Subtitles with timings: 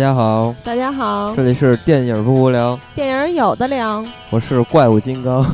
[0.00, 4.02] 大家好，大家好，这里是电影不无聊，电影有的聊。
[4.30, 5.44] 我是怪物金刚，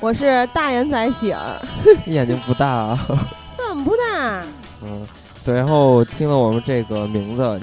[0.00, 1.58] 我是大眼仔喜儿，
[2.04, 2.98] 眼睛不大啊，
[3.56, 4.42] 怎么不大？
[4.82, 5.06] 嗯，
[5.46, 7.58] 对，然后听了我们这个名字，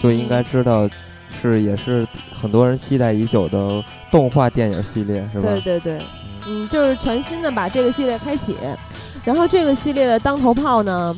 [0.00, 0.88] 就应该知道
[1.42, 2.06] 是也是
[2.40, 5.48] 很多人期待已久的动画电影系列，是吧？
[5.48, 5.98] 对对对，
[6.46, 8.56] 嗯，就是全新的把这个系列开启，
[9.24, 11.12] 然后这个系列的当头炮呢。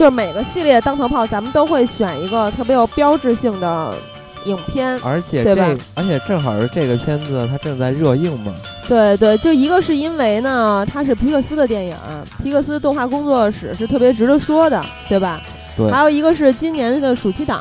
[0.00, 3.94] 就是每个系列当头炮，咱们都会选一个特别有标志性的
[4.46, 8.50] 影片，而且这而且正好是这个片子它正在热映嘛。
[8.88, 11.94] 对对，就一个是因为呢，它是皮克斯的电影，
[12.42, 15.38] 皮克斯动画工作室是特别值得说的，对吧？
[15.76, 15.90] 对。
[15.90, 17.60] 还有一个是今年的暑期档，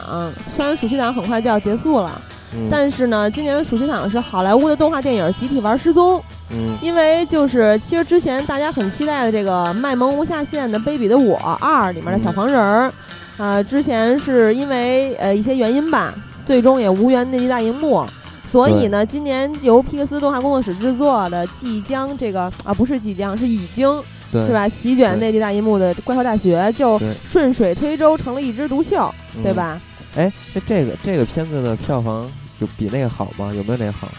[0.50, 2.22] 虽然暑期档很快就要结束了。
[2.69, 6.22] 但是呢，今年的暑期档是好莱坞的动画电影集体玩失踪。
[6.52, 12.91] 嗯，因为就是其实之前大家很期待的这个卖萌无下限的《卑鄙的我二》里面的小黄人儿，
[13.38, 16.14] 啊，之前是因为呃一些原因吧，
[16.45, 18.03] 最终也无缘内地大荧幕。
[18.44, 23.88] 所以呢，今年由皮克斯动画工作室制作的，即将这个啊不是即将是已经
[24.31, 24.67] 是吧？
[24.67, 29.13] 席卷内地大银幕的《怪兽大学》就顺水推舟成了一枝独秀，
[29.44, 29.80] 对吧？
[30.20, 33.53] 哎，那这个这个片子的票房有比那个好吗？
[33.53, 34.09] 有没有那个好？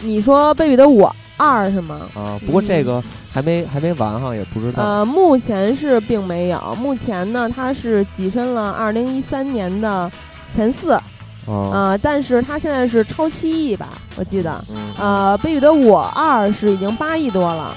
[0.00, 2.08] 你说《卑鄙的我二》是吗？
[2.14, 4.82] 啊，不过这个还没还没完哈，也不知道。
[4.82, 10.10] 呃，目前是并没有，目前呢，它是跻身了二零一三年的
[10.50, 10.98] 前四，
[11.46, 13.88] 啊，但是它现在是超七亿吧？
[14.16, 14.64] 我记得，
[14.98, 17.76] 呃，《卑鄙的我二》是已经八亿多了。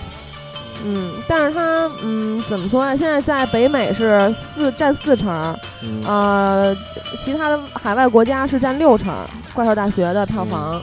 [0.85, 2.95] 嗯，但是它，嗯，怎么说呀？
[2.95, 5.57] 现在在北美是四占四成，
[6.05, 6.75] 呃，
[7.21, 9.13] 其他的海外国家是占六成。
[9.53, 10.81] 怪兽大学的票房，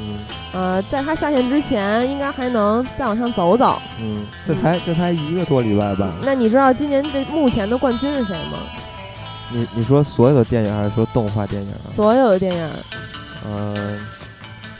[0.53, 3.83] 呃，在它下线之前，应该还能再往上走走。
[4.00, 6.12] 嗯，这才这才一个多礼拜吧？
[6.23, 8.59] 那你知道今年这目前的冠军是谁吗？
[9.53, 11.73] 你你说所有的电影还是说动画电影？
[11.93, 12.71] 所有的电影。
[13.45, 13.99] 嗯，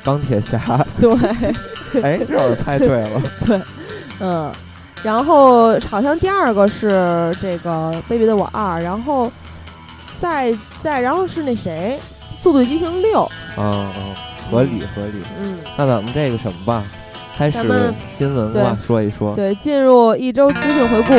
[0.05, 0.87] 钢铁侠。
[1.01, 1.13] 对。
[2.01, 3.23] 哎，这我猜对了。
[3.45, 3.61] 对，
[4.21, 4.53] 嗯。
[5.03, 9.31] 然后好像第二个是这个《卑鄙的我二》，然后
[10.21, 11.99] 再再然后是那谁，
[12.43, 13.21] 《速度与激情六》。
[13.57, 14.15] 嗯嗯，
[14.51, 15.23] 合理合理。
[15.41, 16.85] 嗯，那咱们这个什么吧，
[17.37, 17.59] 开始
[18.09, 19.35] 新闻吧，说一说。
[19.35, 21.15] 对，进入一周资讯回顾。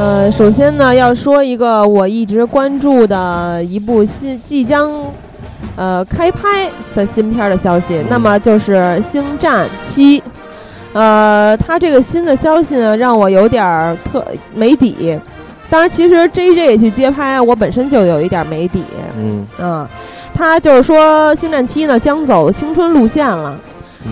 [0.00, 4.90] 呃，首先呢，要说一个我一直关注的一部新即将
[5.76, 10.18] 呃开拍的新片的消息，那么就是《星战七》。
[10.94, 14.24] 呃，它这个新的消息呢，让我有点儿特
[14.54, 15.20] 没底。
[15.68, 18.82] 当然，其实 J J 去接拍，我本身就有一点没底。
[19.18, 19.86] 嗯啊，
[20.32, 23.54] 他就是说，《星战七》呢将走青春路线了，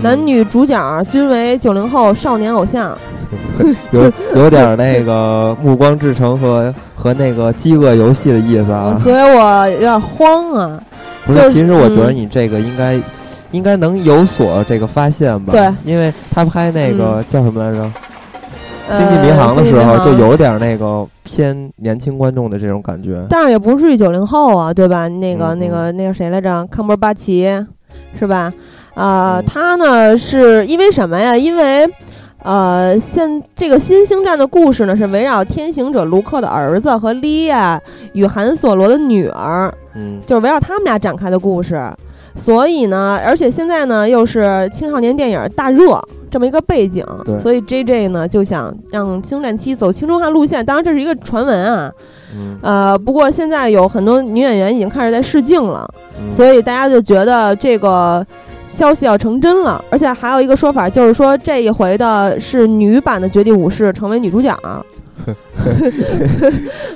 [0.03, 2.95] 男女主角均为九零后少年偶像。
[3.91, 10.81] 有有点那个《暮光之城》和和那个《饥饿游戏》的意思啊，所以我有点慌啊。
[11.25, 12.99] 不是，其实我觉得你这个应该
[13.51, 15.51] 应该能有所这个发现吧？
[15.51, 17.83] 对，因为他拍那个叫什么来着，
[18.97, 23.23] 《星际迷航》的时候就有点那个偏年轻观众的这种感觉。
[23.29, 25.07] 但是也不至于九零后啊，对吧？
[25.07, 26.65] 那个那个那个谁来着？
[26.71, 27.47] 康伯巴奇
[28.17, 28.51] 是吧？
[28.95, 31.37] 啊，他呢是因为什么呀？
[31.37, 31.87] 因为。
[32.41, 37.81] 呃，现这个新星战的故事呢，是围绕天行者卢克的儿子和莉亚
[38.13, 41.81] 与韩索罗的女儿，嗯，就是围绕他们俩展开的故事。
[42.35, 46.01] 所以呢，而且现在呢，又是青少年电影大热
[46.31, 47.05] 这么一个背景，
[47.41, 50.65] 所以 J J 呢就想让星战七走青春化路线。
[50.65, 51.91] 当然，这是一个传闻啊，
[52.61, 55.85] 呃，不过现在有很多女演员已经开始在试镜了，
[56.31, 58.25] 所以大家就觉得这个。
[58.69, 64.55] 消息要成真了，而且还有一个说法，就是说这一回的是女版的绝地武士成为女主角。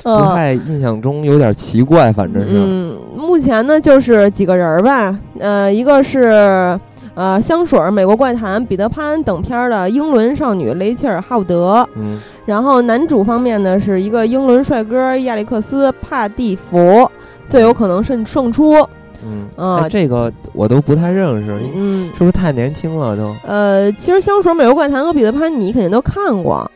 [0.03, 2.53] 不太印象中有点奇怪，反正是。
[2.53, 6.79] 嗯，目前呢就是几个人儿吧，呃，一个是
[7.15, 11.87] 呃香水、美国怪谈、彼得潘等片的英伦少女雷切尔·哈伍德。
[11.95, 12.19] 嗯。
[12.45, 17.09] 然后男主方面呢是一个英伦帅哥亚历克斯·帕蒂弗，
[17.49, 18.87] 最有可能胜胜出。
[19.25, 19.47] 嗯。
[19.55, 23.35] 啊，这个我都不太认识，嗯，是不是太年轻了都？
[23.45, 26.69] 呃，其实《香水美国怪谈》和《彼得潘》你肯定都看过，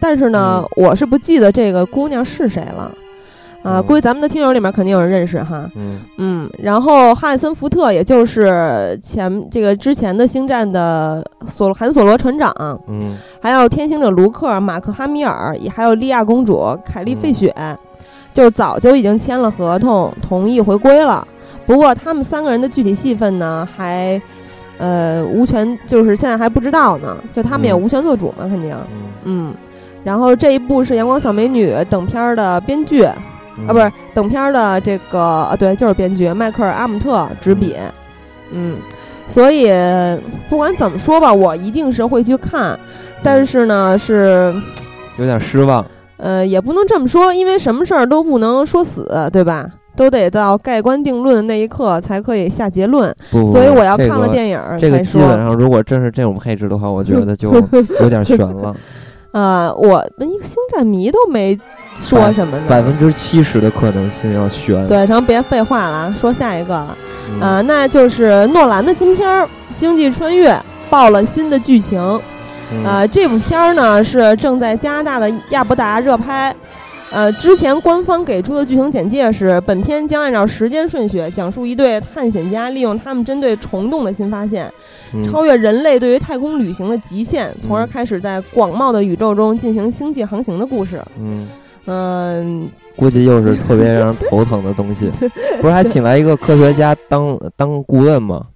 [0.00, 2.92] 但是呢，我是不记得这个姑娘是谁了，
[3.62, 6.00] 啊，估计咱们的听友里面肯定有人认识哈，嗯。
[6.18, 12.52] 嗯，然后哈里森福特，也就是前这个之前的《星战》的索韩索罗船长，
[12.88, 17.54] 嗯，还有天行者卢克、马克哈米尔，也还有莉亚公主凯莉费雪，
[18.32, 21.26] 就早就已经签了合同，同意回归了。
[21.70, 24.20] 不过他们三个人的具体戏份呢，还
[24.76, 28.76] 呃，无权就是现在还不知道呢，就他们也无权做主嘛，肯定。
[29.22, 29.54] 嗯。
[30.02, 33.14] 然后这一部是《阳光小美女》等片儿的编剧，啊，
[33.68, 37.76] 不是等片儿的这个啊，对，就是编剧迈克尔·阿姆特执笔。
[38.50, 38.76] 嗯。
[39.28, 39.70] 所以
[40.48, 42.76] 不管怎么说吧，我一定是会去看，
[43.22, 44.52] 但是呢，是
[45.18, 45.86] 有点失望。
[46.16, 49.70] 呃，也不能这么说，因为什么事儿都不能说死，对吧？
[50.00, 53.14] 都得到盖棺定论的那一刻才可以下结论。
[53.30, 57.52] 所以我要看了电影儿这个基本上，如果真是这种配置的话，我觉得就
[58.00, 58.74] 有点悬了。
[59.32, 61.58] 啊， 我们一个星战迷都没
[61.94, 62.62] 说什么呢。
[62.66, 64.86] 百分之七十的可能性要悬。
[64.86, 66.96] 对，成别废话了，说下一个了。
[67.38, 70.50] 啊，那就是诺兰的新片儿《星际穿越》
[70.88, 72.00] 爆了新的剧情。
[72.86, 76.54] 呃，这部片儿呢是正在加拿大的亚伯达热拍。
[77.12, 84.72] 呃，之前官方给出的剧情简介是，本片将按照时间顺序讲述一对探险家利用他们针对虫洞的新发现，
[85.24, 91.02] 超越人类对于太空旅行的极限，从而开始在广袤的宇宙中进行星际航行的故事。
[91.18, 91.48] 嗯
[91.86, 95.10] 嗯，估计又是特别让人头疼的东西。
[95.60, 98.46] 不是还请来一个科学家当当顾问吗？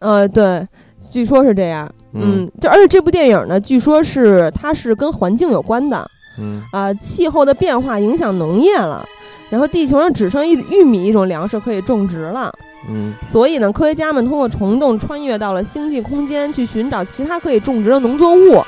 [0.00, 0.66] 呃，对，
[1.10, 1.88] 据说是这样。
[2.14, 6.10] 嗯，就而且这部电影呢，据说是它是跟环境有关的。
[6.38, 9.04] 嗯啊，气候的变化影响农业了，
[9.50, 12.52] 然后地球上只剩一玉米一种粮食可以种植了。
[12.88, 18.60] 嗯，所以呢，科学家们通过虫洞穿越到了星际空间，去寻找其他可以种植的农作物。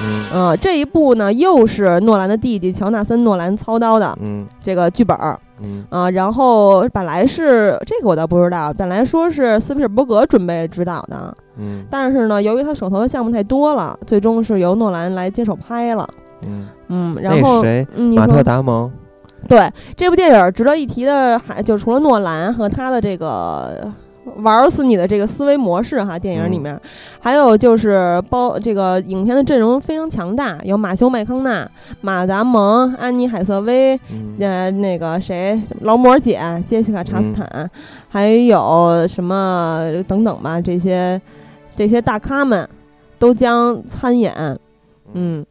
[0.00, 4.16] 嗯，呃，这一部呢，又是诺兰的弟弟乔纳森·诺兰操刀的。
[4.20, 5.38] 嗯，这个剧本儿。
[5.60, 11.36] 嗯啊，然后本来是这个我倒不知道，本来说是斯皮尔伯格准备指导的。
[11.56, 16.08] 嗯，但是呢，由于他手头的项目太多了，最终是由诺兰来接手拍了。
[16.46, 17.86] 嗯嗯，然后谁？
[18.14, 18.90] 马特·达蒙。
[19.46, 23.90] 对这部电影值得一提的，还就除了诺兰和他的这个
[24.38, 26.78] 玩死你的这个思维模式哈，电影里面
[27.20, 31.66] 还有就是包这个影片的阵容非常强大，有马修·麦康纳、
[32.00, 33.98] 马达蒙、安妮·海瑟薇，
[34.40, 37.70] 呃，那个谁，劳模姐杰西卡·查斯坦，
[38.08, 41.18] 还有什么等等吧，这些
[41.76, 42.68] 这些大咖们
[43.20, 44.34] 都将参演，
[45.12, 45.46] 嗯。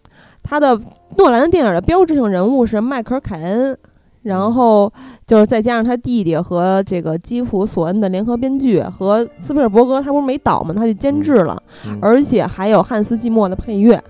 [0.47, 0.79] 他的
[1.17, 3.77] 诺兰的电影的标志性人物是迈克尔·凯恩，
[4.23, 4.91] 然后
[5.25, 10.73] 就是再加上他弟弟和这个基普·索恩的联合编剧，和斯皮尔伯格他不是没导吗？
[10.73, 11.61] 他就监制了，
[12.01, 14.01] 而且还有汉斯·季默的配乐，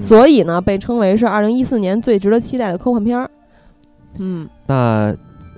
[0.00, 3.30] 所以呢，被称为是二零一四年最值得期待的科幻片儿。
[4.18, 5.14] 嗯，那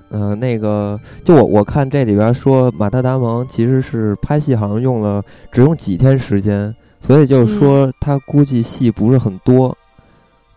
[0.09, 5.23] 呃，那个就我我看这里边说，马特·达蒙其实是拍戏好像用了
[5.53, 9.77] 只用几天时间，所以就是说他估计戏不是很多。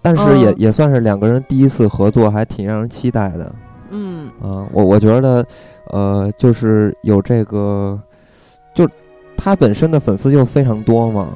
[0.04, 3.52] 但是也也算是两个人第一次合作，还挺让人期待的。
[3.90, 5.44] 嗯啊，我我觉得，
[5.92, 7.98] 呃，就是有这个，
[8.76, 8.88] 就
[9.38, 11.30] 他本身的粉丝就非常多嘛。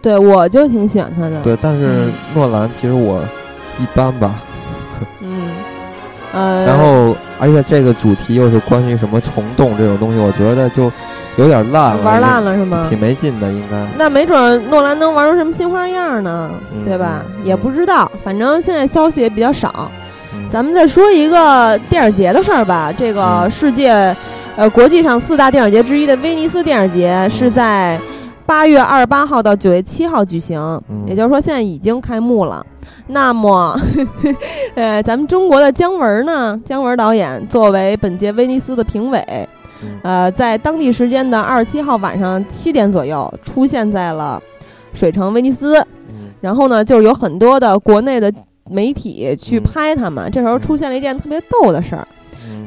[0.00, 1.42] 对，我就挺喜欢他的。
[1.42, 3.20] 对，但是诺兰其实我
[3.78, 4.42] 一般吧。
[5.20, 5.50] 嗯，
[6.32, 10.90] 呃，然后而且这个主题又是关于什么虫洞这种东西，我觉得就。
[11.36, 12.86] 有点烂了，玩烂了是吗？
[12.88, 13.76] 挺没劲的，应该。
[13.98, 16.50] 那没准诺兰能玩出什么新花样呢？
[16.84, 17.24] 对吧？
[17.44, 19.90] 也不知道，反正现在消息也比较少。
[20.48, 22.92] 咱们再说一个电影节的事儿吧。
[22.96, 24.16] 这个世界，
[24.56, 28.00] 呃，国际上四大电影节之一的威尼斯电影节是在
[28.46, 32.64] 八月二十八号到九月七号举行，也就是说现在已经开幕了。
[33.08, 33.78] 那么，
[34.74, 36.58] 呃，咱们中国的姜文呢？
[36.64, 39.48] 姜文导演作为本届威尼斯的评委。
[40.02, 44.42] 呃，在当地时间的二十七号晚上七点左右，出现在了
[44.94, 45.84] 水城威尼斯。
[46.40, 48.32] 然后呢，就是有很多的国内的
[48.70, 50.30] 媒体去拍他们。
[50.30, 52.06] 这时候出现了一件特别逗的事儿，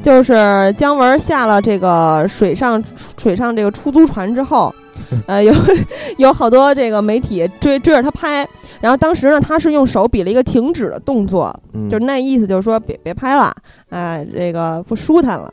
[0.02, 2.82] 就是姜文下了这个水上
[3.16, 4.74] 水上这个出租船之后，
[5.26, 5.54] 呃，有
[6.18, 8.46] 有好多这个媒体追追着他拍。
[8.80, 11.54] 然后当时呢，他是用手比了一个停止的动作，
[11.88, 13.54] 就是那意思，就是说别别拍了，
[13.90, 15.52] 哎，这个不舒坦了。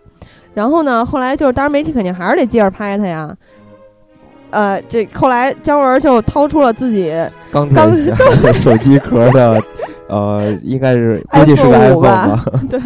[0.57, 1.05] 然后呢？
[1.05, 3.31] 后来就是，当然媒体肯定还是得接着拍他呀。
[4.49, 7.13] 呃，这后来姜文就掏出了自己
[7.51, 9.61] 钢铁侠手机壳的，
[10.09, 12.43] 呃，应该是 估计是个 iPhone 吧？
[12.67, 12.81] 对，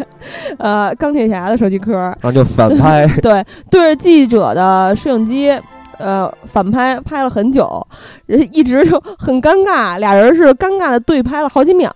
[0.58, 5.58] 呃，钢铁侠的手机壳，然后就反拍， 对，对着记者的摄影机，
[5.96, 7.86] 呃，反拍拍了很久，
[8.26, 11.90] 人一直就很尴尬，俩人是尴尬的对拍了好几秒。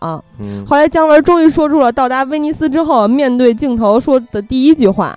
[0.66, 5.14] 后来姜文终于说出了到达威尼斯之后面对镜头说的第一句话。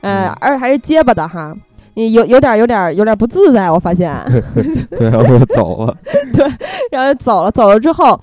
[0.00, 1.52] 呃，而且还是结巴的哈，
[1.94, 4.14] 你有有点有点有点不自在，我发现。
[4.90, 5.94] 对，然后就走了。
[6.32, 6.46] 对，
[6.90, 7.50] 然后就走了。
[7.50, 8.18] 走了之后，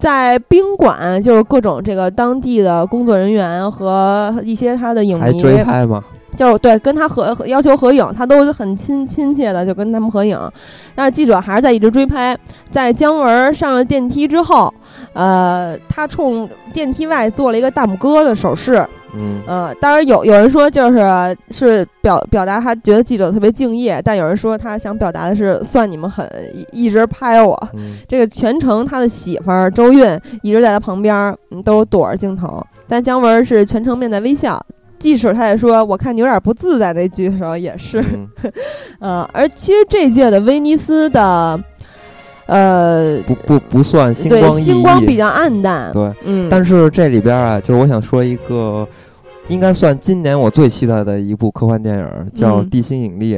[0.00, 6.02] 在宾馆，就是各种这个当地的工作人员和一些他的影迷追拍吗？
[6.34, 10.38] 就是对跟他合要求合影，他都很亲亲切的就跟他们合影。
[10.94, 12.34] 但是记者还是在一直追拍，
[12.70, 14.72] 在姜文上了电梯之后，
[15.12, 18.84] 呃，他冲电梯外做了一个大拇哥的手势。
[19.14, 26.26] 嗯，呃，当然有有人说就是是表表达他觉得记者特别敬业，但有人说他想表达的是算你们狠，
[26.72, 27.68] 一直拍我。
[28.08, 34.64] 这个全程他的媳妇儿周韵一直在他旁边，都躲着镜头，但姜文是全程面带微笑。
[34.98, 38.00] 即使他也说我看你有点不自在那句的时候也是，
[39.00, 41.60] 呃，而其实这届的威尼斯的，
[42.46, 48.86] 呃，不不不算星光星光比较暗淡，对，嗯，但是这里边啊，就是我想说一个，
[49.48, 53.36] 应该算今年我最期待的一部科幻电影，叫《地心引力》。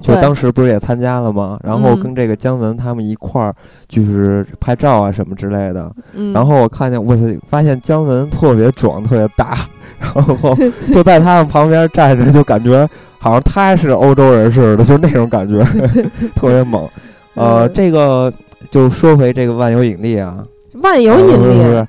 [0.00, 1.58] 就当时不是也参加了吗？
[1.64, 3.54] 然后跟这个姜文他们一块儿
[3.88, 5.90] 就是拍照啊什么之类的。
[6.34, 7.16] 然后我看见，我
[7.48, 9.60] 发现姜文特别壮，特别大，
[9.98, 10.54] 然后
[10.92, 12.86] 就在他们旁边站着，就感觉
[13.18, 15.64] 好像他是欧洲人似的，就那种感觉，
[16.36, 16.86] 特别猛。
[17.32, 18.30] 呃，这个
[18.70, 20.44] 就说回这个万有引力啊，
[20.82, 21.36] 万有引力。
[21.36, 21.88] 不是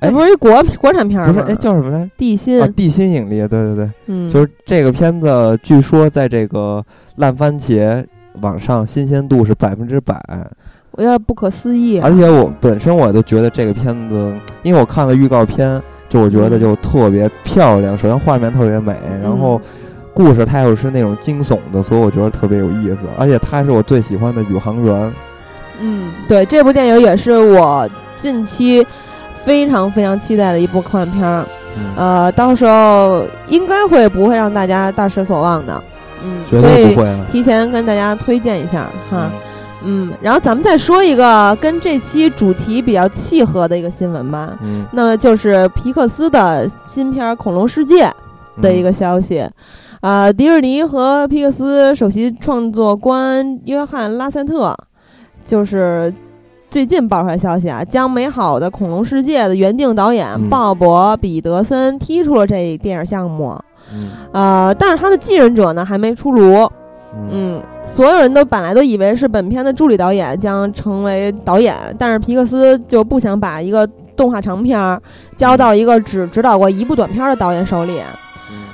[0.00, 0.50] 哎，不是国
[0.80, 1.32] 国产片吗？
[1.32, 2.10] 不是，哎，叫什么来？
[2.16, 6.84] 地心，地心引力，对对对，嗯，就是这个片子，据说在这个
[7.18, 8.04] 烂番茄
[8.40, 10.20] 网上新鲜度是百分之百，
[10.90, 12.00] 我有点不可思议。
[12.00, 17.96] 而且我本身我就觉得这个片子，因为我看了预告片，就我觉得就特别漂亮。
[17.96, 19.60] 首先画面特别美，然后
[20.12, 23.02] 故事它又是那种惊悚的，所以我觉得特别有意思。
[23.16, 25.12] 而且它是我最喜欢的宇航员。
[25.82, 27.86] 嗯，对，这部电影也是我
[28.16, 28.86] 近期。
[29.44, 31.44] 非常非常期待的一部科幻片儿，
[31.96, 35.82] 呃，到时候应该会不会让大家大失所望的，
[36.22, 37.12] 嗯，绝对不会。
[37.28, 39.28] 提前跟大家推荐一下哈，
[39.82, 48.04] 嗯，然后咱们再说一个跟这期主题比较契合的一个新闻吧，嗯，那就是皮克斯的新片《恐龙世界》
[48.60, 49.44] 的一个消息，
[50.02, 54.72] 啊，迪士尼和皮克斯首席创作官约翰拉塞特
[55.44, 56.12] 就是。
[56.70, 63.54] 最近爆出来消息啊，将《美好的恐龙世界》的原定导演鲍勃·彼得森踢出了这电影项目。
[63.92, 66.66] 嗯，呃，但是他的继任者呢还没出炉。
[67.30, 74.98] 嗯，所有人都本来都以为是本片的助理导演将成为导演，但是皮克斯就不想把一个动画长片
[75.36, 78.00] 交到一个只指导过一部短片的导演手里。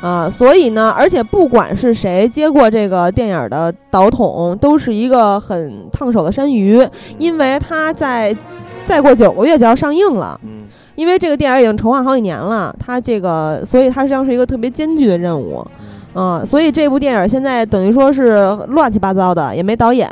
[0.00, 6.86] 啊，所以呢，而且不管是谁接过这个电影的导筒，都是一个很烫手的山芋，
[7.18, 8.36] 因为它在
[8.84, 10.40] 再过九个月就要上映了。
[10.44, 10.62] 嗯，
[10.94, 15.66] 因为这个电影已经筹划好几年了，它这个，所以它实际上是一个特别艰巨的任务。
[16.14, 20.08] 嗯，所以这部电影现在等于说是乱七八糟的，也没导演，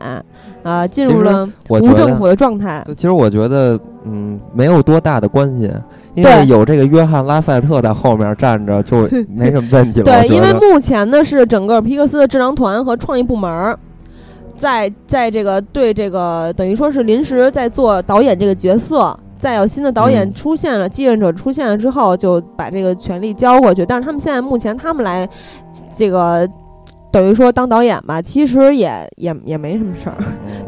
[0.63, 2.85] 啊，进入了无政府的状态。
[2.97, 5.71] 其实我觉得，嗯，没有多大的关系。
[6.15, 10.05] 因为有这个约翰拉塞特在后面站着，就没什么问题了。
[10.07, 13.77] 对，因为目前呢是整个皮克斯的智囊团和创意部门，
[14.57, 23.85] 在在这个对这个等于说是临时在做导演这个角色，再有新的导演出现了，继任者出现了之后，就把这个权力交过去。
[23.85, 25.29] 但是他们现在目前他们来
[25.95, 26.49] 这个
[27.13, 30.17] 等于说当导演吧，其实也也也没什么事儿。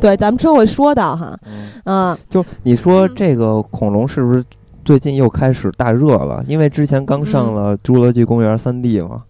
[0.00, 1.38] 对，咱们之后会说到哈。
[1.84, 4.44] 嗯，就你说这个恐龙是不是？
[4.84, 9.22] 最近又开始大热了，因为之前刚上了《侏罗纪公园》三 D 嘛，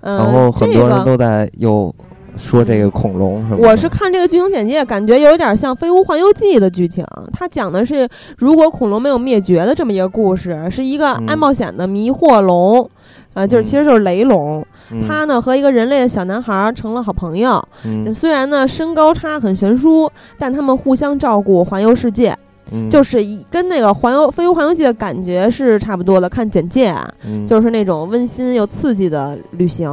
[0.00, 1.94] 然后很多人都在又
[2.36, 3.58] 说这个恐龙什么。
[3.58, 7.06] 我是看这个剧情简介，感觉有点像《飞屋环游记》的剧情。
[7.32, 12.90] 它讲的是如果恐龙没有灭绝的这么一个故事，是一个爱冒险的迷惑龙，
[13.34, 14.66] 呃，就是其实就是雷龙。
[15.06, 17.62] 他呢和一个人类的小男孩成了好朋友。
[18.14, 22.36] 虽然呢身高差很悬殊，但他们互相照顾，环游世界。
[22.90, 26.28] 就是一跟那个环游飞屋环游记的感觉是差不多的。
[26.28, 27.10] 看简介啊，
[27.46, 29.88] 就是那种温馨又刺激的旅行。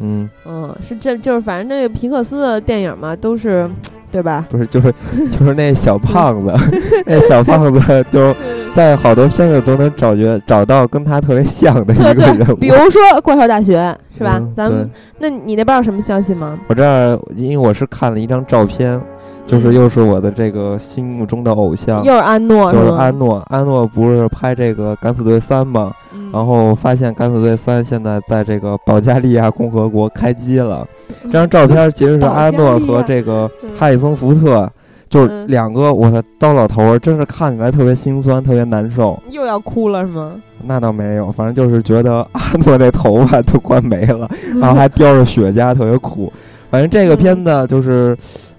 [0.00, 3.66] 嗯嗯，是这就是反正这个皮克斯的电影嘛，都是
[4.12, 4.46] 对吧？
[4.50, 4.94] 不是，就是
[5.32, 6.52] 就是那小胖子，
[7.06, 8.34] 那小胖子就
[8.74, 12.56] 在好多片子都能找觉找到跟他特别像的一个人物。
[12.56, 13.78] 比如说《怪兽大学》，
[14.18, 14.40] 是吧？
[14.54, 16.58] 咱们那你那边有什么消息吗？
[16.68, 19.00] 我这儿因为我是看了一张照片。
[19.46, 23.44] 就是又是我的这个心目中的偶像，又是安诺，就是安诺。
[23.48, 25.90] 安诺不是拍这个《敢死队三》吗？
[26.32, 30.86] 然后发现《敢死队三》现在在这个保加利亚共和国开机了。
[31.24, 34.70] 这张照片其实是安诺和这个哈里森福特，
[35.10, 39.22] 就是两个我的糟老头儿，真是看起来特别心酸，特别难受。
[39.30, 40.32] 又要哭了是吗？
[40.64, 44.26] 那倒没有，反正就是觉得 阿诺那头发都快没了，
[44.58, 46.32] 然后还叼着雪茄，特别苦。
[46.70, 48.16] 反正这个片子就是。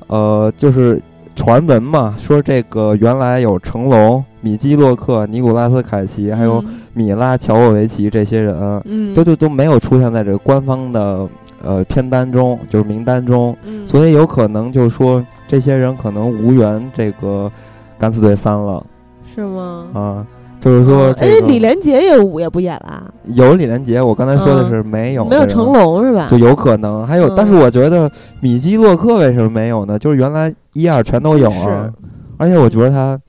[0.08, 1.02] 呃，就是
[1.38, 6.62] 传闻嘛，说这个原来有成龙米基洛克、尼古拉斯凯奇，还有
[6.94, 8.54] 米拉乔沃维奇这些人，
[8.84, 11.26] 嗯都都都没有出现在这个官方的
[11.64, 17.52] 呃片单中，就是名单中，所以有可能就是说这些人可能无缘这个
[17.98, 18.86] 敢死队三了，
[19.24, 19.88] 是吗？
[19.94, 20.26] 啊。
[20.60, 23.12] 就是说，哎，李连杰也也不演了。
[23.24, 26.28] 有李连杰，我刚才说的是没有，没有成龙是吧？
[26.30, 28.08] 就有可能还有，但是我觉得
[28.42, 29.98] 米基洛克为什么没有呢？
[29.98, 31.92] 就是原来一二全都有啊，
[32.38, 33.20] 而且我觉得他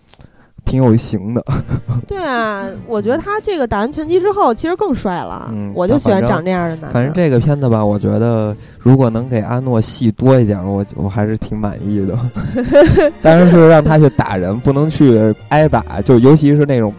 [0.72, 1.44] 挺有型的。
[2.08, 5.50] 对啊，我觉得他这个打完拳击之后，其实更帅了。
[5.52, 6.90] 嗯，我就喜欢长这样的男。
[6.90, 12.18] 反正这个片子吧，我觉得如果能给阿诺戏多一点，我我还是挺满意的。
[13.20, 16.90] 但是是让他去打人，不能去挨打，就尤其是那种。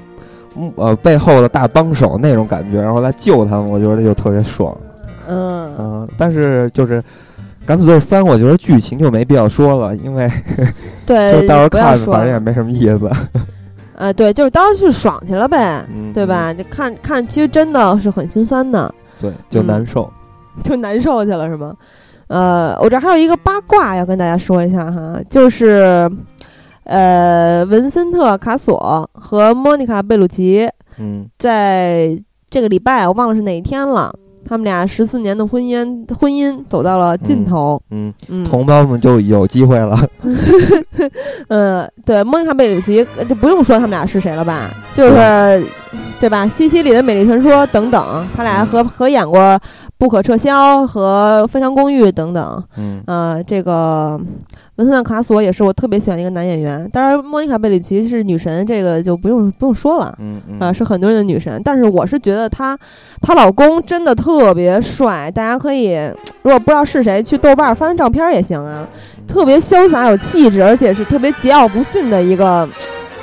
[0.56, 4.78] 嗯，呃，背后的大帮手那种感觉，然后来救他们，我觉得就特别爽。
[5.28, 7.02] 嗯嗯，但是就是
[7.66, 10.30] 《敢死队三》，我觉得剧情就没必要说了，因为
[11.08, 13.10] 对， 就到时候看，反正也没什么意思。
[14.04, 16.54] 呃，对，就是当时候去爽去了呗，对吧？
[16.54, 18.94] 就看看，其实真的是很心酸的。
[19.20, 20.12] 对，就难受，
[20.64, 21.74] 就难受去了，是吗？
[22.28, 26.12] 呃，我这还有一个八卦要跟大家说一下哈，就是。
[26.86, 30.68] 呃，文森特·卡索和莫妮卡·贝鲁奇，
[30.98, 34.14] 嗯，在这个礼拜我忘了是哪一天了，
[34.48, 39.98] 他们俩十四年的婚姻婚姻走到了尽头，嗯嗯，同胞们就有机会了。
[41.48, 45.66] 嗯， 对，莫妮卡·贝鲁奇就不用说他们俩是谁了吧，就是
[46.20, 46.48] 对吧？
[46.48, 49.40] 西西里的美丽传说等等，他俩合合演过
[50.04, 54.20] 《不可撤销》和《非常公寓》等等，嗯，呃，这个。
[54.76, 61.62] 文森特·卡索也是我特别喜欢的一个男演员，当然莫妮卡·贝里奇是女神，这个就不用不用说了，嗯啊，是很多人的女神。
[61.64, 62.76] 但是我是觉得她，
[63.22, 65.94] 她老公真的特别帅，大家可以
[66.42, 68.86] 如果不知道是谁，去豆瓣翻翻照片也行啊，
[69.28, 72.68] 特别潇洒有气质，而且是特别桀骜不驯的一个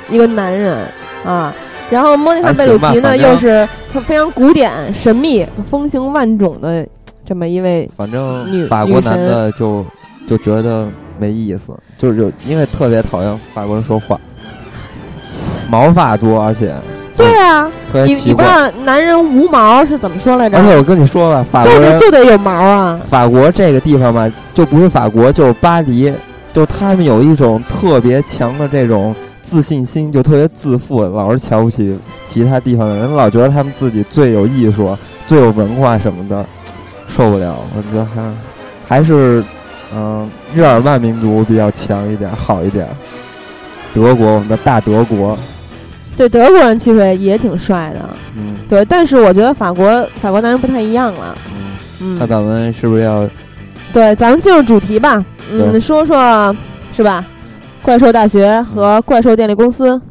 [0.09, 0.87] 一个男人
[1.25, 1.53] 啊。
[1.91, 3.69] 然后莫妮卡·贝鲁奇呢，又是
[4.07, 6.87] 非常古典、神秘、风情万种的
[7.23, 9.85] 这么一位，反正法国男的就
[10.27, 10.87] 就觉得。
[11.19, 14.19] 没意思，就是因为特别讨厌法国人说话，
[15.69, 16.73] 毛发多，而且
[17.15, 18.71] 对啊，你你不知道。
[18.83, 20.57] 男人无毛是怎么说来着？
[20.57, 22.99] 而且我跟你说吧，法国人就得有毛啊。
[23.07, 26.11] 法国这个地方吧，就不是法国，就是巴黎，
[26.53, 36.45] 就他们有一种特别强的这种自信心，就特别自负，老是瞧不起其他地方的人，老觉得他们自己最有艺术、最有文化什么的，
[37.07, 37.55] 受不了。
[37.75, 38.33] 我觉得还
[38.87, 39.43] 还是。
[39.93, 40.25] 嗯，
[40.55, 42.87] 日耳曼民族比较强一点，好一点。
[43.93, 45.37] 德国，我们的大德国。
[46.15, 48.09] 对，德国人其实也挺帅的。
[48.37, 51.37] 嗯，对，但是我觉得法国法国男人不太一样了。
[51.53, 51.63] 嗯
[51.99, 53.29] 嗯，那咱们是不是要？
[53.91, 55.25] 对，咱们进入主题吧。
[55.51, 56.55] 嗯，说说，
[56.95, 57.25] 是吧？
[57.83, 60.01] 怪兽大学和怪兽电力公司。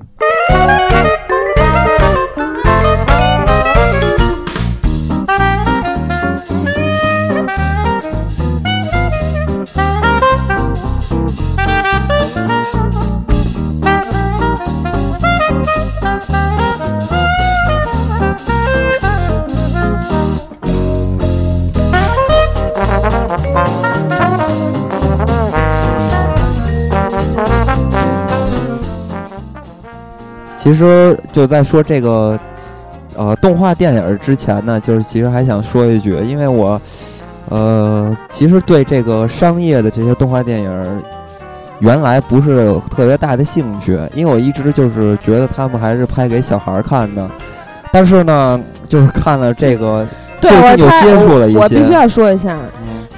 [30.63, 32.39] 其实就在说这个，
[33.17, 36.79] 呃，动画电影之前呢，就是其实还想说一句，因为我，
[37.49, 41.03] 呃，其实对这个商业的这些动画电影，
[41.79, 47.27] 原来不是有特别大的兴趣，因为我一直就是觉得他们还是拍给小孩看的。
[47.91, 50.07] 但是呢，就是看了这个，
[50.43, 52.59] 对我接触了一些，我必须要说一下，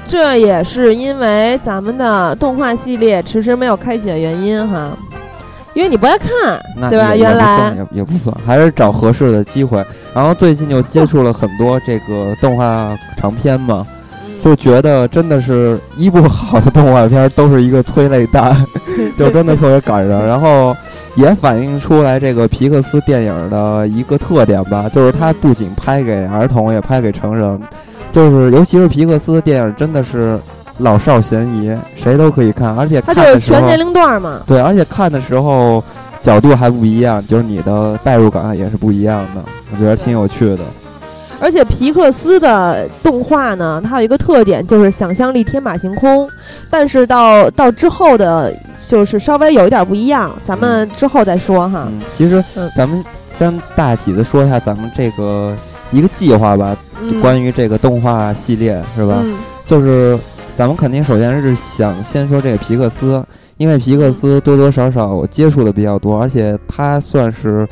[0.04, 4.96] 这也是因为咱们的动画系列迟迟没有开启的原因哈。
[5.74, 6.30] 因为你不爱看，
[6.90, 7.16] 对吧？
[7.16, 9.84] 原来也也不算，还是找合适的机会。
[10.14, 13.86] 然后最近就接触了很多这个动画长片嘛，
[14.42, 18.54] 就觉得真的是一部好的动画片都是一个催泪弹，
[19.16, 20.26] 就真的特别感人。
[20.26, 20.76] 然后
[21.14, 27.58] 也反映出来这个皮克斯电影的一个特点吧，就是它不仅拍给儿童，也拍给成人，
[28.10, 30.38] 就是尤其是皮克斯电影真的是。
[30.82, 34.42] 老少咸宜，谁都可以看，而且它就是全年龄段嘛。
[34.46, 35.82] 对，而且看的时候
[36.20, 39.42] 角度还不一样，就是你的代入感也是不一样的，
[39.72, 40.58] 我觉得挺有趣的。
[41.40, 46.28] 而且皮克斯的动画呢，它有一个特点，就是想象力天马行空。
[46.70, 48.54] 但是到到之后的，
[48.86, 51.88] 就是稍微有一点不一样，咱们之后再说哈。
[52.12, 52.44] 其实，
[52.76, 55.52] 咱们先大体的说一下咱们这个
[55.90, 56.76] 一个计划吧，
[57.20, 59.18] 关于这个动画系列是吧？
[59.66, 60.18] 就是。
[60.54, 63.24] 咱们肯定首先是想先说这个皮克斯，
[63.56, 67.66] 因为皮克斯多多少少我接触的比较多，而且它算是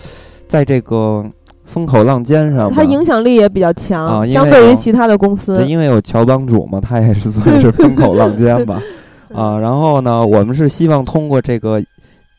[0.49, 1.25] 在这个
[1.65, 8.83] 风口浪尖上，它影响力也比较强啊，相对于其他的公司，因为有乔帮主嘛，他也是算是风口浪尖吧。
[9.33, 11.81] 啊，然后呢，我们是希望通过这个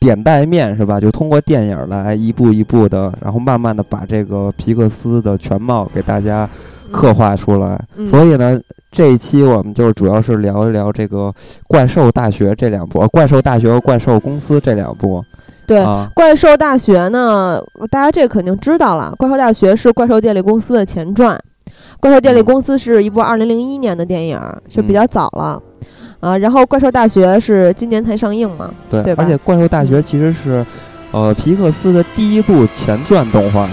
[0.00, 1.00] 点带面是吧？
[1.00, 6.46] 就通过电影来一步一步的，然后慢慢的把这个皮克斯的全貌给大家
[6.90, 7.80] 刻画出来。
[8.06, 8.60] 所以呢，
[8.92, 11.28] 这一期我们就主要是聊一聊这个
[11.66, 15.24] 《怪兽大学》这两部，《怪兽大学》和《怪兽公司》这两部。
[15.66, 15.80] 对，
[16.14, 17.58] 《怪兽大学》呢，
[17.90, 21.34] 大家这肯定知道了，《怪兽大学》是怪兽电力公司的前传，
[22.00, 25.60] 《怪兽电力公司》是一部二零零一年的电影，就比较早了。
[26.20, 28.70] 啊，然后《怪兽大学》是今年才上映嘛？
[28.90, 30.64] 对，而且《怪兽大学》其实是，
[31.10, 33.68] 呃，皮克斯的第一部前传动画，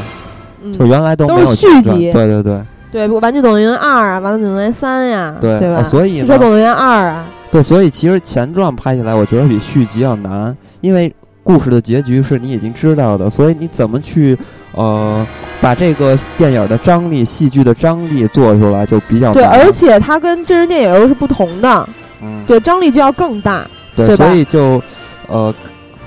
[0.74, 2.12] 就原来都没有续集。
[2.12, 2.60] 对对对，
[2.92, 5.84] 对，《玩具总动员二》啊，《玩具总动员三》呀，对？
[5.84, 14.38] 所以《汽车总动员二》啊，对，所以其实前传拍起来，我觉得比续集要难，因为故事的结局是你已经知道的，所以你怎么去
[14.74, 15.26] 呃
[15.62, 21.90] 把这个电影的张力、戏剧的张力做出来就比较对，而且它跟真人电影又是不同的。
[22.22, 24.82] 嗯，对，张力就要更大，对所以就，
[25.28, 25.54] 呃，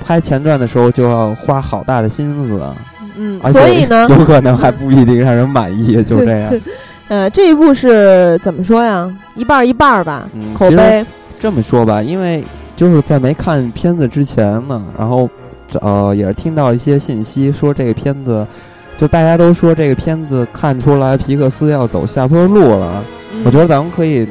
[0.04, 2.60] 拍前传的时候就要花好大的心思，
[3.16, 6.52] 嗯，所以呢，有可能还不一定让人满意，就这样。
[7.08, 9.10] 呃，这一部是怎么说呀？
[9.34, 11.04] 一半一半吧，口碑。
[11.38, 12.44] 这么说吧，因为
[12.76, 15.28] 就是在没看片子之前呢，然后，
[15.80, 18.46] 呃，也是听到一些信息，说这个片子，
[18.96, 23.04] 就大家都说这个片子看出来皮克斯要走下坡路了。
[23.44, 24.26] 我觉得咱们可以。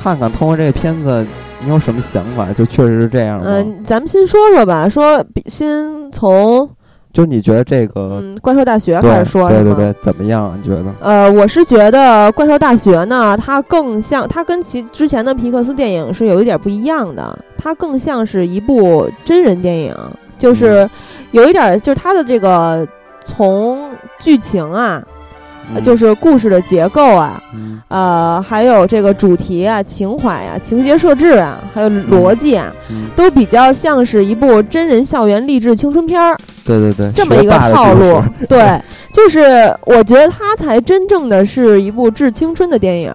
[0.00, 1.26] 看看通过这个片子，
[1.60, 2.52] 你有什么想法？
[2.52, 6.70] 就确实是这样嗯，咱们先说说吧，说先从
[7.18, 10.56] 就你觉得这个怪兽大学开始说，对对对，怎么样？
[10.56, 10.84] 你觉得？
[11.00, 19.92] 呃，我是觉得怪兽大学呢，它更像，它跟其之前的皮克斯电影是有一点不一样的，它更像是一部真人电影，
[20.38, 20.88] 就是
[21.32, 22.86] 有一点，就是它的这个
[23.24, 25.02] 从剧情啊。
[25.82, 27.42] 就是故事的结构啊，
[27.88, 32.72] 呃，还有这个主题啊、情怀啊、情节设置啊，还有逻辑啊，
[33.14, 36.36] 都比较像是一部真人校园励志青春片儿。
[36.64, 38.22] 对对对，这么一个套路。
[38.48, 38.80] 对，
[39.12, 39.40] 就是
[39.86, 43.14] 我觉得它才真正的是一部致青春的电影。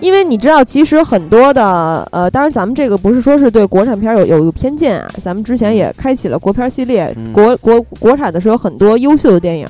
[0.00, 9.68] 因为你知道，其实很多的呃，当然咱们这个不是说是对国产片有有偏见啊，咱们之前也开启了国片系列，国国国产的是有很多优秀的电影。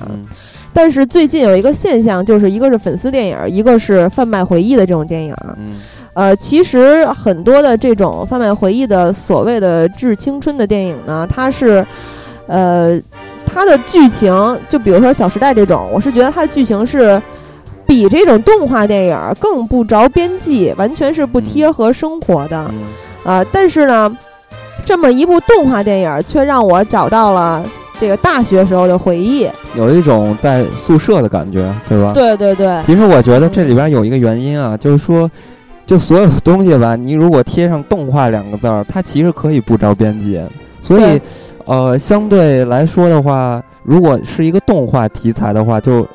[0.77, 5.35] 但是最近有一个现象，就是一个是粉丝电影，一个是贩卖回忆的这种电影。
[5.57, 5.81] 嗯，
[6.13, 11.85] 呃，其实很多的这种贩卖回忆的所谓的致青春的电影呢，它是，
[12.47, 13.01] 呃，
[13.47, 14.31] 它的剧情，
[14.69, 17.21] 就比如说《小时代》这种，我是觉得它的剧情是
[17.87, 22.71] 比这种动画电影更不着边际，完全是不贴合生活的。
[23.25, 24.15] 啊，但是呢，
[24.85, 27.65] 这么一部动画电影却让我找到了。
[27.99, 32.13] 这个大学时候的回忆，有一种在宿舍的感觉，对吧？
[32.13, 32.83] 对对对。
[32.83, 35.31] 其实我觉得这里边有一个原因啊，就是说，
[35.87, 40.41] 就所有的东西吧，你如果贴上“动画”两个字儿，它其实可以不着边际。
[40.83, 41.21] 所以，
[41.65, 46.07] 呃，相对来说的话，如果是一个动画题材的话，就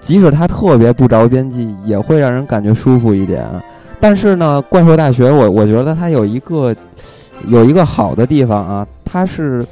[0.00, 3.44] 即使它特别不着边际，也会让人感觉舒服一点。
[4.00, 6.74] 但是呢，《怪兽大学》，我我觉得它有一个
[7.46, 9.62] 有一个好的地方啊，它是。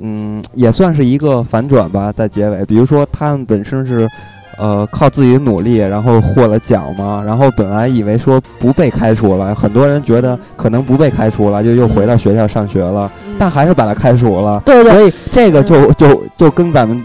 [0.00, 2.64] 嗯，也算是一个反转吧，在结尾。
[2.64, 4.08] 比如说，他们本身是，
[4.58, 7.22] 呃，靠自己的努力，然后获了奖嘛。
[7.24, 13.10] 然后本来以为说不被开除了，很多人觉得可能不被开除了，就又回到学校上学了。
[13.38, 14.62] 但还是把他开除了。
[14.64, 14.92] 对对。
[14.92, 17.02] 所以这个就就就跟咱们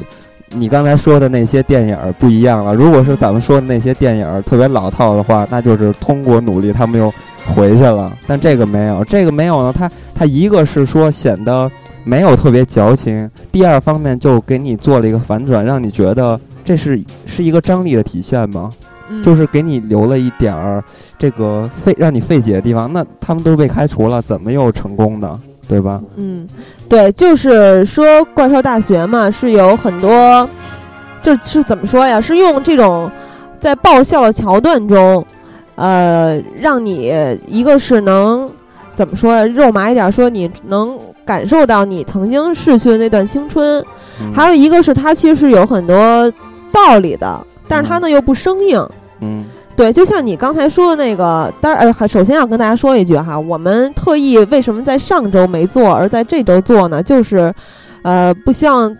[0.50, 2.74] 你刚才说的那些电影不一样了。
[2.74, 7.12] 如果是咱们说的那些电影特别老套的话，那就是通过努力他们又
[7.46, 8.12] 回去了。
[8.28, 9.72] 但这个没有，这个没有呢。
[9.72, 11.72] 他他一个是说显得。
[12.04, 13.30] 没有特别矫情。
[13.52, 18.70] 第二方面就给你做了一个反转，让你觉得这是是一个张力的体现吗？
[19.24, 20.82] 就是给你留了一点儿
[21.20, 22.92] 这个费让你费解的地方。
[22.92, 25.40] 那他们都被开除了，怎么又成功的？
[25.68, 26.02] 对吧？
[26.16, 26.48] 嗯，
[26.90, 30.50] 对，就是说怪兽大学嘛，是有很多，
[31.22, 32.20] 就是怎么说呀？
[32.20, 33.12] 是用这种
[33.60, 35.24] 在爆笑的桥段中，
[35.76, 37.14] 呃，让你
[37.48, 38.50] 一个是能
[38.96, 39.46] 怎么说呀？
[39.46, 40.98] 肉麻一点说，你能。
[41.26, 43.84] 感受到你曾经逝去的那段青春，
[44.34, 46.32] 还有一个是它其实是有很多
[46.72, 48.86] 道理的，但是它呢又不生硬。
[49.22, 57.02] 嗯，对，就像你刚才说的那个，当然呃，首先要跟大家说一句哈，我们特意为什么在上周没做，而在这周做呢？
[57.02, 57.54] 就是，
[58.02, 58.94] 呃，不希望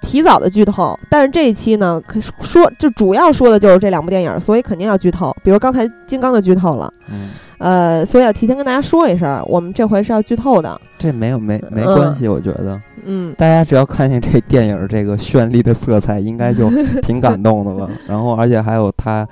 [0.00, 5.34] 提早的剧透，但是这一期呢，可说就主要说的就是这两部电影，所以肯定要剧透。
[5.42, 10.80] 比如刚才金刚的剧透了，嗯，呃，所以要提前跟大家说一声，我们这回是要剧透的。
[10.98, 16.70] 这没有没没关系，我觉得，嗯，大家只要看见这电影这个绚丽的色彩，应该就
[17.02, 17.90] 挺感动的了。
[18.08, 19.26] 然后，而且还有它，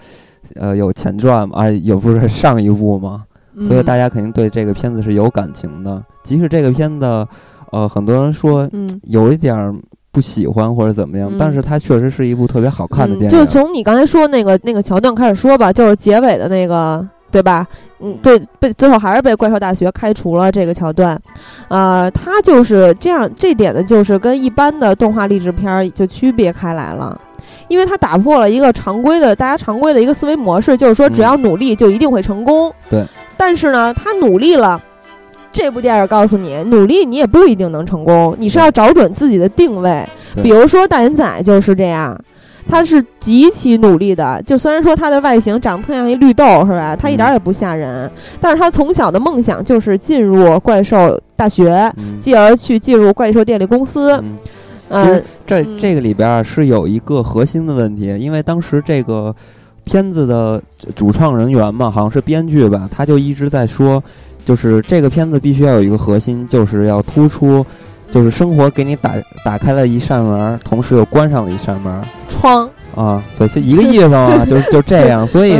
[0.56, 3.24] 呃，有前传嘛，啊，也不是上一部嘛，
[3.62, 6.02] 所以大家肯定对这个片子是有感情的。
[6.22, 7.26] 即使这个片子，
[7.72, 8.68] 呃，很多人说
[9.02, 9.74] 有一点。
[10.14, 13.28] 不喜欢或者怎么样，但是它确实是一部特别好看的电影。
[13.28, 17.66] 就从你刚才说那个那个桥段开始说吧，就是结尾的那个，对吧？
[18.04, 21.18] 嗯，对，被最后还是被怪兽大学开除了这个桥段。
[21.68, 27.18] 呃，他就是这样，这点呢，就是跟一般的动画励志片就区别开来了，
[27.68, 32.70] 因为他打破了一个常规的大家常规的一个思维模式，就是说只要努力就一定会成功。
[32.90, 33.04] 对。
[33.36, 34.80] 但是呢，他努力了。
[35.52, 40.04] 这部电影告诉你，努力你也不一定能成功，你是要找准自己的定位。
[40.42, 42.20] 比如说大眼仔就是这样，
[42.68, 44.42] 他是极其努力的。
[44.46, 46.96] 就虽然说他的外形长得特像一绿豆，是吧？
[46.96, 54.22] 他一点也不吓人，但是他从小的梦想就是进入怪兽大学，继而去进入怪兽电力公司。
[54.90, 59.34] 其实这这个里边是有一个核心的问题，因为当时这个
[59.84, 60.62] 片子的
[60.94, 64.02] 主创人员嘛，好像是编剧吧，他就一直在说。
[64.46, 67.64] 就是这个片子必须要有一个核心，就是要突出，
[68.14, 69.10] 就是生活给你打
[69.44, 75.56] 打开了一扇门，同时又关上了一扇门窗啊，对，就一个意思嘛， 就就这样，所以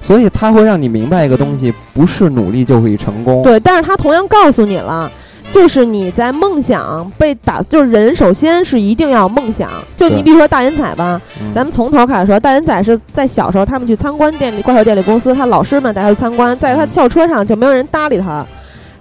[0.00, 3.42] 所以他会让你明白一个东西，不是努力就可以成功。
[3.42, 5.12] 对，但是他同样告诉你了。
[5.50, 9.70] 就是你在梦想被打，就是人首先是一定要梦想。
[9.96, 11.18] 就你比如说大眼仔吧，
[11.54, 18.46] 咱们从头开始说，大眼仔是在小时候他们去参观电力怪兽电力公司，他老师们带他去参观，在他校车上就没有人搭理他。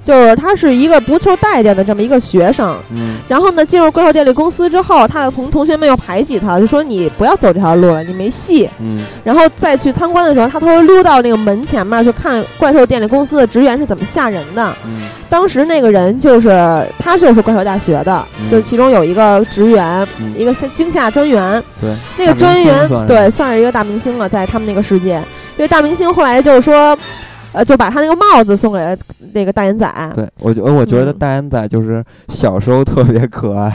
[0.08, 25.22] 就是他是一个不受待见的这么一个学生，嗯，然后呢，进入怪兽电力公司之后，他的同同学们又排挤他，就说你不要走这条路了，你没戏，嗯，然后再去参观的时候，他偷偷溜到那个门前面去看怪兽电力公司的职员是怎么吓人的，嗯，当时那个人就是他就是怪兽大学的，就其中有一个职员，一个惊吓专员，对，那个专员对算是一个大明星了，在他们那个世界，
[25.58, 26.98] 这个大明星后来就是说。
[27.54, 28.96] 呃，就把他那个帽子送给了
[29.38, 29.88] 那个大眼仔。
[30.16, 33.72] 对，我觉我觉得大眼仔就是小时候特别可爱。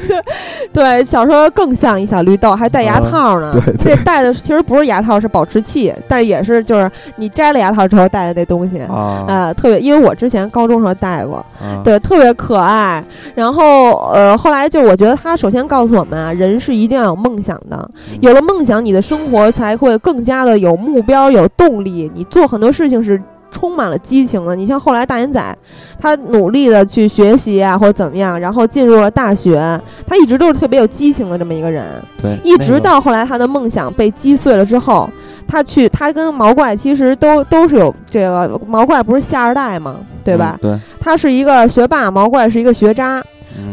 [0.72, 3.52] 对小时候更像一小绿豆，还戴牙套呢。
[3.52, 9.24] 对，这戴的其实不是牙套，是保持器，但是也是就是你摘了牙套之后戴的那东西啊。
[9.28, 11.44] 呃，特别，因为我之前高中时候戴过，
[11.84, 13.02] 对，特别可爱。
[13.34, 22.96] 然后呃，后来就我觉得他首先告诉我们啊，人是一定要有梦想的，有了梦想，你的生活才会更加的有目标、有动力，你做很多事情。
[23.02, 23.22] 是
[23.56, 24.54] 充满了激情的。
[24.54, 25.56] 你像后来大眼仔，
[25.98, 29.80] 他努力的去学习啊，或者怎么样，然后进入了大学。
[30.06, 31.84] 他一直都是特别有激情的这么一个人。
[32.20, 35.08] 对，一直到后来他的梦想被击碎了之后，
[35.48, 40.58] 他去，他跟毛怪其实都都是有这个毛怪不是下二代嘛，对吧？
[40.60, 43.22] 对，他是一个学霸，毛怪是一个学渣。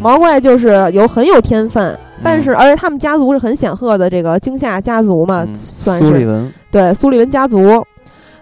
[0.01, 6.53] 毛怪就是有很有天分，但是而且他们家族是很显赫的这个惊吓家族嘛，算是苏利文。
[6.71, 7.85] 对，苏利文家族。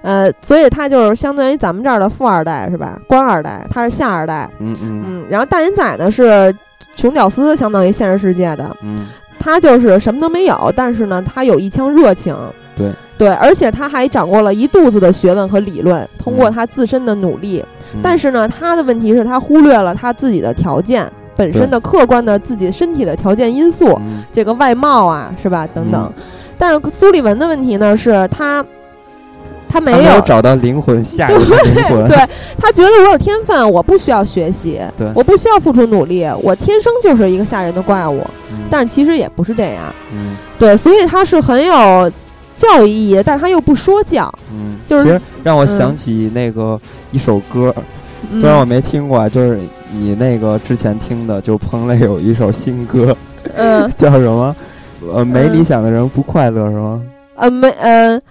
[0.01, 2.99] 呃，所以他就是相当于咱们这儿的富二代是吧？
[3.07, 4.49] 官二代，他是下二代。
[4.59, 5.25] 嗯嗯嗯。
[5.29, 6.55] 然后大眼仔呢是
[6.95, 8.75] 穷屌丝，相当于现实世界的。
[8.81, 9.05] 嗯。
[9.39, 12.35] 他就是什么都没有，但是呢，他有一腔热情。
[12.75, 17.63] 对对，而且他还掌握了一肚子的学问和理论，通过他自身的努力。
[18.03, 23.99] 但是呢，他的问题是他忽略了他自己的条件本身的客观的自己身体的条件因素，
[24.31, 25.67] 这个外貌啊，是吧？
[25.73, 26.11] 等等。
[26.57, 28.63] 但是苏利文的问题呢，是他。
[29.71, 32.07] 他没有找到灵魂，下一个灵魂。
[32.07, 32.17] 对
[32.59, 38.21] 他觉得我有天分，我不需要学习，对，我不需要付出努力，我天生就是一个吓人的怪物。
[38.69, 42.11] 但是其实也不是这样，嗯，对，所以他是很有
[42.55, 46.79] 教育意义，但是他又不说教，嗯，就是其实让我想起那个
[47.11, 47.73] 一首歌，
[48.33, 49.59] 虽然我没听过，就是
[49.93, 53.15] 你那个之前听的，就彭磊有一首新歌，
[53.55, 54.55] 嗯， 叫什么？
[55.13, 57.01] 呃，没理想的人不快乐是吗？
[57.35, 58.21] 呃，没，呃。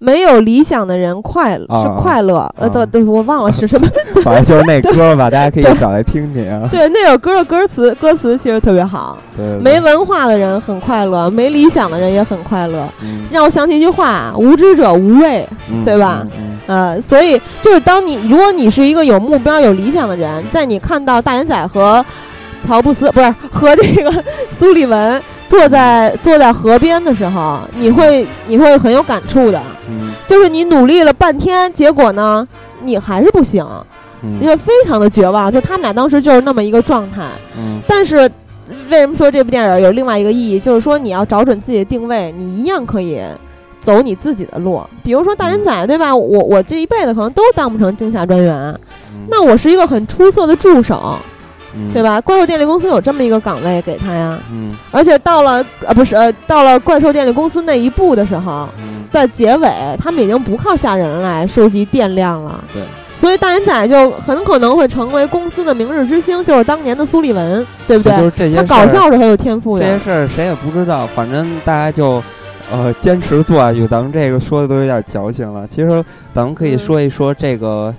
[0.00, 3.88] 没有理想的人快乐是快乐，呃，对对，我忘了是什么，
[4.22, 6.68] 反正就是那歌吧，大家可以找来听听啊。
[6.70, 9.18] 对，那首歌的歌词歌词其实特别好。
[9.36, 12.88] 对，没文化的人很快乐，没理想的人也很快乐。
[13.02, 15.44] 嗯，让我想起一句话：无知者无畏，
[15.84, 16.24] 对吧？
[16.68, 22.04] 呃，所以就是当你如果你是一个有目标、有理想的人，在你看到大眼仔和
[22.64, 25.20] 乔布斯不是和这个苏利文。
[25.48, 29.76] 坐在坐在河边的时候，你会你会很有感触的，嗯，
[30.28, 32.46] 就是你努力了半天，结果呢，
[32.82, 33.66] 你还是不行，
[34.40, 35.50] 因为非常的绝望。
[35.50, 38.30] 就他们俩当时就是那么一个状态，嗯，但是
[38.90, 40.60] 为什么说这部电影有另外一个意义？
[40.60, 43.18] 就是说你要找准自己的定位，你一样可以
[43.80, 44.82] 走你自己的路。
[45.02, 46.14] 比如说大眼仔，对吧？
[46.14, 48.78] 我我这一辈子可能都当不成惊吓专员，
[49.28, 51.16] 那我是一个很出色的助手，
[51.92, 52.20] 对吧？
[52.20, 54.38] 怪兽电力公司有这么一个岗位给他呀。
[54.52, 54.76] 嗯。
[54.90, 58.68] 而且到了呃不是呃到了怪兽电力公司那一步的时候，
[59.12, 62.64] 在结尾他们已经不靠吓人来收集电量了。
[62.72, 62.82] 对。
[63.16, 68.16] 所以大眼仔就很可能会成为公司的明日之星，就是当年的苏利文，对不对？
[68.16, 69.84] 就是这些他搞笑是很有天赋的。
[69.84, 72.22] 这些事儿谁也不知道，反正大家就，
[72.70, 73.88] 呃，坚持做下去。
[73.88, 75.66] 咱们这个说的都有点矫情了。
[75.66, 77.92] 其实咱们可以说一说这个，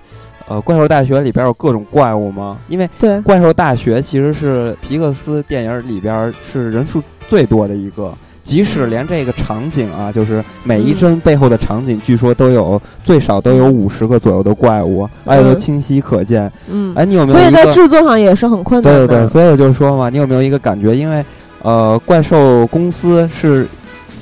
[0.49, 2.57] 呃，怪兽大学里边有各种怪物吗？
[2.67, 2.89] 因为
[3.23, 8.12] 怪兽大学其实是皮克斯电影里边是人数最多的一个。
[8.41, 16.51] 即使连这个场景啊，就是每一帧背后的场景，据说都有最少都有五十个左右的怪物，而且都清晰可见。
[16.67, 17.38] 嗯，哎，你有没有？
[17.38, 18.91] 所以在制作上也是很困难。
[18.91, 20.95] 对对对，所以我就说嘛，你有没有一个感觉？
[20.95, 21.23] 因为
[21.62, 23.67] 呃，怪兽公司是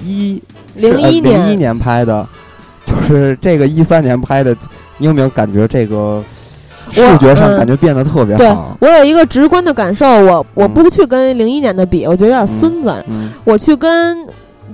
[0.04, 0.44] 一
[0.76, 2.28] 零一年零一年拍的，
[2.86, 4.54] 就是这个一三年拍的，
[4.98, 6.24] 你有没有感觉这个？
[6.90, 8.78] 视觉上感觉变得特别好。
[8.80, 13.06] 我有一个直观的感受，我我不去跟零一年的比，我觉得有点孙子。
[13.44, 14.26] 我去跟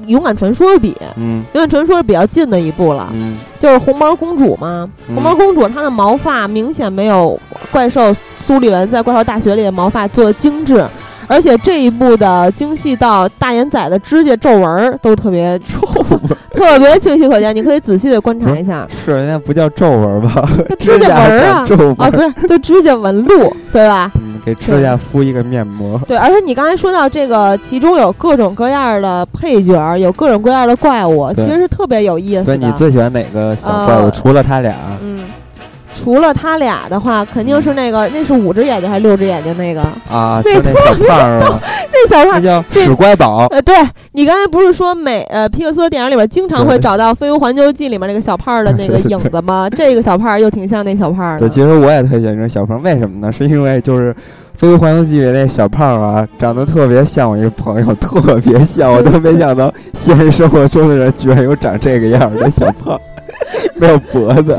[0.06, 3.12] 勇敢传说比，勇敢传说是比较近的一步了。
[3.58, 7.38] 就是红毛公主嘛，红毛公主她的毛发明显没有
[7.72, 10.86] 怪兽苏利文在怪兽大学里的毛发做的精致。
[11.28, 15.88] 而且这一部的精细到大眼仔的指甲皱纹儿都特别皱，
[16.54, 18.88] 特别清晰可见，你可以仔细的观察一下。
[19.06, 20.50] 是，人家不叫皱纹吧？
[20.80, 21.66] 指甲纹啊，
[21.98, 24.12] 啊，不是，就指甲纹路， 对吧？
[24.16, 26.00] 嗯，给指甲敷一个面膜。
[26.08, 32.58] 对，而且你刚才说到这个，其中有各种各样的配角，有各种各样的怪物，其实是特别有意思的。
[32.58, 34.12] 你最喜欢哪个小怪物？
[34.12, 34.76] 除了他俩？
[35.02, 35.13] 嗯。
[35.94, 40.42] 除了他俩的话，肯定是那个，那是五只眼睛还是六只眼睛那个啊？
[40.46, 41.40] 那小胖儿
[41.92, 43.48] 那小胖叫史乖宝。
[43.52, 43.76] 呃，对
[44.14, 49.70] 你刚才不是说美呃皮克斯电影里边经常会找到《飞屋环球记》里面那个小胖儿的那个影子吗？
[49.70, 51.48] 这个小胖儿又挺像那小胖儿的。
[51.48, 53.32] 对，其实我也特喜欢这小胖儿，为什么呢？
[53.32, 54.12] 是因为就是
[54.56, 63.00] 《飞屋环游记》里那小胖儿啊，长得特别像我一个朋友，特别像，我都没想到现实生活中的人居然有长这个样的小胖。
[63.76, 64.58] 没有脖子，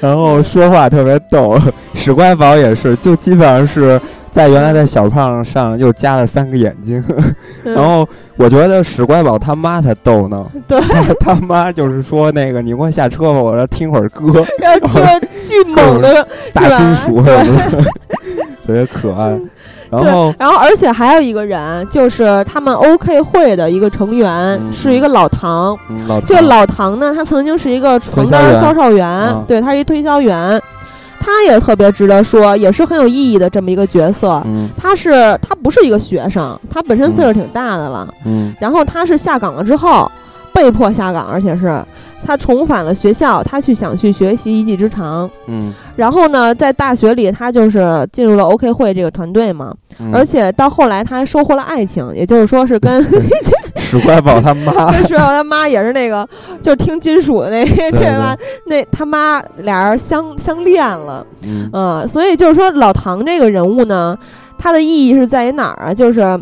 [0.00, 1.58] 然后说话特别逗。
[1.94, 7.02] 史乖宝也是，就基本上是在原来的小胖上又加了三个眼睛。
[7.62, 8.06] 然后
[8.36, 10.44] 我觉得史乖宝他妈才逗呢。
[10.66, 10.80] 对，
[11.20, 14.44] 他妈就是说那个，你给我下车吧，我要听会儿歌。
[14.60, 15.02] 要听
[15.38, 17.82] 巨猛的大金属什么的，
[18.66, 19.38] 特别可爱。
[20.02, 25.76] 然后，然后，而且还有一个人，就是他们 OK 会的一个成员，是一个老唐。
[26.08, 30.60] 老这老唐呢，他曾经是一个床单销售员，对他是一推销员，
[31.20, 34.42] 他也特别值得说，也是很有意义的这么一个角色。
[34.76, 38.08] 他是他不是一个学生，他本身岁数挺大的了。
[38.24, 40.10] 嗯，然后他是下岗了之后，
[40.52, 41.82] 被迫下岗，而且是。
[42.24, 45.28] 他重返了学校，他去想去学习一技之长。
[45.46, 49.74] 嗯，然后呢，在大学里，他就是进入了 OK 会这个团队嘛。
[50.12, 53.00] 而且到后来，他还收获了爱情，也就是说是跟
[53.78, 54.90] 史怪宝他妈。
[54.90, 56.26] 跟史怪宝他妈也是那个，
[56.62, 58.36] 就是听金属的那对吧？
[58.66, 61.24] 那他妈俩人相相恋了。
[61.42, 64.18] 嗯，所以就是说，老唐这个人物呢，
[64.58, 65.94] 他的意义是在于哪儿啊？
[65.94, 66.40] 就是。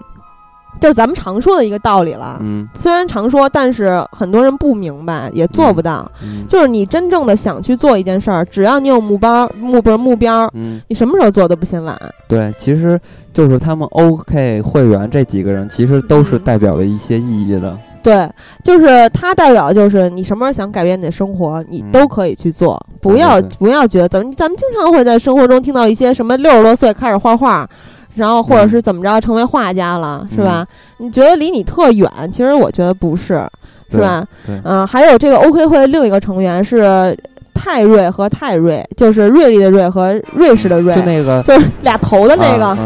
[0.83, 6.11] 就是咱们常说的一个道理了，嗯，虽然常说，但是很多人不明白，也做不到。
[6.49, 11.97] 就是你真正的想去做一件事儿，只要你有目标，目标目标，嗯，你什么时候做都不嫌晚。
[12.27, 13.01] 对，其实
[13.33, 17.79] 就是他们 OK 会员这几个人，其实都是代表了一些意义的。
[18.03, 18.29] 对，
[18.65, 27.69] 就是他代表，就是你什么时候想改变你的生活，你都可以去做，不要不要觉得咱们咱们经常会在生活中听到一些什么六十多岁开始画画。
[28.15, 30.67] 然后或者是怎么着成为画家了，是吧？
[30.99, 33.43] 你觉得离你特远，其实我觉得不是，
[33.91, 34.25] 是吧？
[34.65, 37.17] 嗯，还有这个 OK 会另一个成员是
[37.55, 42.77] 泰瑞和泰瑞，就是瑞丽的瑞和瑞士的瑞，就那个就是俩头的那个。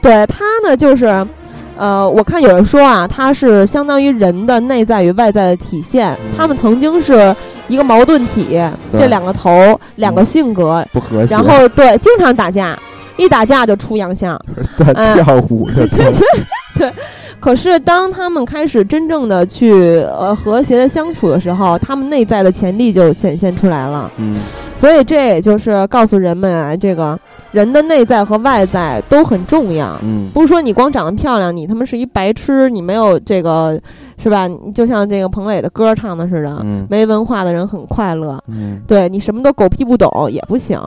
[0.00, 1.24] 对他呢，就是
[1.76, 7.34] 呃，我看有人说啊，他是相当于人的内在与外在的体现，他们曾经是
[7.68, 8.60] 一个矛盾体，
[8.92, 12.76] 这两个头，两个性格不和谐，然后对，经常打架。
[13.16, 14.38] 一打架就出洋相，
[14.76, 16.12] 跳舞的对
[16.78, 16.92] 对。
[17.38, 24.08] 可是当他们开始真正的去呃和谐的相处的时候，他们内在的潜力就显现出来了。
[24.16, 24.36] 嗯，
[24.76, 27.18] 所以这也就是告诉人们啊，这个
[27.50, 29.98] 人的内在和外在都很重要。
[30.04, 33.76] 嗯，不是说你光长得漂亮，你他妈是一白痴，你没有这个
[34.22, 34.48] 是吧？
[34.72, 38.38] 就像这个彭磊的歌唱的似的，没文化的人很快乐。
[38.46, 40.80] 嗯，对你什么都狗屁不懂也不行。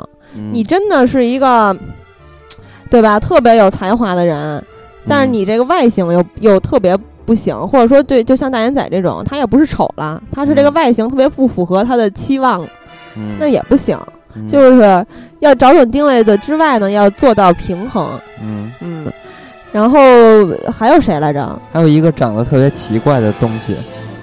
[0.54, 1.76] 你真的是一个。
[2.96, 3.20] 对吧？
[3.20, 4.64] 特别有才华的人，
[5.06, 12.66] 但是你这个外形又又特别不行，或者说对，就像大眼仔这种，他也不是丑了，他是这个外形特别不符合他的期望，
[13.38, 14.00] 那也不行。
[14.50, 15.06] 就是
[15.40, 18.08] 要找准定位的之外呢，要做到平衡。
[18.42, 19.12] 嗯嗯，
[19.74, 20.00] 然后
[20.74, 21.60] 还有谁来着？
[21.74, 23.76] 还有一个长得特别奇怪的东西。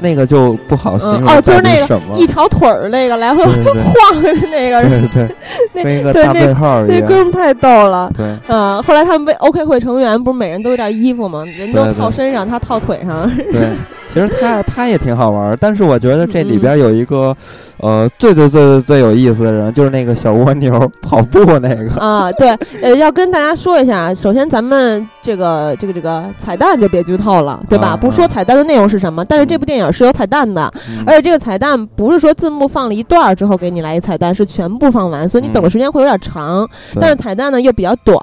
[0.02, 5.28] 那个就不好形容哦，就是那个一条腿儿那个来回晃的那个，对
[5.72, 8.10] 对，那个大背号那哥们太逗了。
[8.16, 11.44] 对，嗯，后来他们被 OK 会成员不是每人都有点衣服吗？
[11.56, 13.30] 人都套身上，他套腿上。
[13.52, 13.68] 对，
[14.12, 17.36] 其实他他也挺好玩，但是我觉得这里边有一个
[17.78, 22.30] 呃最最最最最有意思的人，就是那个小蜗牛跑步那个 啊。
[22.32, 22.50] 对，
[22.82, 27.96] 呃，要跟大家说一下，首先咱们这个这个这个彩蛋就别剧透了，对吧？
[27.96, 29.92] 不说彩蛋的内容是什么，但是这部电影。
[29.92, 30.72] 是有彩蛋的，
[31.06, 36.66] 而且这个彩蛋不是说字幕放了一段之后给你来一彩蛋，是全部放完，所以你等的时间会有点长。
[36.98, 38.18] 但是彩蛋呢又比较短，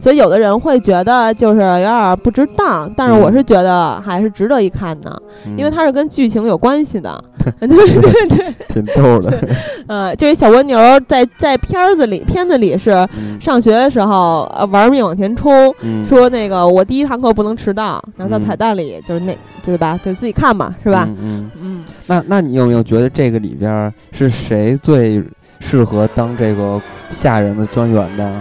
[0.00, 2.90] 所以有的人会觉得就是有点不值当。
[2.96, 5.21] 但是我是觉得还是值得一看的，
[5.56, 7.22] 因为它是跟剧情有关系的。
[7.58, 9.36] 对对对，挺逗的。
[9.88, 13.06] 呃，就是小蜗牛在在片子里片子里是
[13.40, 15.74] 上学的时候玩命往前冲，
[16.06, 19.98] 说那个我第一堂课不能迟到，然后在彩蛋里就是那对吧？
[20.02, 21.08] 就是自己看嘛，是吧？
[21.20, 25.22] 嗯嗯，那那你有没有觉得这个里边是谁最
[25.58, 28.32] 适合当这个吓人的专员的？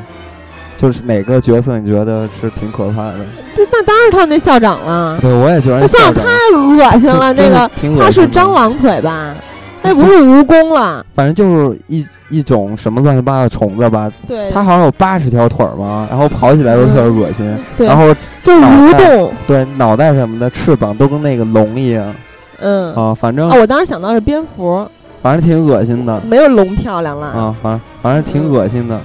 [0.82, 3.18] 就是哪个角色你觉得是挺可怕的？
[3.54, 5.20] 这那当然他那校长了。
[5.22, 7.32] 对，我也觉得校长太恶心了。
[7.34, 7.70] 那个
[8.00, 9.36] 他是蟑螂腿吧？
[9.84, 11.06] 那不是蜈蚣了。
[11.14, 14.12] 反正就是一一种什么乱七八糟的虫子吧。
[14.28, 17.56] 对，他好像有八十条腿嘛，然后跑起来都特别恶心。
[17.78, 18.12] 对然后
[18.44, 19.32] 就蠕动。
[19.46, 22.12] 对，脑袋什么的，翅膀都跟那个龙一样。
[22.60, 24.88] 嗯啊，反正啊，我当时想到是蝙蝠，
[25.22, 29.00] 反正挺恶心的，没有龙漂亮了啊，反正反正挺恶心的，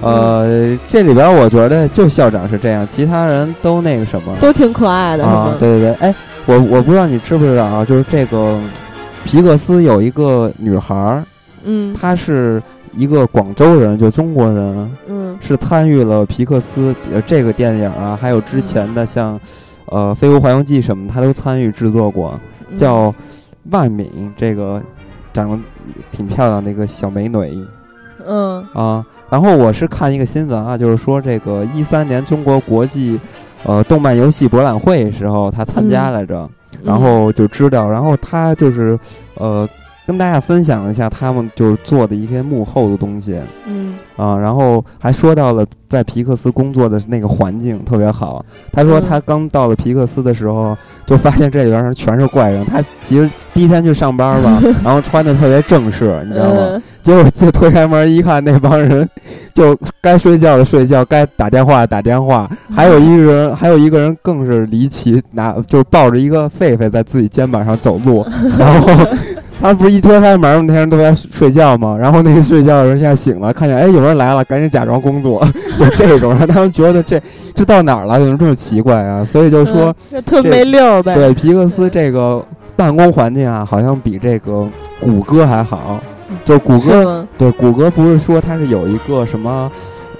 [0.00, 6.14] 呃，这里边我觉得就校长是这样，其他人都那个什么，都挺可爱的啊，对对对，哎，
[6.46, 8.58] 我我不知道你知不知道啊，就是这个
[9.24, 11.24] 皮克斯有一个女孩儿，
[11.64, 12.62] 嗯，她是
[12.94, 16.94] 一个广州人，就中国人，嗯，是参与了皮克斯
[17.26, 19.38] 这个电影啊，还有之前的像
[19.86, 22.38] 呃《飞屋环游记》什么，她都参与制作过。
[22.76, 23.12] 叫
[23.72, 24.80] 万敏，这个
[25.32, 25.58] 长得
[26.12, 27.66] 挺漂亮的一个小美女。
[28.24, 33.18] 嗯啊，然后我是看一个新闻啊，就是说这个一三年中国国际
[33.64, 36.48] 呃动漫游戏博览会时候，他参加来着，
[36.82, 38.98] 然后就知道，然后他就是
[39.34, 39.68] 呃。
[40.06, 48.44] 跟大家分享了一下他们就是做的一些幕后的东西，嗯啊，然后还说到了在皮克斯工作的那个环境特别好。
[48.72, 50.76] 他说他刚到了皮克斯的时候，
[51.06, 52.64] 就发现这里边全是怪人。
[52.66, 56.82] 他其实第一天去上班吧， 然后穿的特别正式，你知道吗？
[57.02, 59.08] 结果就推开门一看，那帮人
[59.54, 62.48] 就该睡觉的睡觉，该打电话打电话。
[62.74, 68.26] 还有一个人，还有一个人更是离奇，拿就抱着一个狒狒在自己肩膀上走路，
[68.58, 68.92] 然后。
[69.62, 71.94] 他不是一推开门，那些人都在睡觉吗？
[71.94, 75.46] 然后那个睡觉的人现在醒了，看见哎有人来了，赶紧假装工作，
[75.78, 77.20] 就这种让他们觉得这
[77.54, 78.18] 这到哪儿了？
[78.18, 79.22] 怎么这么奇怪啊？
[79.22, 79.94] 所以就说
[80.24, 81.14] 特没溜呗。
[81.14, 82.42] 对皮克斯这个
[82.74, 84.66] 办公环境啊，好像比这个
[84.98, 86.00] 谷歌还好。
[86.44, 89.70] 就谷歌对谷歌不是说它是有一个什么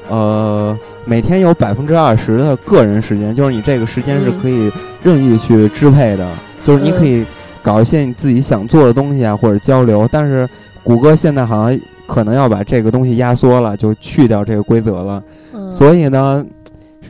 [0.09, 4.71] 呃每天有百分之二十的个人时间，就是你这个时间是可以
[5.03, 6.27] 任意去支配的，
[6.65, 7.25] 就是你可以。
[7.63, 10.49] 搞一些你自己想做的东西啊，或者交流，但是
[10.83, 15.23] 谷歌现在好像可能要把这个东西压缩了，就去掉这个规则了。
[15.71, 16.43] 所以呢，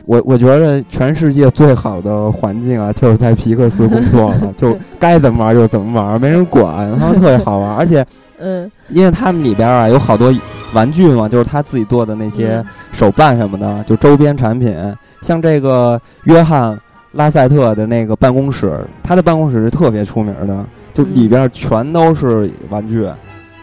[0.05, 7.73] 我我觉得全世界最好的环境啊，就是在皮克斯工作了，就该怎么玩就怎么玩，没人管，然后特别好玩。
[7.73, 8.05] 而且，
[8.41, 10.33] 嗯，因为他们里边啊有好多
[10.73, 12.61] 玩具嘛，就是他自己做的那些
[12.91, 14.75] 手办什么的，就周边产品，
[15.21, 16.77] 像这个约翰。
[17.15, 23.05] 拉塞特的那个办公室，他的办公室是特别出名的，就里边全都是玩具，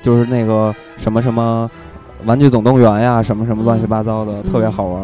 [0.03, 1.67] 就是那个什么什么
[2.27, 5.03] 玩具总动员呀，什么什么乱七八糟的，特别好玩。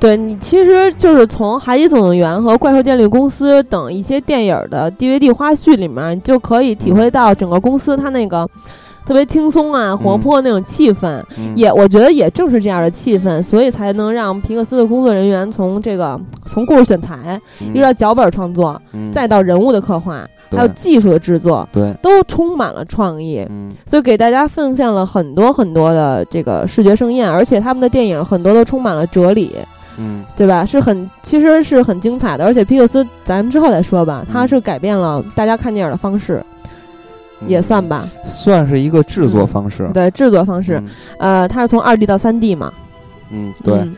[0.00, 8.44] 对你，其实就是从《海底总动员》和《怪兽电力公司》等一些电影的 DVD 花絮里面，你就可以体会到整个公司它那个。
[9.06, 11.22] 特别轻松啊，活泼那种气氛，
[11.54, 17.40] 也我觉得也正是这样的气氛，所以才能让皮克斯的工作人员从这个从故事选材，
[17.72, 18.80] 一直到脚本创作，
[19.12, 23.46] 再到人物的刻画，还有技术的制作，对，都充满了创意，
[23.86, 29.54] 所以给大家奉献了很多很多的这个视觉盛宴，而且他们的电影很多都充满了哲理，
[29.98, 30.64] 嗯，对吧？
[30.64, 36.44] 是很其实是很精彩的，而且皮克斯咱们之后再说吧，它是改变了大家看电影的方式。
[37.46, 39.88] 也算吧，算是一个制作方式。
[39.92, 40.82] 对，制作方式，
[41.18, 42.72] 呃，它是从二 D 到三 D 嘛。
[43.30, 43.88] 嗯，对。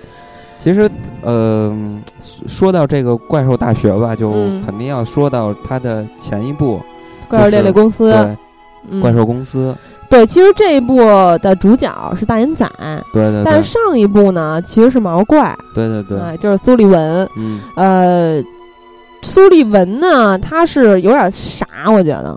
[0.58, 0.90] 其实，
[1.22, 1.72] 呃，
[2.48, 4.32] 说到这个怪兽大学吧，就
[4.66, 6.80] 肯定要说到它的前一部
[7.28, 8.12] 《怪兽猎猎公司》。
[8.90, 9.72] 对，怪兽公司。
[10.10, 10.96] 对，其实这一部
[11.42, 12.68] 的主角是大眼仔。
[13.12, 13.42] 对对。
[13.44, 15.56] 但是上一部呢，其实是毛怪。
[15.74, 16.36] 对对对。
[16.38, 17.28] 就是苏利文。
[17.36, 17.60] 嗯。
[17.76, 18.42] 呃，
[19.22, 22.36] 苏利文呢，他是有点傻，我觉得。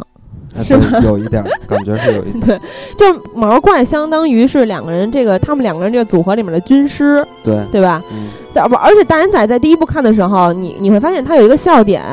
[0.64, 0.74] 是
[1.04, 2.60] 有一点感觉是有一点，对，
[2.98, 8.02] 就毛怪相当于是两个人，这个他们两个人这个组合里面的军师，对对吧？
[8.12, 8.28] 嗯，
[8.70, 12.04] 不，而且大眼仔在第一部看的时候，你你会发现他有一个笑点，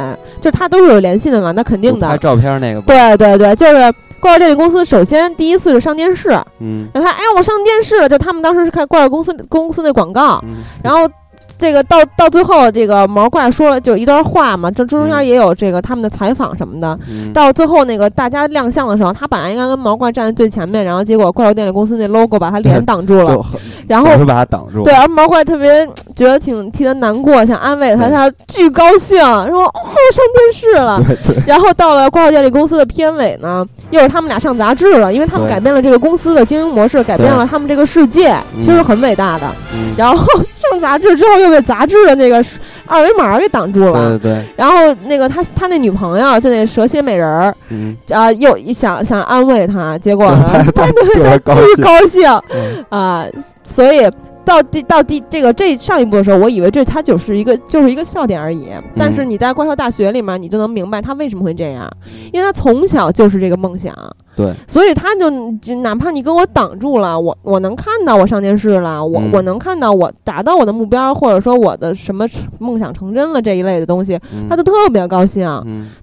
[0.40, 2.08] 就他都是有联系的嘛，那肯定的。
[2.08, 2.80] 拍照片那个。
[2.82, 6.30] 对对对，就是怪兽电力公司，首先第一次是上电视，
[6.60, 10.42] 嗯，让他哎我上电视了，就他们当时是看怪兽公司公司那广告，
[10.82, 11.08] 然后。
[11.58, 16.98] 这个到到最后，这个毛怪说了就一段话嘛，这中间也有这个他们的采访什么的。
[17.32, 23.42] 到最后那个大家亮相的时候，他本来应该跟毛怪站在最前面，然后结果怪兽电力公司那 logo 把他脸挡住了，
[23.86, 24.82] 然后把他挡住。
[24.84, 29.72] 对，而毛怪特别觉得挺替他难过，想安慰他，他巨高兴，说哦
[30.12, 31.02] 上电视了。
[31.46, 39.46] 然后到了怪兽电力公司的片尾呢，又是他们俩上杂志了，因为他们改变了这个公司的经营模式，改变了他们这个世界，其实很伟大的。
[39.96, 41.37] 然后上杂志之后。
[41.38, 42.44] 又被杂志的那个
[42.86, 44.44] 二维码给挡住了，对对。
[44.56, 47.54] 然后那个他他那女朋友就那蛇蝎美人儿，
[48.10, 52.28] 啊，又想想安慰他，结果他特别高兴
[52.88, 53.24] 啊，
[53.62, 54.08] 所以。
[54.48, 58.70] 到第到第这个这上一部的时候，我以为这他就是一个就是一个笑点而已。
[58.96, 61.86] 但是你在怪兽大学里面，你就能明白他为什么会这样，
[62.32, 63.94] 因为他从小就是这个梦想。
[64.34, 65.30] 对，所以他就
[65.60, 72.24] 就哪怕你给我挡住了，我我能看到我上电视了，我我能看到我达到我的目标，或者说我的什么
[72.58, 74.18] 梦想成真了这一类的东西，
[74.48, 75.46] 他就特别高兴。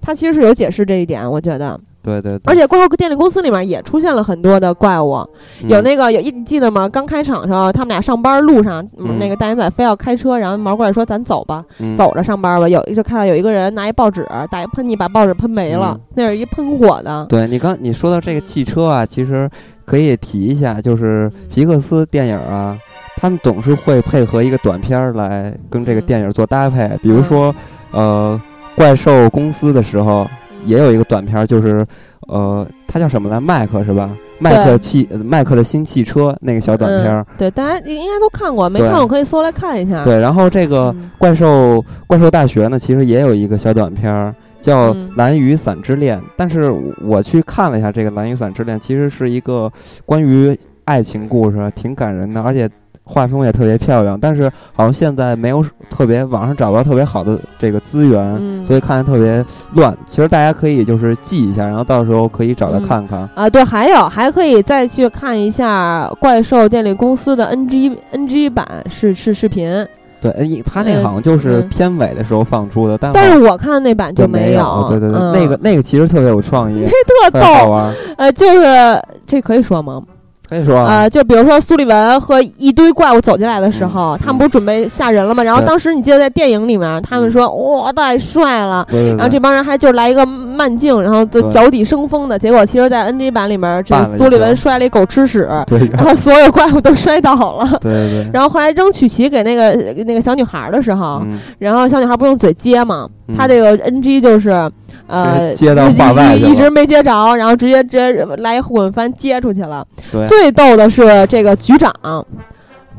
[0.01, 1.79] 他其实是有解释这一点，我觉得。
[2.05, 5.27] 对对，而且怪兽电力公司里面也出现了很多的怪物，
[5.67, 6.87] 有那个有一记得吗？
[6.87, 8.87] 刚开场的时候，他们俩上班路上，
[9.19, 11.65] 那个大眼仔非要开车，然后毛怪说：“咱走吧，
[11.97, 17.25] 走着上班吧。”有就看到有一个人拿一报纸打一喷嚏，把报纸喷没了，那是一喷火的。
[17.27, 19.49] 对你刚你说到这个汽车啊，其实
[19.83, 22.77] 可以提一下，就是皮克斯电影啊，
[23.15, 27.55] 他们总是会配合一个短片来跟这个电影做搭配，比如说
[27.89, 28.39] 呃，
[28.75, 30.27] 怪兽公司的时候。
[30.65, 31.85] 也有一个短片，就是，
[32.27, 33.39] 呃，它叫什么来？
[33.39, 34.09] 麦克是吧？
[34.39, 37.25] 麦克汽，麦克的新汽车那个小短片。
[37.37, 40.03] 对，大家应该都看过，没看过可以搜来看一下。
[40.03, 46.19] 对，然后这个怪兽怪兽大学呢，其实也有一个小短片，叫《蓝雨伞之恋》。
[46.35, 46.69] 但是
[47.01, 49.71] 我去看了一下，这个《蓝雨伞之恋》其实是一个
[50.05, 52.69] 关于爱情故事，挺感人的，而且。
[53.05, 59.95] 画风也特别漂亮，但是好像现在没有特别网上找不到特别好的这个资源，所以看的特别乱。
[60.09, 63.29] 其实大家可以就是记一下，然后到时候可以找来看看。
[63.35, 69.87] 啊，对，还有还可以再去看一下怪兽电力公司的 NG NG 版是是视频。
[70.19, 70.31] 对，
[70.65, 74.87] 他那好像就是片尾的时候放出的，但但是我看那版就没有。
[74.89, 76.83] 对对对，那个那个其实特别有创意，
[77.23, 77.93] 那特好玩。
[78.17, 80.01] 呃，就是这可以说吗？
[80.49, 85.43] 可以说啊，就比如说苏利文和一堆怪物走进来的时候，他们不是准备吓人了吗？
[85.43, 88.85] 然后当时你记得在电影里面，他们说哇太帅了，
[89.17, 95.47] 然后这帮人还就来一个慢镜，然后就脚底生风的结果，其实，在 NG 版里面，这苏利文摔了一狗吃屎，
[95.91, 98.29] 然后所有怪物都摔倒了，对对。
[98.33, 99.73] 然后后来扔曲奇给那个
[100.03, 101.21] 那个小女孩的时候，
[101.57, 104.69] 然后小女孩不用嘴接嘛，他这个 NG 就是。
[105.07, 109.85] 呃， 接到话外一直没接着，然后直接直接来一滚翻接出去了。
[110.11, 111.93] 对，最逗的是这个局长，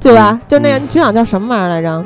[0.01, 0.41] 对吧？
[0.49, 2.05] 就那个局长叫什么玩意儿来着？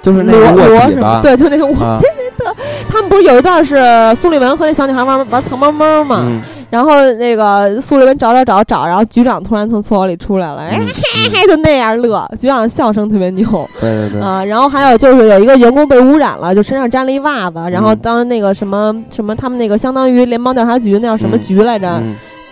[0.00, 1.20] 就是那个卧底吧？
[1.20, 2.06] 对，就那个卧底。
[2.38, 2.54] 特，
[2.88, 3.76] 他们不是有一段是
[4.14, 6.24] 苏立文和那小女孩玩玩藏猫猫吗？
[6.70, 12.28] 然后那个苏利文找找找找，然后局长突然从厕所里出来了，哎嘿嘿，就那样乐。
[12.38, 13.46] 局长笑声特别牛。
[13.80, 14.20] 对对对。
[14.20, 22.02] 啊，然后还有就是有一个员工被污染了，就身上沾了一袜子，然后当那个什么什么，他们那个相当于联邦调查局那叫什么局来着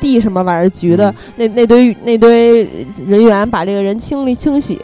[0.01, 2.63] 地什么玩意儿局的那那堆那堆
[3.07, 4.81] 人员把这个人清理清洗，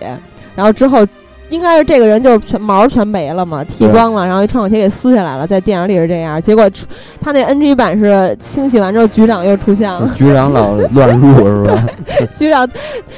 [0.55, 1.07] 然后之后。
[1.53, 6.40] 应该是这个人就全毛全没了嘛，剃光了，然后一创可贴给撕下来了，在电影里是这样。
[6.40, 6.68] 结果
[7.20, 10.11] 他那 NG 版是清洗完之后，局长又出现了。
[10.16, 11.86] 局长老乱入 是吧？
[12.34, 12.66] 局长，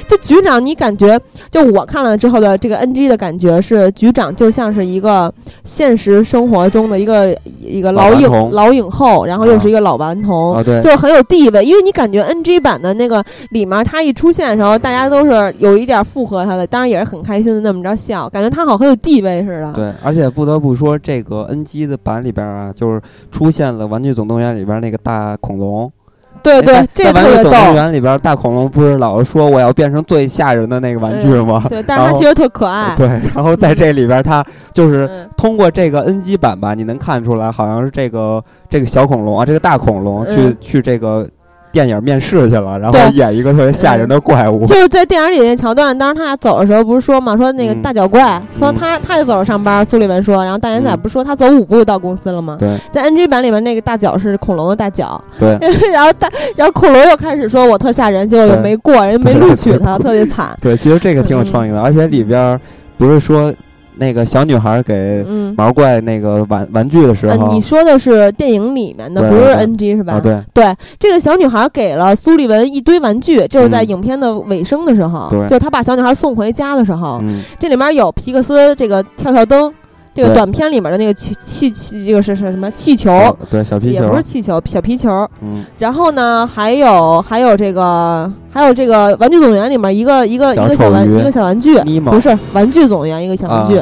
[0.07, 1.19] 就局长，你感觉
[1.49, 5.33] 就我看了之后的这个 NG 的感觉是，局长就像是一个
[5.63, 11.63] 现实生活中的一个一个老影老影后，然后又是一个老顽童，就很有地位。
[11.63, 18.24] 因为你感觉 NG 版的那个里面他一出现的时候，大家都是有一点附和他的，当然也是很开心的那么着笑。
[18.29, 19.73] 感觉他好很有地位似的。
[19.73, 23.01] 对，而且不得不说，这个 NG 的版里边啊，就是
[23.31, 25.91] 出现了《玩具总动员》里边那个大恐龙。
[26.43, 31.63] 对对，这玩具总动员里边，大恐龙不是老是说我要变成最吓人的那个玩具吗？
[31.69, 32.93] 对，但是它其实特可爱。
[32.95, 41.27] 对，然后在这里边，它就是通过这个 NG 版吧，你能看出来，好像是这个这个小恐龙啊，这个大恐龙去去这个。
[41.75, 44.65] 电影面试去了，然后演一个特别吓人的怪物。
[44.65, 49.83] 就是在电影里那桥段，当时他俩走的时候，不是说嘛，说那个大脚怪，说他他也走着上班。
[49.83, 52.55] 苏利文说，然后大眼仔不是说他走五步就到公司了吗？
[52.57, 55.21] 对，在 NG 版里面那个大脚是恐龙的大脚。
[55.37, 55.49] 对，
[55.91, 60.57] 然后大然后恐龙又开始说我特吓人，结果又没过，人家没录取他， 特别惨。
[60.61, 62.57] 对，其实这个挺有创意的，而且里边
[62.97, 63.53] 不是说。
[63.97, 65.25] 那个小女孩给
[65.55, 70.19] 毛怪那个玩玩具的时候，你说的是电影里面的，不是 NG 是吧？
[70.19, 70.43] 对。
[70.53, 77.21] 对，这个小女孩给了苏利文一堆玩具，就是在影片的尾声的时候，就他把小女孩送回家的时候，
[77.59, 79.73] 这里面有皮克斯这个跳跳灯。
[80.15, 83.11] 这个短片里面的那个气气气，这个是是什么气球？
[83.51, 85.09] 对，小皮球也不是气球，小皮球。
[85.41, 85.65] 嗯。
[85.77, 93.81] 然后呢，还有还有这个还有这个《玩具总动员》里面一个一个一个小玩一个小玩具，不是《玩具总动员》一个小玩具。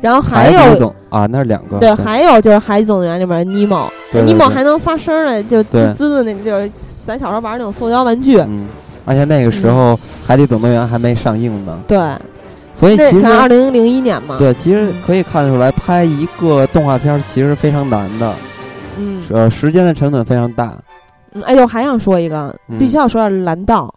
[0.00, 1.78] 然后还有啊，那是两个。
[1.78, 3.86] 对，还有就是《海底总动员》里面的尼莫，
[4.24, 6.70] 尼莫还能发声呢，就滋滋的那，就是
[7.04, 8.38] 咱小时候玩那种塑胶玩具。
[8.38, 8.66] 嗯。
[9.04, 9.92] 而且那个时候
[10.26, 11.78] 《海底总动员》还没上映呢。
[11.86, 11.98] 对。
[12.74, 18.34] 所以其实二零零一年嘛，对，其实可以看得出来，拍一个动画片其实非常难的，
[18.98, 20.74] 嗯，呃，时间的成本非常大。
[21.32, 23.92] 嗯，哎呦，还想说一个，必须要说蓝道，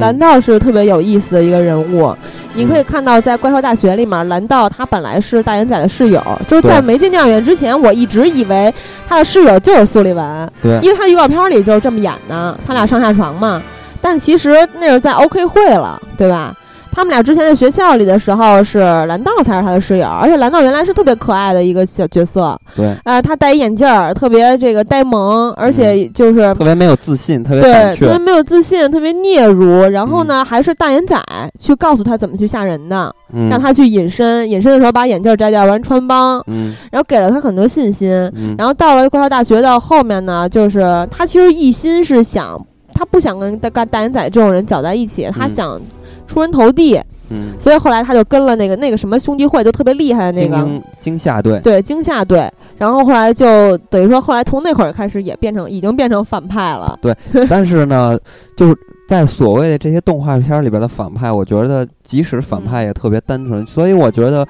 [0.00, 2.14] 蓝道是特别有意思的一个人物。
[2.54, 8.72] 你可以看到，在《怪兽大学》里面，蓝道他本来是大眼仔的室友，就是在没进电影院之前，我一直以为
[9.08, 13.62] 他的室友就是苏利文，对，因为他预告片里就是这么演的，他俩上下床嘛。
[14.00, 16.54] 但其实那是在 OK 会了，对吧？
[16.98, 22.58] 他们俩之前在学校里的时候是蓝道才是他的室友，而且蓝道原来是特别可爱的一个小角色。
[22.74, 29.88] 对，呃，他戴眼镜儿，特别这个呆萌，而且就是特别没有自信，特别对，特别没有自信，特别嗫嚅。
[29.88, 31.16] 然后呢，还是大眼仔
[31.56, 33.14] 去告诉他怎么去吓人的，
[33.48, 36.42] 让他去隐身，隐身的时候把眼镜摘掉，完穿帮。
[36.48, 38.10] 嗯，然后给了他很多信心。
[38.34, 42.60] 嗯，然后到了怪兽大学到后面呢，就是他其实一心是想，
[42.92, 45.80] 他不想跟大大眼仔这种人搅在一起，他想。
[46.28, 47.00] 出人头地，
[47.30, 50.68] 嗯，所以后来他就跟了那个那个什么兄弟会，就特别厉害的那个
[50.98, 52.48] 惊吓队，对惊吓队。
[52.76, 56.96] 然后后来就等于说，后来从那会儿开始也变成已经变成反派了。
[57.02, 57.12] 对，
[57.48, 58.16] 但是呢，
[58.56, 58.76] 就是
[59.08, 63.66] 在所谓的这些动画片里边的反派，我觉得即使反派也特别单纯。
[63.66, 64.46] 所以我觉得，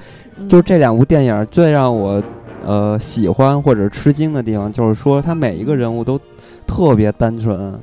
[0.47, 2.21] 就这两部电影最让我
[2.63, 6.19] 呃喜欢或者吃惊的地方，就是说他每一个人物都
[6.67, 7.73] 特别单纯，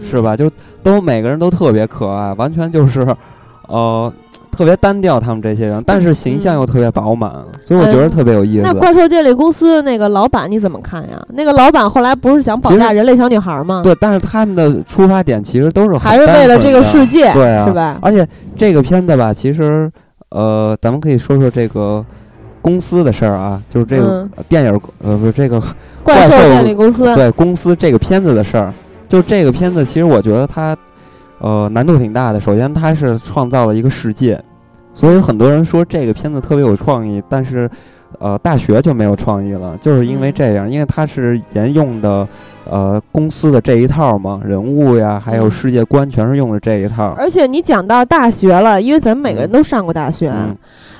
[0.00, 0.36] 是吧？
[0.36, 0.48] 就
[0.80, 3.04] 都每个人都特别可爱，完全就是。
[3.68, 4.12] 呃，
[4.50, 7.30] 特别单调，他们这些人，但是形象又特别饱满，
[7.64, 8.62] 所以我觉得特别有意思。
[8.62, 11.24] 那怪兽电力公司的那个老板你怎么看呀？
[11.34, 13.82] 那个老板后来不是想绑架人类小女孩吗？
[13.84, 17.98] 对，但是他们的出发点其实都是还是为了这个世界，对啊，是吧？
[18.02, 19.90] 而且这个片子吧，其实
[20.30, 22.04] 呃，咱们可以说说这个
[22.62, 25.62] 公司的事儿啊，就是这个电影呃，不是这个
[26.02, 28.72] 怪兽电力公司对公司这个片子的事儿，
[29.08, 30.74] 就这个片子，其实我觉得它。
[31.40, 32.40] 呃，难度挺大的。
[32.40, 34.42] 首先，它是创造了一个世界，
[34.92, 37.22] 所以很多人说这个片子特别有创意。
[37.28, 37.70] 但是，
[38.18, 42.26] 呃，大学就没有创意了，就是因为这样，因为它是沿用的
[42.68, 47.14] 呃公司的这一套嘛，人物呀，还有世界观，全是用的这一套。
[47.16, 50.32] 而且你讲到大学了，因为咱们每个人都上过大学。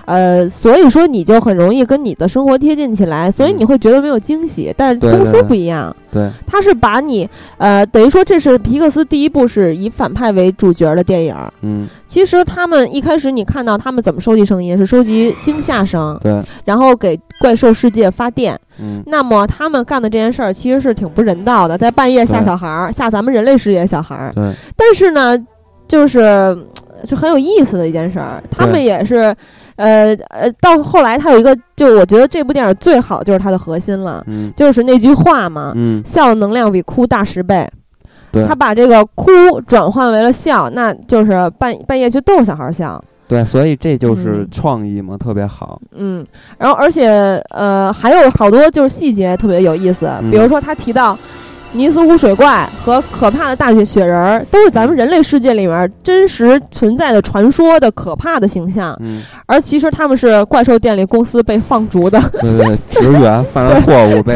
[0.09, 4.73] 呃，所以说你就很容易跟你的生活贴近起来，所以你会觉得没有惊喜。
[4.75, 7.29] 但是公司不一样，对，他是把你
[7.59, 11.37] 呃，等于说这是皮克斯第一部是以反派为主角的电影。
[11.61, 18.59] 嗯，其实他们一开始你看到他们怎么收集声音，是收集惊吓声，对，然后给怪兽世界发电。
[18.79, 24.33] 嗯，那么他们干的这件事儿其实是挺不人道的，在半夜吓小孩儿，吓咱们人类世界小孩儿。
[24.35, 25.39] 对，但是呢，
[25.87, 26.57] 就是
[27.05, 29.37] 是很有意思的一件事儿，他们也是。
[29.79, 37.67] 呃呃，到后来他有一个，就我觉得这部电影最好就是它的核心了，嗯，就是那句话嘛，嗯，笑的能量比哭大十倍，
[38.33, 39.31] 对，他把这个哭
[39.67, 46.27] 转换为了笑，那就是半半夜去逗小孩笑，对，所以这就是创意嘛，特别好，嗯，
[46.59, 47.09] 然后而且
[47.51, 51.17] 呃还有好多就是细节特别有意思，比如说他提到。
[51.73, 64.35] 尼斯湖水怪和可怕的大雪雪人儿都是咱们人类世界里面真实存在的传说的可怕的形象，嗯，而其实他们是怪兽电力公司被放逐的，对对，职员犯了错误被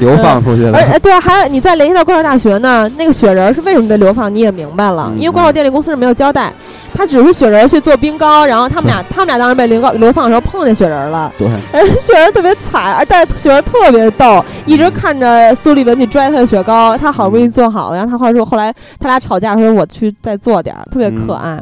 [0.00, 0.78] 流放出去了。
[0.92, 6.52] 而对，还有你再联系到怪兽大学呢，那个雪人是为什么被流放，你也明白了，因为怪兽电力公司是没有交代。
[6.92, 11.32] 他只是雪人去做冰糕，然后他们俩他们俩当时被流流放的时候碰见雪人了。
[11.38, 11.48] 对，
[11.98, 21.60] 雪人特别惨，而但是雪人特别逗，一直看着苏利文去拽他的雪糕，糕，他好不容易做好了，然后他话说后来他俩吵架说我去再做点儿，特别可爱。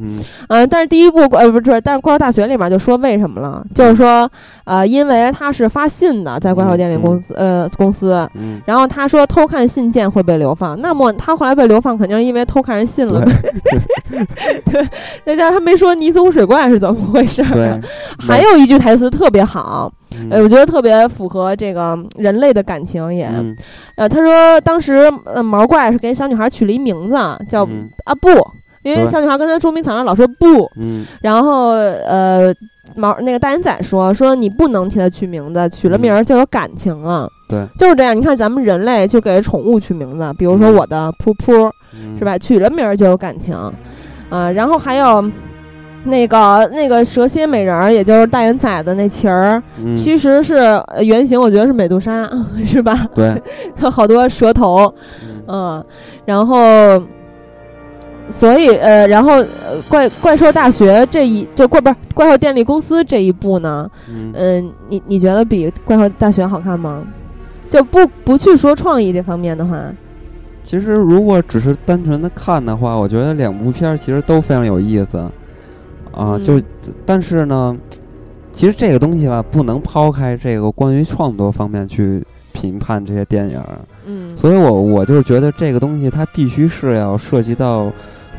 [0.49, 4.31] 嗯，但是第一部呃不是，但是怪兽大学里面就说为什么了，就是说
[4.65, 8.29] 呃因为他是发信的，在怪兽电力公司呃公司，
[8.67, 13.25] 然后他说偷看信件会被流放，那么他后来被流放肯定是因为偷看人信了。
[14.65, 14.87] 对，
[15.25, 17.43] 人家 他没说泥松水怪是怎么回事。
[17.53, 17.81] 对，
[18.19, 19.91] 还有一句台词特别好。
[20.31, 23.29] 呃，我觉得特别符合这个人类的感情也，
[23.97, 27.17] 呃，他说当时呃毛怪是给小女孩取了一名字
[27.49, 27.65] 叫
[28.05, 28.29] 啊不，
[28.83, 30.71] 因为小女孩跟他捉迷藏上老说不，
[31.21, 32.53] 然后呃
[32.97, 38.17] 毛那个大眼仔说说你不能替他取名字，取了名儿就有感情了，对，就是这样。
[38.17, 41.71] 你看咱们人类就给宠物取名字，比如说我的噗噗，
[42.19, 42.39] 是吧？
[42.39, 43.55] 取了名儿就有感情，
[44.31, 45.31] 啊，然后还有。
[46.05, 49.63] 那个那个蛇蝎美人儿，也就是大眼仔的那旗儿，
[49.97, 52.29] 其实是原型，我觉得是美杜莎，
[52.67, 53.07] 是吧？
[53.15, 53.41] 对，
[53.91, 54.93] 好多蛇头，
[55.47, 55.85] 嗯，
[56.25, 57.03] 然后，
[58.29, 59.45] 所以呃，然后
[59.89, 63.91] 怪怪兽大学这一就怪不是怪兽电力公司这一部呢，
[64.35, 67.03] 嗯，你你觉得比怪兽大学好看吗？
[67.71, 69.77] 就不不去说创意这方面的话，
[70.65, 75.23] 其实如果只是单纯的看的话，我觉得两部片儿其实都非常有意思。
[76.13, 76.61] 啊，就，
[77.07, 77.77] 但是呢，
[78.51, 83.63] 其实这个东西吧，不能抛开这个关于创作方面去评判这些电影。
[84.05, 87.93] 嗯，所以我我就是觉得这个东西它必须是要涉及到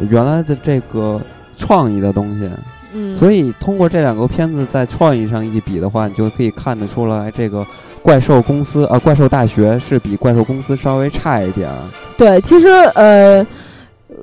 [0.09, 1.21] 原来的这个
[1.57, 2.49] 创意的东西。
[2.91, 7.65] 嗯，所以通过这两个片子在创意上一比的话，你就可以看得出来，这个
[8.01, 11.69] 怪兽公司啊，怪兽大学是比怪兽公司稍微差一点。
[12.17, 13.45] 对，其实呃，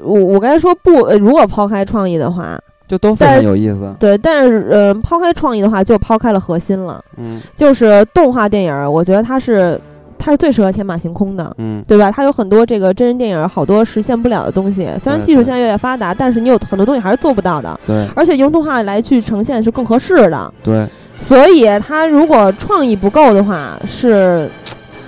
[0.02, 2.60] 我我刚才说不，如果抛开创意的话。
[2.88, 9.80] 就都非常有意思，对，但是呃，抛开创意的话，就抛开了核心了，嗯，就是动画电影，我觉得它是
[10.18, 12.10] 它是最适合天马行空的，嗯，对吧？
[12.10, 14.88] 它有很多这个真人电影，好多实现不了的东西。
[15.00, 18.06] 虽然技术现在越来越发达，但是你有很多东西还是做不到的，对。
[18.14, 20.86] 而且用动画来去呈现是更合适的，对。
[21.20, 24.48] 所以它如果创意不够的话，是。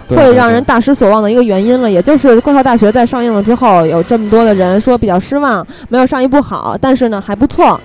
[0.09, 7.79] 会让人大失所望的一个原因了，也就是《怪兽大学》在上映了之后，有这么多的人说比较失望，没有上一部好，但是呢还不错。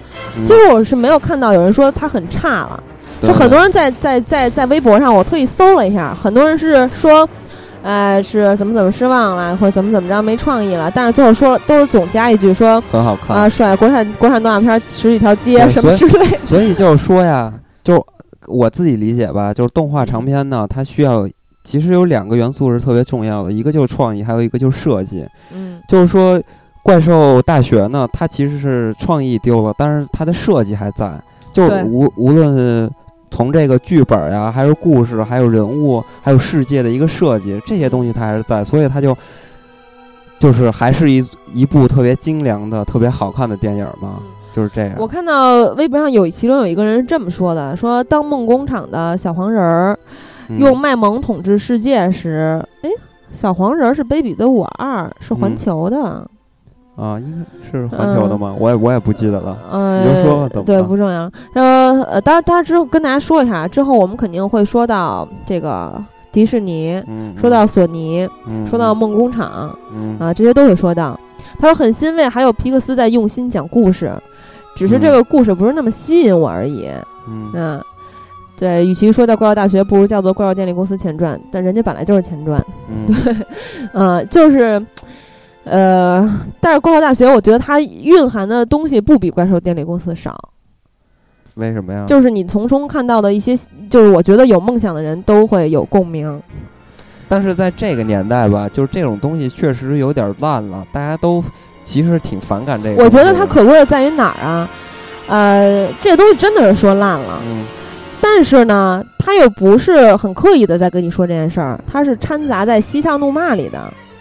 [0.46, 2.82] 其实我是没有看到有人说它很差了，
[3.22, 7.28] 就很多人在在在在微博上，我特意搜了一下，很多人是说，
[7.84, 16.38] 呃，是怎么怎么失望了，或者怎么怎么着没创意了，但是最后说都是总加一句说很好看啊，甩国产国产动画片十几条街什么之类的。
[16.48, 17.54] 所以就是说呀，
[17.84, 18.04] 就
[18.48, 21.28] 我自己理解吧，就是动画长片呢，它需要。
[21.64, 25.26] 其实有两个元素是特别重要的，一个就是创意，还有一个就是设计。
[25.54, 26.42] 嗯，就是说，
[26.84, 31.20] 怪兽大学呢，它其实是创意丢了，但是它的设计还在。
[31.54, 32.92] 就是无无论
[33.32, 39.16] 从这个剧本呀，还是故事，还有人物，还有世界的一个设计，这些东西它还是在，所以它就
[40.40, 44.20] 就是还是一一部特别精良的、特别好看的电影嘛，
[44.52, 44.96] 就是这样。
[44.98, 49.98] 我看到微博上有其中有一个人是这么说的：说当梦工厂的小黄人儿。
[50.50, 52.90] 用卖萌统治世界时，哎，
[53.30, 56.26] 小黄人是《卑鄙的我二》，是环球的
[56.96, 58.56] 啊，应该是环球的吗？
[58.60, 59.58] 我也我也不记得了。
[59.72, 61.32] 嗯，你就说吧，对，不重要了。
[61.56, 67.02] 呃呃，当然，当然之后跟大家说一下，之后我们肯定会说到这个迪士尼，
[67.36, 68.30] 说到索尼，
[68.68, 69.76] 说到梦工厂，
[70.20, 71.20] 啊，这些都会说到。
[71.60, 74.12] 他说很欣慰，还有皮克斯在用心讲故事，
[74.76, 76.90] 只是这个故事不是那么吸引我而已。
[77.28, 77.82] 嗯。
[78.58, 81.40] 对，与其说叫怪兽大学，不如叫做怪兽电力公司前传。
[81.52, 82.64] 但人家本来就是前传，
[83.08, 83.36] 对，
[83.94, 84.86] 嗯， 就是，
[85.64, 90.38] 呃，但是怪兽大学，我觉得它蕴含的东西不比怪兽电力公司少。
[91.56, 92.06] 为什么呀？
[92.08, 93.58] 就是你从中看到的一些，
[93.90, 96.42] 就是我觉得有梦想的人都会有共鸣。
[97.28, 101.44] 但是在这个年代吧，就是这种东西确实有点烂了，大家都
[101.84, 103.04] 其实挺反感这个。
[103.04, 104.70] 我觉得它可贵的在于哪儿啊？
[105.28, 107.42] 呃，这个东西真的是说烂了。
[107.46, 107.66] 嗯。
[108.36, 113.80] 但是呢，他又不是很刻意的在跟你说这件事儿，他是掺杂在嬉笑怒骂里的。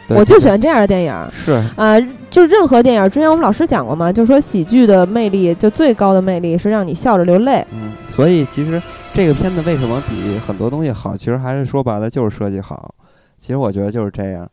[0.08, 1.28] 我就喜欢这样的电影。
[1.32, 1.98] 是啊，
[2.30, 7.66] 就任何电影，之前我们老师讲过嘛，就说喜剧的魅力，就最高的魅力是让你笑着流泪。
[7.70, 8.80] 嗯，所以其实
[9.14, 12.94] 这个片子为什么比很多东西好，其实还是说白了就是设计好。
[13.38, 14.46] 其实我觉得就是这样。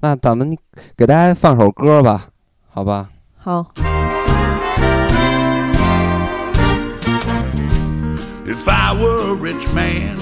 [0.00, 0.54] 那咱们
[0.94, 2.26] 给大家放首歌吧，
[2.68, 3.08] 好吧？
[3.38, 3.64] 好。
[8.48, 10.16] If I were a rich man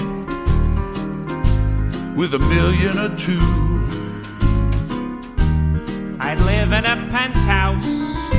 [2.15, 3.39] with a million or two,
[6.19, 8.33] I'd live in a penthouse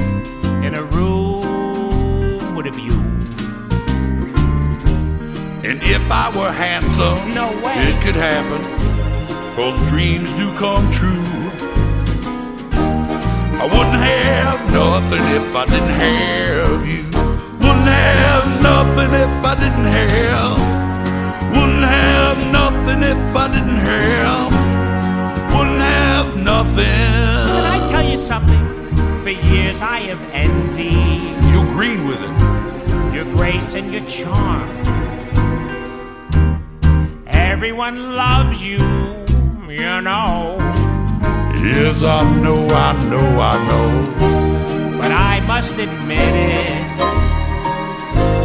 [0.64, 2.98] in a room with a view.
[5.62, 8.64] And if I were handsome, no way it could happen,
[9.54, 11.22] cause dreams do come true.
[13.62, 17.04] I wouldn't have nothing if I didn't have you.
[17.60, 18.25] Wouldn't have
[18.62, 20.58] nothing if I didn't have.
[21.54, 24.52] Wouldn't have nothing if I didn't have.
[25.54, 26.84] Wouldn't have nothing.
[27.54, 28.62] Can I tell you something?
[29.22, 33.14] For years I have envied You agreed with it.
[33.14, 34.68] your grace and your charm.
[37.26, 38.78] Everyone loves you,
[39.68, 40.56] you know.
[41.66, 44.98] Yes, I know, I know, I know.
[44.98, 46.85] But I must admit it,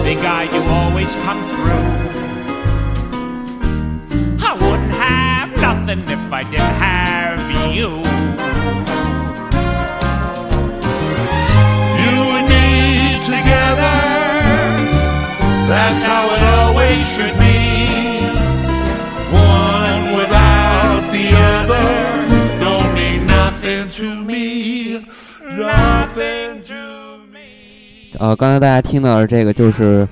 [0.04, 1.86] big guy, you always come through.
[4.50, 7.42] I wouldn't have nothing if I didn't have
[7.76, 7.90] you.
[12.02, 12.66] You and me
[13.26, 13.98] together.
[15.70, 17.60] That's how it always should be.
[19.32, 21.86] One without the other
[22.60, 25.06] don't mean nothing to me.
[25.44, 26.81] Nothing to.
[28.22, 30.08] 呃，刚才大家听到的这个就是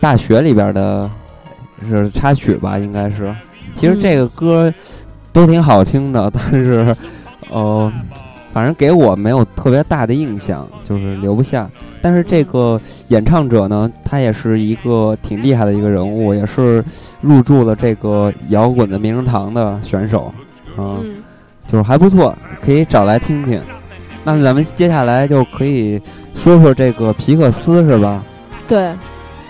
[0.00, 1.08] 大学里边的，
[1.88, 3.32] 是插曲吧，应该是。
[3.76, 4.74] 其实这个歌
[5.32, 6.92] 都挺好听的， 但是
[7.50, 7.92] 呃，
[8.52, 11.70] 反正给我没有特别大的印象，就是留不下。
[12.02, 16.84] 但是这个演唱者呢，他也是一个挺厉害的一个人物，也是
[17.20, 20.24] 入驻了这个摇滚的名人堂的选手，
[20.76, 21.22] 啊、嗯
[21.68, 23.62] 就是还不错，可以找来听听。
[24.24, 26.00] 那咱们接下来就可以
[26.34, 28.24] 说说这个皮克斯，是吧？
[28.66, 28.92] 对，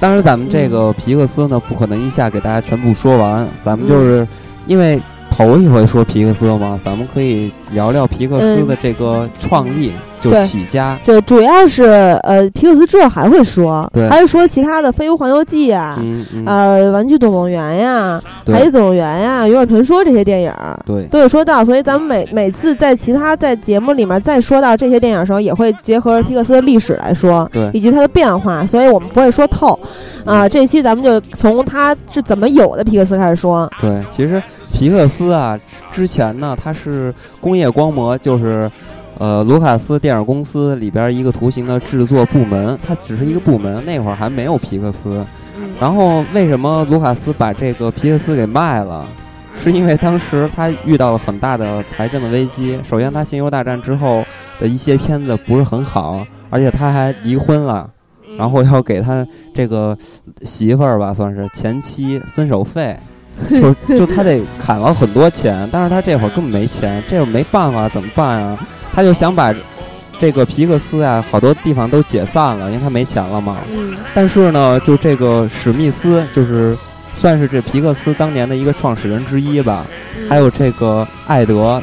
[0.01, 4.27] 当然，咱们这个皮克斯呢，不可能一下给大家全部说完，咱们就是
[4.67, 5.01] 因为
[5.31, 9.93] 头一回说皮克斯嘛，咱们可以聊聊皮克斯的这个创立，
[10.25, 10.99] 就对起家。
[11.03, 11.85] 就主要是
[12.23, 20.53] 呃，皮克斯之后还会说，对还会说其他的《飞屋环游记》啊，嗯嗯，呃，《玩具总动员》呀，《对海底总动员》呀，《勇者传说》这些电影
[20.87, 29.79] 对都有说到，所以咱们每每次在其他在节目里面再说到这些电影的时候，也会结合皮克斯的历史来说，对以及它的变化，所以我们不会说透。
[30.25, 33.71] 啊、这期咱们就从它是怎么有的皮克斯开始说。
[33.79, 35.59] 对，其实皮克斯啊，
[35.93, 38.71] 之前呢，它是工业光魔，就是
[39.19, 45.25] 呃卢卡斯电影公司里边一个图形的制作部门，它只是一个部门，那会儿还没有皮克斯。
[45.81, 49.07] 然后为什么卢卡斯把这个皮克斯给卖了？
[49.57, 52.79] 是因为当时他遇到了很大的财政的危机。
[52.83, 54.25] 首先，他《星球大战》之后
[54.59, 57.89] 的一些片子不是很好，而且他还离婚了，
[58.37, 59.97] 然后要给他这个
[60.43, 62.97] 媳妇儿吧，算是前妻分手费，
[63.49, 68.59] 就就他得砍了很多钱，但是他这会儿根本没钱，这会儿没办法，怎么办啊？
[68.95, 69.53] 他就想把
[70.19, 73.59] 这个皮克斯啊，好多地方都解散了，因为他没钱了嘛。
[73.75, 76.77] 嗯但是呢，就这个史密斯，就是
[77.15, 79.85] 算是这皮克斯当年的一个创始人之一吧，
[80.29, 81.83] 还有这个艾德，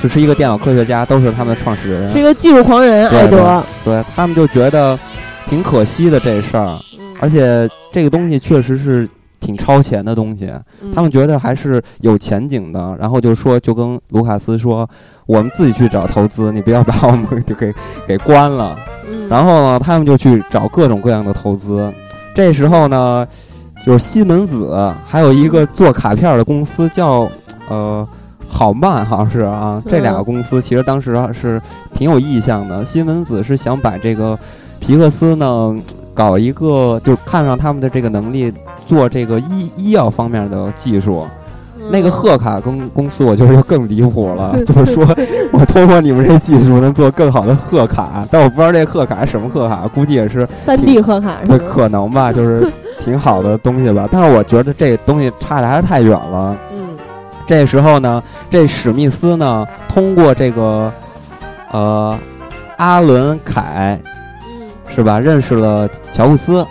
[0.00, 2.10] 就是一个电脑科学家，都是他们的创始人。
[2.10, 3.62] 是一个技术狂人，艾德。
[3.84, 4.98] 对他们就觉得
[5.46, 6.78] 挺可惜的这事儿，
[7.20, 9.08] 而且这个东西确实是
[9.40, 10.50] 挺超前的东西，
[10.82, 14.88] 嗯他们觉得还是有前景的，然后就说就跟卢卡斯说，
[15.26, 17.72] 我们自己去找投资，你不要把我们就给
[18.06, 18.78] 给关了。
[19.10, 21.92] 嗯然后呢，他们就去找各种各样的投资。
[22.34, 23.26] 这时候呢，
[23.84, 27.30] 就是西门子，还有一个做卡片的公司叫
[27.68, 28.06] 呃
[28.48, 29.82] 好曼，好像是啊。
[29.88, 31.60] 这两个公司其实当时啊是
[31.92, 32.84] 挺有意向的。
[32.84, 34.38] 西门子是想把这个
[34.78, 35.74] 皮克斯呢
[36.14, 38.52] 搞一个，就看上他们的这个能力，
[38.88, 41.24] 做这个医医药方面的技术。
[41.90, 45.06] 那个贺卡公公司，我觉得就更离谱了， 就是说
[45.52, 54.06] 我通过你们这技术能做更好的贺卡，但我不知道这贺卡是什么贺卡，估计也是三 D 贺卡是对，可能吧，就是挺好的东西吧。
[54.10, 56.56] 但是我觉得这东西差的还是太远了。
[56.72, 56.88] 嗯
[57.46, 60.92] 这时候呢，这史密斯呢，通过这个
[61.70, 62.18] 呃
[62.76, 63.98] 阿伦凯
[64.44, 66.66] 嗯是吧，认识了乔布斯，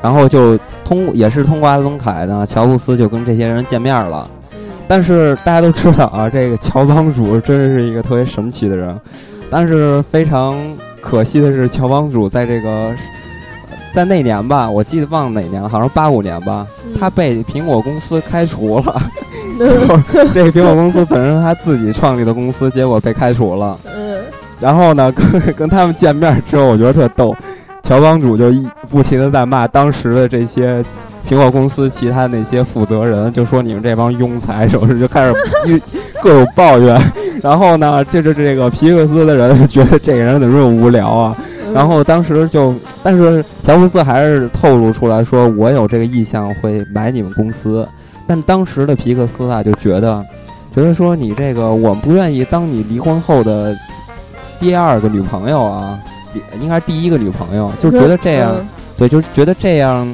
[0.00, 0.56] 然后就
[0.92, 4.28] 通也是通过阿伦凯呢，乔布斯就跟这些人见面了。
[4.52, 8.94] 嗯但是大家都知道啊，这个乔帮主真是一个特别神奇的人。
[9.48, 10.58] 但是非常
[11.00, 12.94] 可惜的是，乔帮主在这个
[13.94, 19.02] 在那年吧，我记得忘了哪年了，好像八五年吧，嗯他被苹果公司开除了。
[19.58, 23.78] 就是这个苹果公司本身他自己创立的公司，结果被开除了。
[23.86, 24.18] 嗯
[24.60, 27.34] 然后呢，跟跟他们见面之后，我觉得特逗。
[27.92, 30.82] 乔帮主就一不停的在骂当时的这些
[31.28, 35.34] 苹果公司其他那些负责人，就说你们这帮庸才，是不是就开始
[35.66, 35.78] 一
[36.22, 36.98] 各种抱怨。
[37.42, 41.36] 然后呢，这是这个皮克斯的人觉得这个人怎么这么无聊啊？
[41.38, 47.86] 嗯然后当时就，但是乔布斯还是透露出来说，我有这个意向会买你们公司。
[48.26, 50.24] 但当时的皮克斯啊，就觉得，
[50.74, 53.76] 觉得说你这个我们不愿意当你离婚后的
[54.58, 55.98] 第二个女朋友啊，
[56.60, 58.56] 应该是第一个女朋友，就觉得这样，
[58.96, 60.06] 对，就是觉得这样，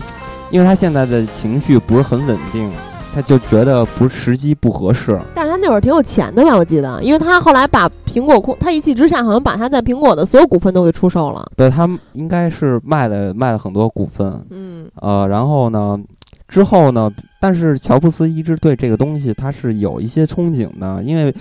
[0.50, 2.70] 因为他现在的情绪不是很稳定。
[3.10, 6.54] 他就觉得不时机不合适，但是他那会儿挺有钱的吧？
[6.54, 11.44] 我记得，因为他后来把苹果控，他一气之下好像把他在苹果的所有股份都给出售了。
[11.56, 15.98] 对他应该是卖了卖了很多股份，嗯，呃，然后呢，
[16.46, 17.10] 之后呢，
[17.40, 21.34] 但是乔布斯一直对这个东西他是有一些憧憬的，因为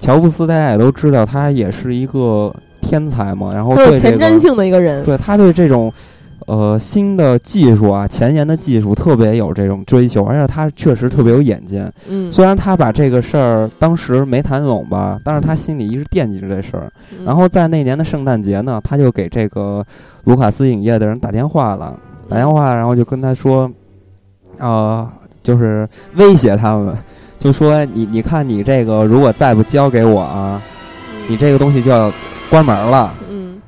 [0.00, 2.52] 乔布斯大家也都知道，他也是一个
[2.84, 5.92] 天才嘛，然后有前瞻性的一个人，对他对这种。
[6.46, 11.90] 呃，新的技术啊，前沿的技术特别有这种追求，而且他确实特别有眼见。
[12.06, 16.92] 嗯，虽然他把这个事儿当时没谈拢吧，但是他心里一直惦记着这事儿。
[17.24, 19.82] 然后在那年的圣诞节呢，他就给这个
[20.24, 23.70] 卢卡斯影业的人打电话了，打电话，然后就跟他说，
[24.58, 25.08] 呃，
[25.42, 26.94] 就是威胁他们，
[27.38, 30.60] 就说你你看你这个如果再不交给我啊，
[31.26, 32.12] 你这个东西就要
[32.50, 33.12] 关门了。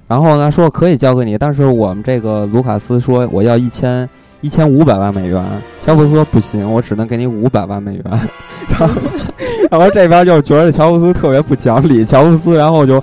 [0.09, 4.09] 然后呢，说可以交给你，但是我们这个卢卡斯说我要一千
[4.41, 5.45] 一千五百万美元。
[5.85, 8.03] 乔布斯说不行，我只能给你五百万美元。
[8.79, 8.95] 然后，
[9.71, 12.05] 然后这边就觉得乔布斯特别不讲理。
[12.05, 13.03] 乔布斯，然后就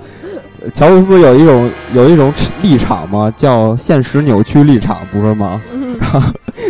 [0.72, 5.60] 乔布斯有一种有一种立场嘛，叫现实扭曲立场，不是吗？
[6.00, 6.22] 然后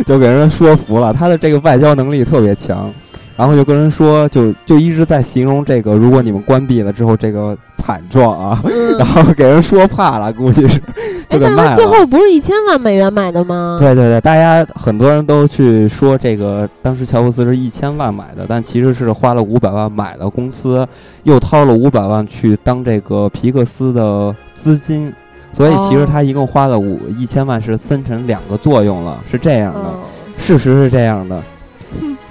[0.04, 2.92] 就给人说服了，他的这个外交能力特别强。
[3.36, 8.62] 然后就跟人说，就就一直在形容这个，如果你们关闭了之后，这个惨状啊，
[8.98, 10.80] 然后给人说怕了，估计是
[11.28, 11.76] 就给卖了。
[11.76, 13.76] 最后不是一千万美元买的吗？
[13.80, 20.86] 对对对，大家很多人都去说这个，当时乔布斯是一千万买的，但其实是花了五百万买了公司，
[21.24, 25.12] 又掏了五百万去当这个皮克斯的资金，
[25.52, 29.92] 所以其实他一共花了五一千万，是分成两个作用了，是这样的，
[30.38, 31.42] 事实是这样的。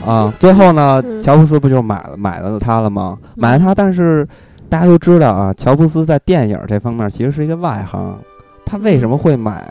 [0.05, 3.17] 啊，最后呢，乔布斯不就买了买了他了吗？
[3.35, 4.27] 买了他，但是
[4.69, 8.17] 大家都知道啊，乔布斯在电影这方面其实是一个外行。
[8.65, 9.67] 他为什么会买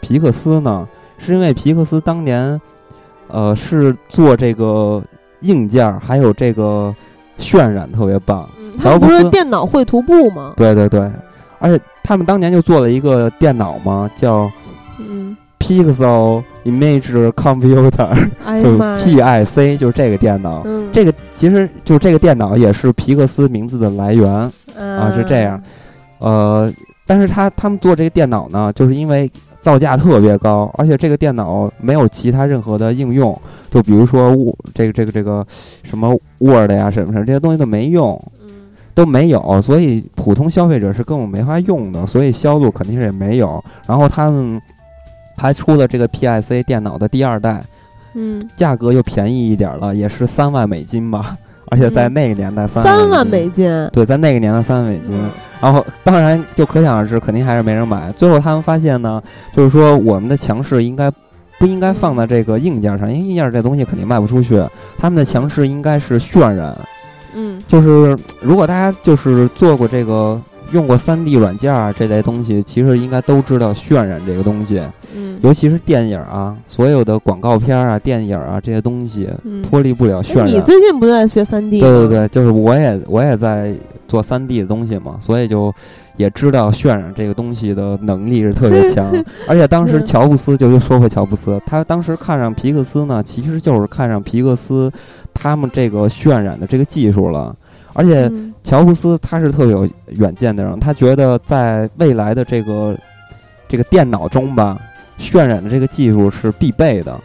[0.00, 0.86] 皮克斯呢？
[1.18, 2.60] 是因为皮克斯当年，
[3.28, 5.02] 呃，是做这个
[5.40, 6.94] 硬件还有这个
[7.38, 8.48] 渲染特别棒。
[8.78, 10.54] 乔布斯电脑绘图部吗？
[10.56, 11.10] 对对对，
[11.58, 14.50] 而且他们当年就做了一个电脑嘛，叫
[14.98, 15.36] 嗯。
[15.62, 20.66] Pixel Image Computer，就 PIC，就是这个电脑。
[20.92, 24.28] 这个其实就这个电脑也是皮克斯名字的来源
[24.76, 25.62] 啊，是这样。
[26.18, 26.70] 呃，
[27.06, 33.40] 但是他他们做这个电脑呢，就是因为造价特别高，而且这个电脑没有其他任何的应用，
[33.70, 34.34] 就比如说
[34.74, 35.46] 这个这个这个
[35.84, 38.20] 什么 Word 呀，什么什么这些东西都没用，
[38.94, 43.62] 都没有，所以普通消费者是根本没法用的，所以销路肯定是也没有。
[43.86, 44.60] 然后他们。
[45.36, 47.62] 还出了这个 PIC 电脑的第二代，
[48.14, 51.36] 嗯，价格又便宜一点了，也是三万美金吧。
[51.68, 55.18] 而且在那个年代，三万美金，对，在那个年代三万美金。
[55.58, 58.12] 然后当然就可想而知，肯定还是没人买。
[58.12, 59.22] 最后他们发现呢，
[59.52, 61.10] 就是说我们的强势应该
[61.58, 64.62] 不应该放在这个硬件上，因为硬件这东西肯定卖不出去。
[64.98, 66.76] 他们的强势应该是渲染，
[67.34, 70.40] 嗯，就是如果大家就是做过这个。
[70.72, 74.80] 用过三 D 软件儿这类东西，其实应该都知道渲染这个东西。
[75.14, 79.28] 嗯，尤其是电影啊，所有的广告片啊、电影啊这些东西，
[79.62, 80.46] 脱离不了渲染。
[80.46, 81.80] 你最近不在学三 D？
[81.80, 83.74] 对对对，就是我也我也在
[84.08, 85.74] 做三 D 的东西嘛，所以就
[86.16, 89.06] 也知道渲染这个东西的能力是特别强。
[89.46, 94.90] 而且当时乔布斯就又说回乔布斯，他当时看上皮克斯呢，其实就是看上皮克斯
[95.34, 97.54] 他们这个渲染的这个技术了。
[97.94, 98.30] 而且
[98.64, 102.96] 乔布斯他是特别有远见的人，他觉得在未来的这个
[103.68, 104.78] 这个电脑中吧，
[105.18, 107.18] 渲染的这个技术是必备的。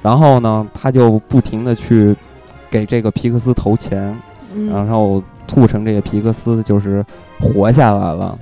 [0.00, 2.14] 然后呢，他就不停的去
[2.70, 4.16] 给这个皮克斯投钱，
[4.70, 7.04] 然后促成这个皮克斯就是
[7.40, 8.38] 活下来了。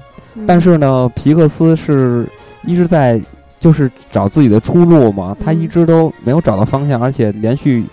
[0.47, 2.29] 但是呢，皮克斯是
[2.62, 3.20] 一直在
[3.59, 7.85] 就是找自己的出路嘛，他一直都没有找到方向，而且连续。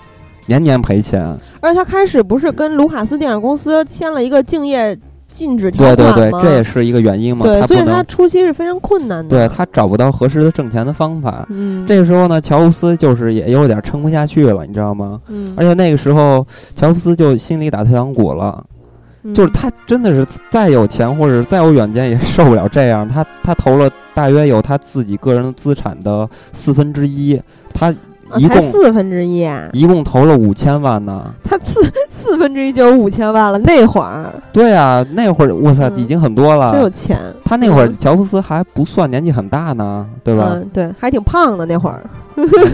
[0.48, 1.24] 年年赔钱，
[1.60, 7.44] 而且他开始不是跟卢卡斯电影公司签了一个竞业禁止条款对对对，这也是一个原因嘛。
[7.44, 9.30] 对，所以他初期是非常困难的。
[9.30, 11.46] 对他找不到合适的挣钱的方法。
[11.50, 15.20] 嗯，这个时候呢，乔布斯就是也有点撑不下去了，你知道吗？
[15.28, 15.54] 嗯。
[15.58, 18.64] 而且那个时候，乔布斯就心里打退堂鼓了，
[19.34, 23.10] 就是他真的是再有钱或者再有远见也受不了这样。
[23.10, 27.42] 他他投了大约有他自己个人资产的四分之一，
[27.74, 27.94] 他。
[28.38, 31.34] 一共四分之一，一共投了五千万呢。
[31.44, 34.34] 他四 四分之一就有五千万了，那会儿。
[34.52, 36.72] 对啊，那会儿哇塞，已经很多了。
[36.72, 37.18] 真有钱。
[37.44, 40.50] 他那会儿乔布斯还不算年纪很大呢，对吧？
[40.54, 42.04] 嗯，对，还挺胖的那会儿。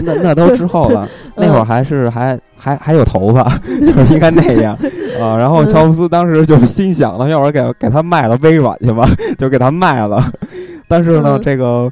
[0.02, 3.44] 那那都之后了， 那会儿还是还还还有头发，
[3.80, 4.76] 就是应该那样。
[5.20, 9.06] 啊，然后乔布斯当时就心想了，要不然给给他卖了微软去吧，
[9.38, 10.24] 就给他卖了。
[10.88, 11.88] 但是呢，这个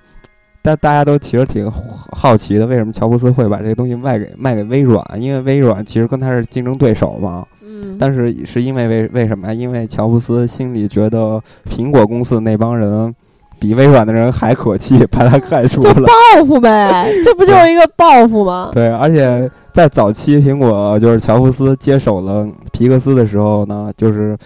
[0.63, 1.71] 大大家都其实挺
[2.13, 5.05] 好奇的，为什么乔布斯会把这个东西卖给卖给微软？
[5.19, 7.47] 因为微软其实跟他是竞争对手嘛。
[7.63, 7.97] 嗯。
[7.99, 9.55] 但是是因为为为什么呀？
[9.55, 13.15] 因为乔布斯心里觉得苹果公司那帮人
[13.59, 15.95] 比微软的人还可气，把他开除了。
[15.95, 18.71] 报 复呗，这不就是一个报复吗？
[18.73, 19.51] 对，而且。
[19.73, 24.37] 在早期，苹果就是乔布斯接手了皮克斯的时候呢，就是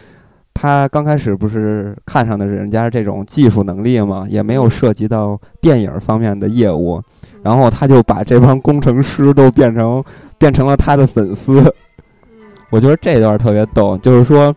[0.54, 7.02] 他刚开始不是看上的人家这种技术能力嘛，也没有涉及到电影方面的业务，
[7.42, 10.02] 然后他就把这帮工程师都变成
[10.38, 11.62] 变成了他的粉丝。
[12.70, 14.54] 我觉得这段特别逗，就是说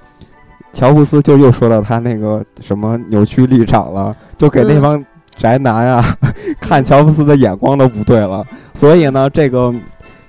[0.71, 5.03] 乔布斯就又说到他那个什么扭曲立场了，就给那帮
[5.35, 6.03] 宅男啊
[6.61, 9.73] 看乔布斯的眼光都不对了，所以呢，这个。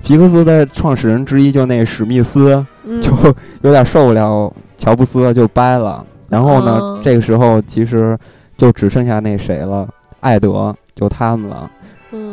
[0.00, 2.64] 皮克斯的创始人之一就那史密斯，
[3.02, 3.12] 就
[3.62, 6.02] 有点受不了乔布斯，就掰了。
[6.30, 8.16] 然后呢，这个时候其实
[8.56, 9.86] 就只剩下那谁了，
[10.20, 11.70] 艾德，就他们了。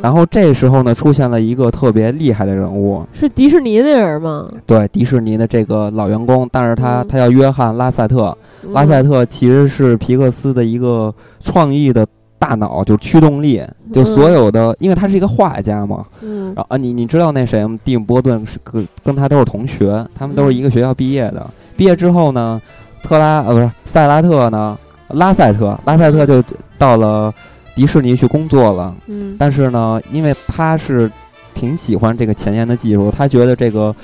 [0.02, 4.50] 然后这时候呢，出现了一个特别厉害的人物，是迪士尼的人吗？
[4.66, 8.38] 对，迪士尼的这个老员工，但是他他叫约翰·拉塞特。
[8.72, 12.06] 拉塞特其实是皮克斯的一个创意的。
[12.46, 16.06] 大脑就驱动力，就所有的，因为他是一个画家嘛。
[16.22, 16.54] 嗯。
[16.56, 17.76] 然后啊，你你知道那谁吗？
[17.84, 21.50] 蒂姆·波顿是跟跟他都是同学，他们都是一个学校毕业的。
[21.76, 22.62] 毕业之后呢，
[23.02, 24.78] 特拉呃不是塞拉特呢，
[25.10, 26.44] 拉塞特拉塞特就
[26.78, 27.34] 到了
[27.74, 28.96] 迪士尼去工作了。
[29.08, 29.36] 嗯。
[29.40, 31.12] 但是呢，因为他是
[31.56, 33.96] 挺喜欢这个前沿的技术，他觉得这个。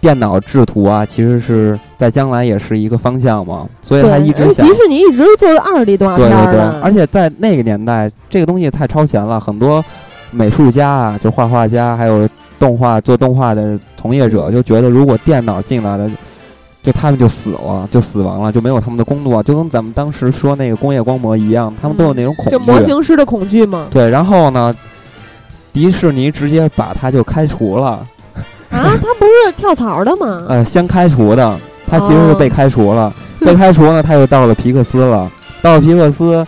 [0.00, 4.66] 电脑制图啊，其实是在将来也是一个方向嘛，所以他一直想。
[4.66, 9.84] 迪士尼一直做的二 D 动画片对对对，而且在那个年代，这个东西太超前了，很多
[10.30, 12.28] 美术家啊，就画画家，还有
[12.58, 16.10] 动画做动画的从业者，就觉得如果电脑进来了，
[16.82, 23.86] 就他们就死了，就死亡了，就没有他们的工作，就跟咱们当时说那个工业光魔一样，他们都有那种恐惧，就模型师的恐惧嘛。
[23.90, 24.74] 对，然后呢，
[25.72, 28.04] 迪士尼直接把他就开除了。
[28.70, 30.44] 啊，他不是跳槽的吗？
[30.48, 33.12] 呃，先开除的，他其实是被开除了。
[33.40, 35.30] 被开除呢，他又到了皮克斯了。
[35.62, 36.46] 到了皮克斯，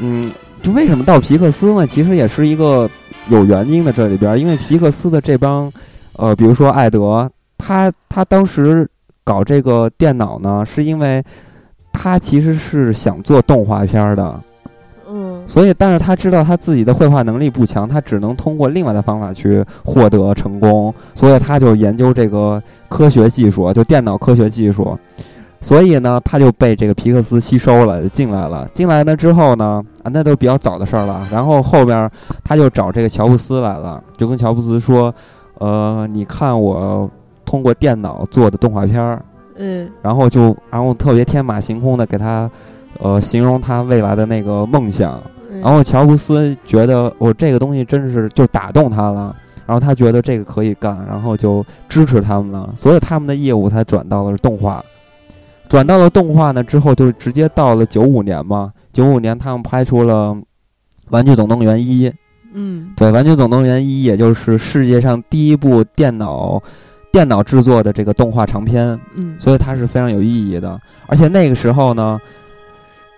[0.00, 0.30] 嗯，
[0.62, 1.86] 就为什么到皮克斯呢？
[1.86, 2.88] 其实也是一个
[3.28, 3.92] 有原因的。
[3.92, 5.70] 这里边，因为皮克斯的这帮，
[6.14, 8.88] 呃，比如说艾德，他他当时
[9.22, 11.22] 搞这个电脑呢，是因为
[11.92, 14.40] 他其实是想做动画片的。
[15.50, 24.96] 嗯，所以，但是他知道他自己的绘画能力不强，他只能通过另外的方法去获得成功，所以他就研究这个科学技术，就电脑科学技术。
[25.60, 28.66] 所以呢，他就被这个皮克斯吸收了，进来了。
[28.72, 31.26] 进来了之后呢，啊，那都比较早的事儿了。
[31.30, 32.08] 然后后边
[32.44, 35.12] 他就找这个乔布斯来了，就跟乔布斯说
[35.58, 37.10] ：“呃，你看我
[37.44, 39.22] 通过电脑做的动画片儿，
[39.56, 42.48] 嗯，然后就然后特别天马行空的给他。”
[42.98, 45.22] 呃，形容他未来的那个梦想，
[45.62, 49.34] 然后乔布斯觉得我这个东西真是就打动他了，
[49.66, 54.82] 然后他觉得这个可以干，然后就支持他们了，所以他们的业务才转到了动画，
[55.68, 60.34] 转到了动画呢之后就直接到了九五年嘛，九五年他们拍出了
[61.10, 62.08] 《玩具总动员一》，
[62.52, 66.62] 嗯，对，《玩具总动员一》也就是世界上第一部电脑
[67.12, 72.20] 电脑制作的这个动画长片，嗯，所以它是非常有意义的，而且那个时候呢。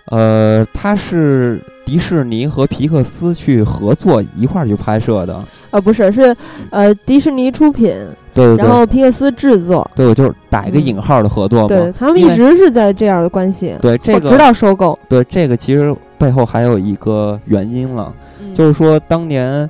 [0.07, 5.41] 呃，它是迪士尼和皮克斯去合作一块儿去拍摄的。
[5.71, 6.37] 呃，不是，是
[6.71, 7.95] 呃迪士尼出品，
[8.35, 9.89] 对，然后皮克斯制作。
[9.95, 11.69] 对，我就是打一个引号的合作嘛。
[11.69, 13.75] 对他们一直是在这样的关系。
[13.81, 14.99] 对，这个直到收购。
[15.09, 18.13] 对，这个其实背后还有一个原因了，
[18.53, 19.69] 就是说当年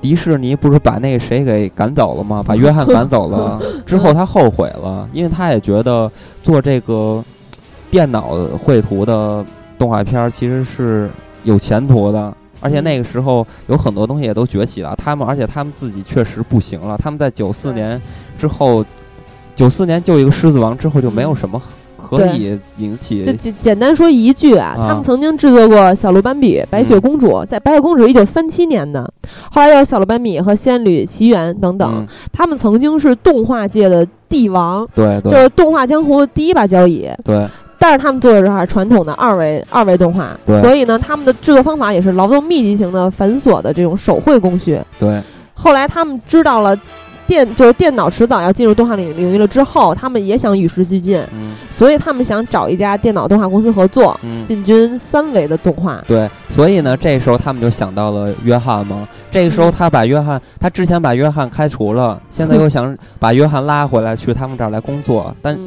[0.00, 2.42] 迪士尼不是把那个谁给赶走了吗？
[2.44, 6.10] 把约翰赶走了 之后，他后悔了，因为他也觉得
[6.42, 7.24] 做这个
[7.90, 9.44] 电脑绘图的。
[9.78, 11.08] 动画片其实是
[11.44, 14.94] 有前途的，而且那个时候有很多东西也都崛起了。
[14.96, 16.98] 他们，而且他们自己确实不行了。
[16.98, 18.00] 他们在九四年
[18.36, 18.84] 之后，
[19.54, 21.62] 九四年就一个狮子王之后就没有什么
[21.96, 23.24] 可以引起。
[23.24, 29.08] 就简简单说一句啊，他们曾经制作过小鹿斑比、白雪公主，在白雪公主一九三七年的，
[29.50, 37.46] 后来有小鹿斑比和仙女奇缘等等，他们曾经是动画界的帝王，对，就是动画江湖的第一把交椅，对。
[37.88, 44.78] 但是他们做的是还是传统的二维二维动画，所以呢，他们的制作方法也是劳动密集型的繁琐的这种手绘工序。
[44.98, 45.22] 对。
[45.54, 46.78] 后来他们知道了
[47.26, 51.18] 电就是电脑迟早要进入动画领领域了之后，他们也想与时俱进，
[51.70, 56.04] 所以他们想找一家电脑动画公司合作，进军三维的动画。
[56.06, 59.08] 对，所以呢，这时候他们就想到了约翰嘛。
[59.30, 65.58] 这个时候他把约翰，他之前把约翰开除了，现在又想把约翰拉回来去他们这儿来工作，但。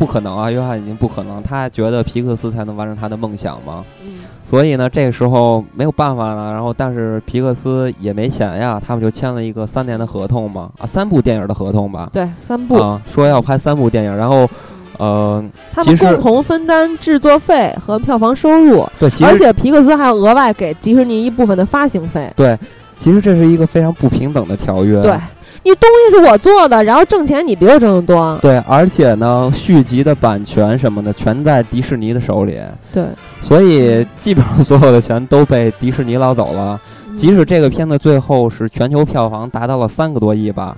[0.00, 3.84] 不可能啊，约翰已经不可能，他觉得皮克斯才能完成他的梦想嘛。
[4.02, 4.14] 嗯。
[4.46, 6.54] 所以呢，这个时候没有办法了。
[6.54, 12.08] 然后，但是皮克斯也没钱呀，他们就签了一个三年的合同嘛，啊，三部电影的合同吧。
[12.10, 14.48] 对，三部啊，说要拍三部电影，然后，
[14.96, 18.88] 呃，他们共同分担制作费和票房收入。
[18.98, 22.32] 对，而且皮克斯还要额外给迪士尼一部分的发行费。
[22.34, 22.58] 对，
[22.96, 25.02] 其实这是一个非常不平等的条约。
[25.02, 25.12] 对。
[25.62, 28.38] 你东西是我做的，然后挣钱你比我挣得多。
[28.40, 32.58] 对，而且呢，续集的版权什么的全在迪士尼的手里。
[32.92, 33.04] 对，
[33.42, 36.80] 所以基本上所有的钱都被迪士尼捞走了。
[37.18, 40.74] 即使这个片子最后是全球票房达到了三个多亿吧，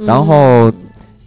[0.00, 0.72] 然后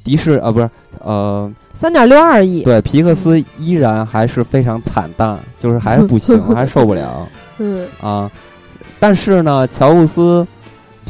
[0.04, 0.70] 迪士啊不是
[1.02, 2.64] 呃三点六二亿。
[2.64, 7.26] 对，皮克斯依然还是非常惨淡，就是还是不行， 还是受不了。
[7.60, 8.30] 嗯啊，
[9.00, 10.46] 但是呢，乔布斯。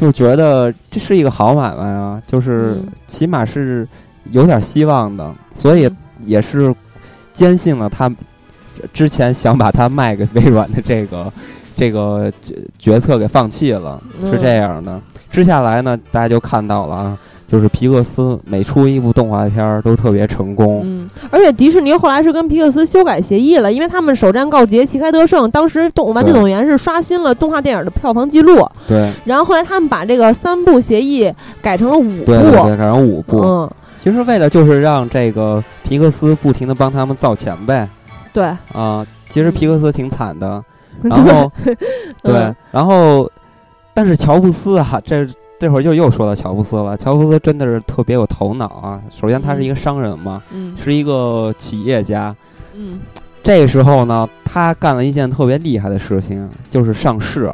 [0.00, 3.86] 就觉得这是一个好买卖啊，就是起码是
[4.30, 5.90] 有点希望的，所以
[6.24, 6.74] 也是
[7.34, 8.10] 坚信了他
[8.94, 11.30] 之前想把它卖给微软的这个
[11.76, 12.32] 这个
[12.78, 14.98] 决策给放弃了，是这样的。
[15.30, 17.18] 接下来呢，大家就看到了啊。
[17.50, 29.12] 就是皮克斯每出一部动画片儿都特别成功，嗯，而且迪士尼后来是跟皮克斯修改协议了，因为他们首战告捷，旗开得胜，当时《动玩具总动员》是刷新了动画电影的票房记录，对。
[29.24, 33.40] 然后后来他们把这个三部协议改成了五部，对对对，改成五部。
[33.40, 37.88] 嗯，其实为的就是让这个皮克斯不停的帮他们造钱呗。
[38.32, 38.44] 对。
[38.72, 40.62] 啊，其实皮克斯挺惨的，
[41.02, 41.50] 然后，
[42.22, 43.28] 对，然后，
[43.92, 45.26] 但是乔布斯啊，这。
[45.60, 46.96] 这会儿就又说到乔布斯了。
[46.96, 48.98] 乔布斯真的是特别有头脑啊！
[49.10, 50.42] 首先，他是一个商人嘛，
[50.82, 52.34] 是一个企业家。
[52.74, 52.98] 嗯，
[53.44, 57.52] 这时候呢，他干了一件特别厉害的事情，就是上市。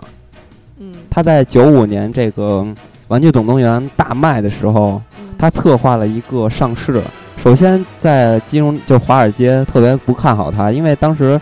[0.78, 2.62] 嗯，他在九五年这个
[3.08, 5.02] 《玩具总动员》大卖的时候，
[5.36, 7.02] 他策划了一个上市。
[7.36, 11.40] 首先，在金融就是华尔街特别不看好他，因为当时，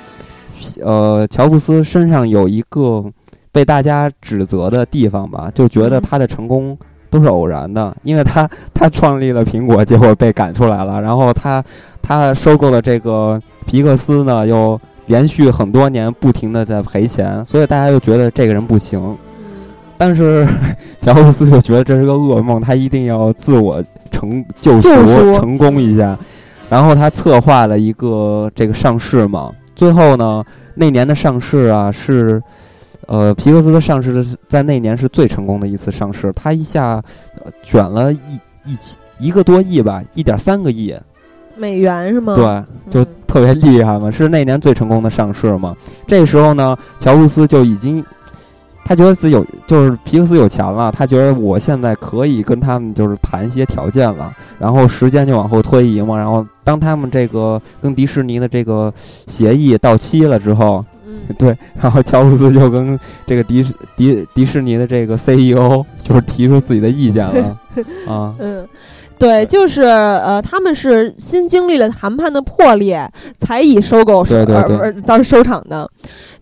[0.81, 3.05] 呃，乔布斯身上有一个。
[3.55, 6.76] 被大家指责的地方吧，就觉得他的成功
[7.09, 11.64] 都是偶然的，因为他 他创立了苹果，结果被赶出来了，然后他
[12.02, 14.76] 他收购了这个皮克斯呢，又
[15.06, 19.16] 连续很多年不停的在赔钱，所以大家就觉得这个人不行。
[19.97, 20.44] 但是
[21.01, 26.18] 乔布斯就觉得这是个噩梦，他一定要自我成救赎成功一下，
[26.68, 30.43] 然后他策划了一个这个上市嘛，最后呢
[30.74, 32.43] 那年的上市啊是。
[33.06, 37.02] 呃，皮克斯的上市在那年是最成功的一次上市，他一下
[37.62, 38.18] 卷了一
[38.64, 38.78] 一
[39.18, 40.94] 一个多亿吧，一点三个亿
[41.56, 42.35] 美元是吗？
[42.35, 45.76] 对，就特别厉害嘛，是那年最成功的上市嘛。
[46.06, 48.05] 这时候呢，乔布斯就已经
[48.85, 58.93] 他觉得自己有，就是皮克斯有钱了，他觉得我现在可以跟他们就是谈一些条件了，然后时间就往后推移嘛，然后当他们这个跟迪士尼的这个
[59.26, 60.85] 协议到期了之后。
[61.38, 67.59] 对，然后乔布斯就跟这个迪士迪迪士尼的这个 CEO 就是提出自己的意见了
[68.06, 68.34] 啊。
[68.38, 68.66] 嗯，
[69.19, 73.09] 对，就是呃，他们是新经历了谈判的破裂，
[73.39, 74.93] 才以收购对对对。
[75.03, 75.89] 当收场的。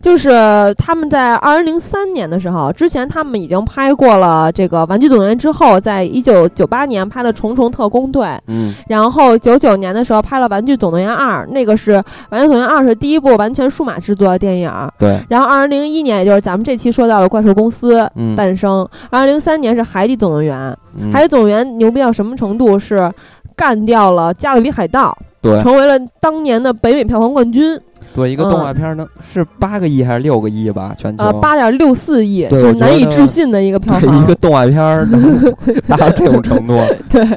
[0.01, 0.29] 就是
[0.77, 11.93] 他们在二零零三年的时候，之前他们已经拍过了这个《玩具总动员》之后，在一九九八年拍了《虫虫特工队》，嗯，然后九九年的时候拍了《玩具总动员二》，那个是
[12.31, 14.69] 《玩具总动员二》是第一部完全数码制作的电影，
[14.99, 15.23] 对。
[15.29, 18.05] 然后二零零一年，也就是咱们这期说到的怪兽公司
[18.35, 20.69] 诞生，二零零三年是《海底总动员》，
[21.11, 22.77] 《海底总动员》牛逼到什么程度？
[22.77, 23.11] 是
[23.55, 27.79] 干掉了《加勒比海盗》，对，成为了当年的北美票房冠军。
[28.15, 30.93] 对一个动画片呢，是八个亿还是六个亿吧？
[30.95, 34.23] 全球呃八点六四亿，就是难以置信的一个票房。
[34.23, 34.75] 一个动画片
[35.09, 35.51] 能
[35.87, 36.77] 达到这种程度。
[37.09, 37.27] 对，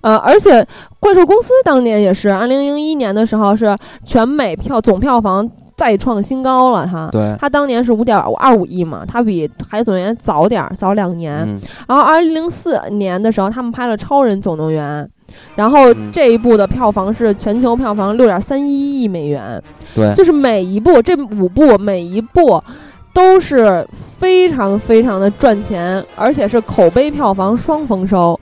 [0.00, 0.66] 呃，而且
[0.98, 3.76] 怪兽公司当年也是二零零一年的时候是
[4.06, 5.46] 全美票总票房
[5.82, 7.08] 再创新高了，哈。
[7.10, 11.44] 对，它当年是五点二五亿嘛，它比海底总动员早点早两年。
[11.88, 15.08] 然后二零零四年的时候，他们拍了超人总动员。
[15.56, 19.60] 然后这一部的票房是全球票房六点三一亿美元，
[19.92, 22.62] 对，就是每一部这五部每一部
[23.12, 23.84] 都是
[24.20, 28.38] 非常非常的赚钱，而且是口碑票房双丰收。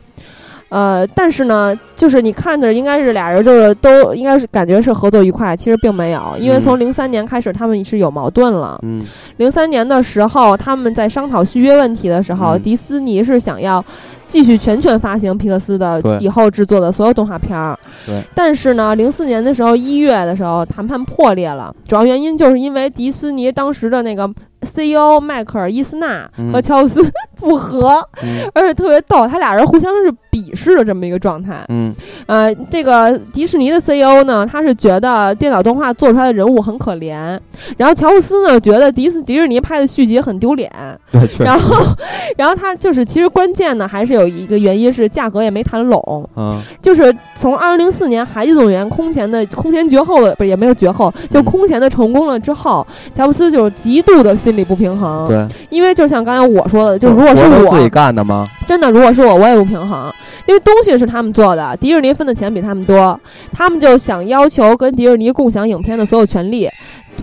[0.71, 8.79] 呃，但是呢，就是你看着应该是俩人就是都应该是感觉是合作愉快，其实并没有，因为从零三年开始他们是有矛盾了。
[8.83, 9.05] 嗯，
[9.37, 13.85] 零三年的时候他们在商讨续约问题的时候，迪斯尼是想要。
[14.31, 17.77] 继续全权发行皮克斯的以后制作的所有动画片儿，
[18.07, 18.23] 对。
[18.33, 24.33] 但是呢，零四年的时候一月的时候谈判破裂了，主要原因就是因为迪士尼当时的那个
[24.63, 27.03] CEO 迈克尔伊斯纳和乔布斯
[27.35, 28.09] 不和，
[28.55, 31.65] 而且特别逗，他俩人互相是鄙视的这么一个状态。
[31.69, 31.94] 嗯，
[32.27, 37.39] 呃，这个迪士尼的 CEO 呢，他是觉得电脑动画做出来的人物很可怜，
[37.77, 40.70] 然后乔布斯呢觉得迪斯迪士尼拍的续集很丢脸。
[41.12, 41.85] 对，然后，
[42.36, 46.28] 然后他就是其实关键呢，还是有一个原因是价格也没谈拢。
[46.36, 55.27] 嗯，就是从二零零四年《海底总动员》空前的空前绝后的，不是也没有绝后，就空前的成功了之后，乔布斯就是极度的心理不平衡。
[55.27, 58.47] 对，因为就像刚才我说的，就如果是我自己干的吗？
[58.66, 60.12] 真的，如果是我，我也不平衡，
[60.51, 63.19] 因为东西是他们做的，迪士尼分的钱比他们多，
[63.53, 66.69] 他们就想要求跟迪士尼共享影片的所有权利，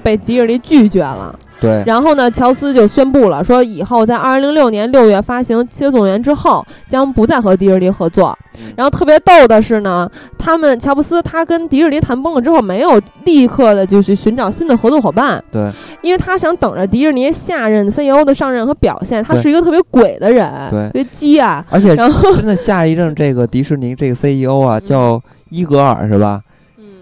[0.02, 1.38] 被迪士尼拒绝了。
[1.60, 8.38] 对，然后呢，乔斯就宣布了，说以后在二零零六年六月发行《七总动员》之后，将不再和迪士尼合作。
[8.76, 15.44] 然后特别逗的是呢，他们乔布斯他跟迪士尼谈崩了之后，没有立刻的就去寻找新的合作伙伴。
[15.52, 15.72] 对，
[16.02, 19.24] 因为他想等着迪士尼下任 CEO 的上任和表现。
[19.24, 21.64] 他是一个特别鬼的人，对，特别鸡啊。
[21.70, 26.42] 而且，然后真的下一任这个迪士尼这个 CEO 啊，叫伊格尔是吧？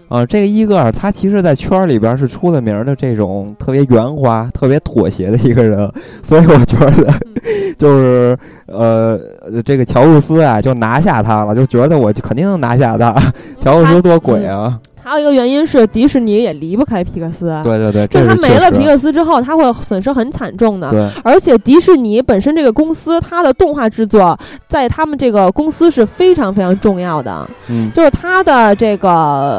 [0.08, 5.90] 啊，这个伊戈尔他其实，在圈儿里边是出了名的这种特别圆滑、特别妥协的一个人，
[6.22, 7.12] 所以我觉得，
[7.76, 9.18] 就是呃，
[9.64, 13.14] 这个乔布斯啊，就拿下他了，就觉得我就肯定能拿下他。
[13.60, 14.78] 乔布斯多鬼啊！
[15.06, 20.90] 还有一个原因是迪士尼也离不开皮克斯，对对对，就是他没了皮克斯之后，他会损失很惨重的。
[20.90, 27.48] 对，而且迪士尼本身这个公司，它的动画制作在他们这个公司是非常非常重要的。
[27.68, 29.08] 嗯，就是它的这个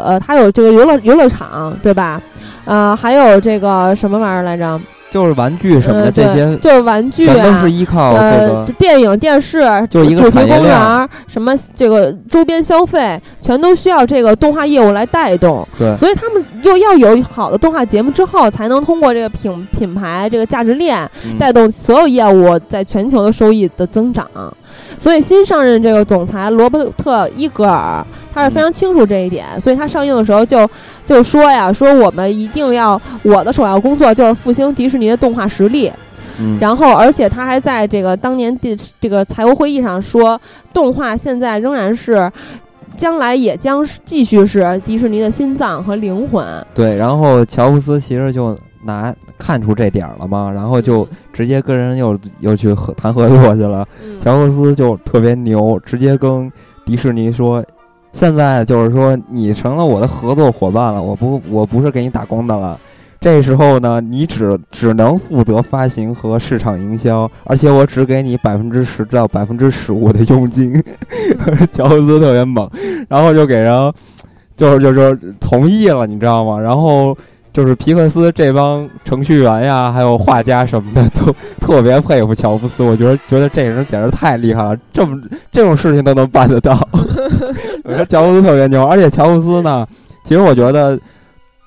[0.05, 2.21] 呃，它有这个游乐游乐场，对吧？
[2.65, 4.77] 呃，还有这个什么玩意儿来着？
[5.17, 15.67] 就是玩具什么的这些，就是玩具啊，都是依靠这个电影、电视，就一个主题公园，什么这个周边消费，全都需要这个动画业务来带动。
[15.79, 24.23] 对，所以他们又要有好的动画节目之后，才能通过这个品品牌这个价值链，带动所有业务在全球的收益的增长。
[24.97, 30.67] 所以新上任这个总裁罗伯特伊格尔，他是非常清楚这一点，所以他上映的时候就
[31.05, 35.91] 就说呀，说我们一定要我的首要工作就是复兴迪士尼的动画实力。
[36.39, 40.39] 嗯，然后而且他还在这个当年第这个财务会议上说，
[40.73, 42.31] 动画现在仍然是，
[42.95, 46.45] 将来也将继续是迪士尼的心脏和灵魂。
[46.75, 48.55] 对，然后乔布斯其实就
[48.87, 49.13] 拿。
[49.39, 50.51] 看出这点儿了吗？
[50.51, 53.87] 然后就直接跟人又又去合谈合作去了。
[54.19, 56.51] 乔布斯就特别牛，直接跟
[56.83, 57.63] 迪士尼说
[58.11, 62.79] ：“现在就是说你成了我的合作伙伴了，我不我不是给你打工的了。
[63.21, 70.73] 这时候呢，你只只能负责发行和市场营销，而且我只给你百分之十到百分之十五的佣金。
[71.71, 72.67] ”乔布斯特别猛，
[73.07, 73.93] 然后就给人
[74.57, 76.59] 就是就是同意了，你知道吗？
[76.59, 77.15] 然后。
[77.57, 82.83] 就是皮克斯这帮程序员呀，还有画家什么的，都 特别佩服乔布斯。
[82.83, 85.19] 我觉得，觉得这人简直太厉害了，这么
[85.51, 86.77] 这种事情都能办得到。
[87.83, 89.87] 我觉得乔布斯特别牛，而且乔布斯呢，
[90.23, 90.99] 其实我觉得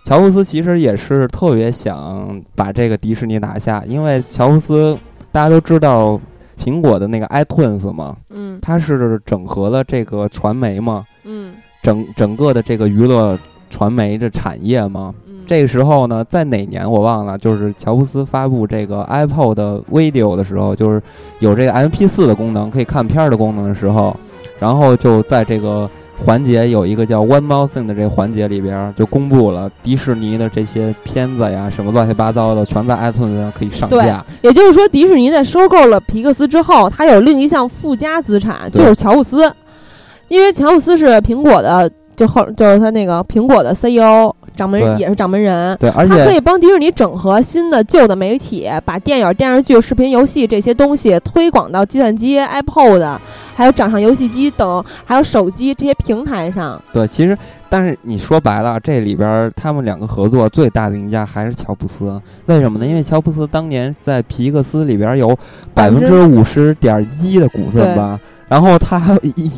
[0.05, 4.97] 乔布斯其实也是特别想把这个迪士尼拿下，因为乔布斯
[5.33, 6.21] 大家都知道
[6.57, 13.37] 苹果的那个 iTunes 嘛，嗯，它是整合了这个传媒嘛，嗯，整整个的这个娱乐
[13.71, 15.15] 传媒的产业嘛。
[15.47, 21.03] 这个时候呢，在哪年我忘了，就是乔布斯发布这个 iPod 的 Video 的时候，就是
[21.39, 24.15] 有这个 MP4 的功能，可以看片儿的功能的时候，
[24.61, 25.91] 然后就在这个
[26.25, 34.25] 环节有一个叫 One More Thing 的这个环节里边，就公布了迪士尼的这些片子呀，什么乱七八糟的，全在 iTunes 上可以上架。
[34.43, 39.53] 也就是说，迪士尼在收购了皮克斯之后，它有另一项附加资产，就是乔布斯，
[40.29, 41.91] 因为乔布斯是苹果的，
[42.21, 44.35] 就后就是他那个苹果的 CEO。
[44.57, 53.17] 掌门人也是掌门人，对，而且他可以帮迪士尼整合新的、旧的媒体，把电影、电视剧、视频、游戏这些东西推广到计算机、iPod，
[53.55, 56.83] 还有掌上游戏机等，还有手机这些平台上。
[56.93, 57.39] 对，其实，
[57.71, 62.21] 但是你说白了，这里边他们两个合作最大的赢家还是乔布斯。
[62.45, 62.85] 为什么呢？
[62.85, 65.35] 因为乔布斯当年在皮克斯里边有
[65.73, 68.21] 百分之五十点一的股份吧。
[68.51, 69.49] 然后他一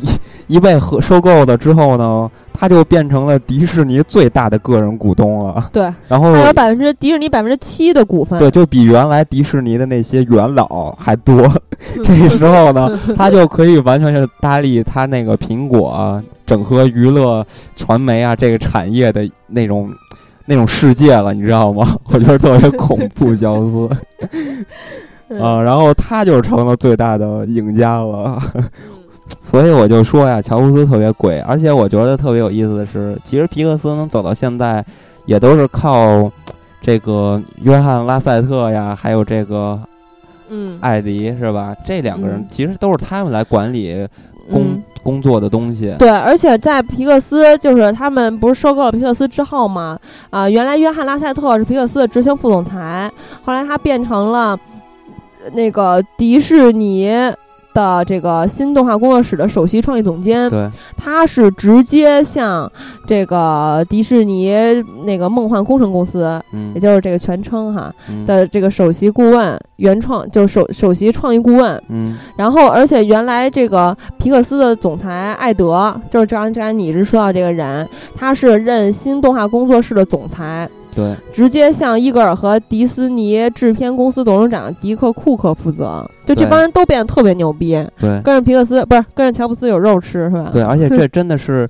[0.45, 5.67] 一被合收购了之后呢，他就变成了迪士尼最大的个人股东了。
[5.73, 8.37] 对，然后还有百分之迪士尼百分之七的股份。
[8.37, 11.51] 对，就比原来迪士尼的那些元老还多。
[12.05, 12.87] 这时候呢，
[13.17, 17.43] 他就可以完全是搭理他那个苹果整合娱乐
[17.75, 19.91] 传媒啊这个产业的那种
[20.45, 21.97] 那种世界了，你知道吗？
[22.13, 24.27] 我觉得特别恐怖，乔布斯。
[25.39, 28.41] 啊，然后他就成了最大的赢家了，
[29.43, 34.83] 所以我就说呀，乔布斯特别鬼，而且我觉得特别有意思的是，其实皮克斯能走到现在，
[35.25, 36.31] 也都是靠
[36.81, 39.79] 这个约翰拉塞特呀，还有这个，
[40.49, 41.75] 嗯，艾迪是吧？
[41.85, 44.07] 这两个人其实都是他们来管理
[44.51, 45.95] 工工作的东西。
[45.97, 49.97] 对，而且在皮克斯，就是他们不是收购了皮克斯之后嘛？
[50.29, 53.09] 啊，原来约翰拉塞特是皮克斯的执行副总裁，
[53.43, 54.57] 后来他变成了
[55.53, 57.11] 那个迪士尼。
[57.73, 62.71] 的这个新动画工作室的首席创意总监，对，他是直接向
[63.07, 64.53] 这个迪士尼
[65.05, 67.91] 那个梦幻工程公司，嗯，也就是这个全称哈
[68.27, 80.69] 的这个首席顾问，原创就是首首席创意顾问，嗯，然后而且原来这个皮克斯的总裁艾德，就是刚刚你一直说到这个人，他是任新动画工作室的总裁。
[80.95, 87.73] 对，直接向伊格尔和迪斯尼制片公司董事长迪克库克负责，就这帮人都变得特别牛逼。
[87.99, 90.49] 对，跟着皮克斯不是跟着乔布斯有肉吃是吧？
[90.51, 91.67] 对，而且 这真的是，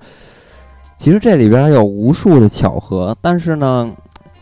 [0.98, 3.90] 其实这里边有无数的巧合，但是呢，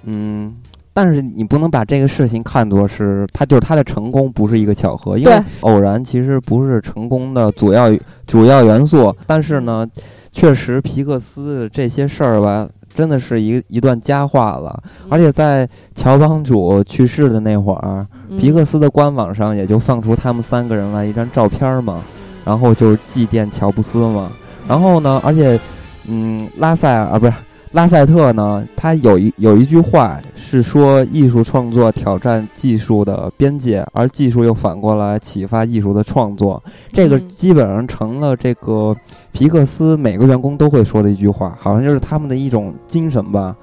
[0.06, 0.52] 嗯，
[0.94, 7.90] 但是你不能把这个事情看作是他就是他的成功不是一个巧合，因为偶然其实不是成功的主要
[8.26, 9.16] 主要元素。
[9.28, 9.88] 但是呢，
[10.32, 12.68] 确实皮克斯这些事儿吧。
[12.94, 18.06] 真的是一一段佳话了，而且在乔帮主去世的那会儿，
[18.38, 22.04] 皮克斯的官网上也就放出他们三个人来一张照片嘛，
[22.44, 24.32] 然后就是祭奠乔布斯嘛。
[24.68, 25.60] 然后呢，而且，
[26.08, 27.34] 嗯，拉塞尔啊，不是
[27.72, 36.62] 拉塞特呢，他有一有一句话是说，艺术创作挑战技术的边界，而技术又反过来启发艺术的创作，
[36.92, 38.96] 这个基本上成了这个。
[39.34, 43.56] 皮克斯每个员工都会说的一句话，好像就是他们的一种精神吧。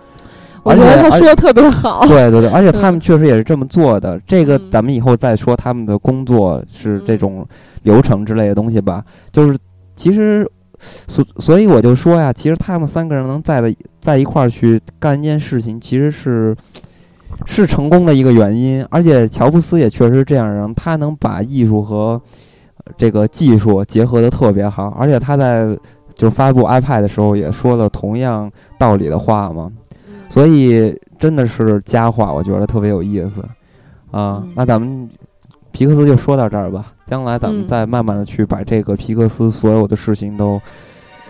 [0.63, 2.07] 我觉得他说的特别好。
[2.07, 4.19] 对对对，而且他们 确实也是这么做的。
[4.27, 7.47] 这个咱们以后再说他们的工作是这种
[7.83, 9.05] 流程之类的东西吧。
[9.31, 9.59] 就是
[9.95, 16.57] 其实，所所以我就说呀，其实他们三个人能在的在一块儿去干一件事情，其实是
[17.47, 18.85] 是成功的一个原因。
[18.91, 22.21] 而且乔布斯也确实这样人，他能把艺术和。
[22.97, 25.77] 这个技术结合的特别好，而且他在
[26.15, 29.71] 就发布 iPad 的时候也说了同样道理的话嘛，
[30.31, 33.45] 所以真的是佳话，我觉得特别有意思
[34.11, 34.43] 啊。
[34.55, 35.07] 那咱们
[35.73, 40.61] 皮克斯就说到这儿吧，将来咱们再慢慢的去把这个皮克斯所有的事情都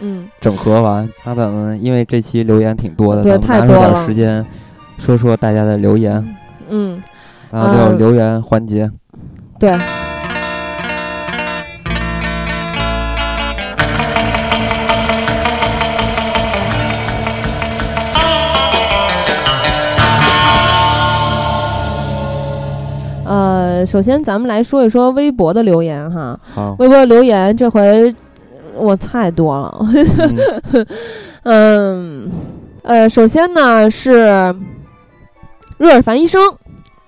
[0.00, 1.08] 嗯整合完。
[1.24, 4.44] 那咱们因为这期留言挺多的，咱们拿出点时间
[4.98, 6.36] 说说大家的留言。
[6.68, 7.00] 嗯，
[7.50, 8.90] 那就留言环节。
[9.58, 9.76] 对。
[23.78, 26.38] 呃，首先咱们来说一说微博的留言哈。
[26.52, 28.12] 好，微博留言这回
[28.74, 29.86] 我太多了。
[31.44, 32.28] 嗯，
[32.82, 34.52] 呃，首先呢是
[35.76, 36.40] 瑞尔凡医生。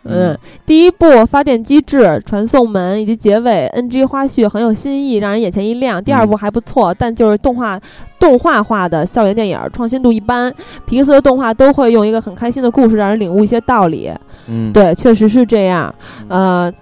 [0.05, 6.03] 嗯，第一部发电机制、传送门以及结尾 NG 花絮很有新意，让人眼前一亮。
[6.03, 7.79] 第二部还不错，但就是动画
[8.19, 10.53] 动画化的校园电影，创新度一般。
[10.87, 14.11] 皮克斯的动画都会用一个很开心的故事，让人领悟一些道理。
[14.47, 15.95] 嗯，对，确实是这样。
[16.29, 16.73] 呃，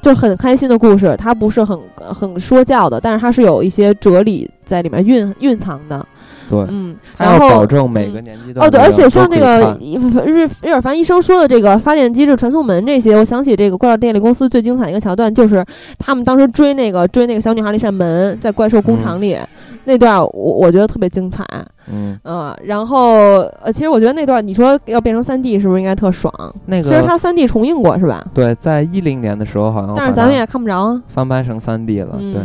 [0.00, 6.06] 就很开心的故事，它不是很很说教的，但是它是有一些哲理在里面蕴蕴藏的。
[6.48, 9.76] 对，嗯，然后保证每个年纪哦，对，而且像这个
[10.24, 15.64] 日日尔凡医生说的这个发电机这、传送门这些，我想起这个怪兽电力公司最精彩一个桥段，就是
[15.98, 19.36] 他们当时追那个追那个小女孩那扇门，在怪兽工厂里
[19.84, 21.44] 那段，我我觉得特别精彩。
[21.90, 22.18] 嗯
[22.62, 26.30] 然后呃，其实我觉得那段你说要变成三 D，是不是应该特爽？
[26.66, 28.26] 那个其实它三 D 重映过是吧？
[28.34, 32.18] 对，在一零年的时候好像，但是咱们也看不着，翻拍成三 D 了。
[32.18, 32.42] 对，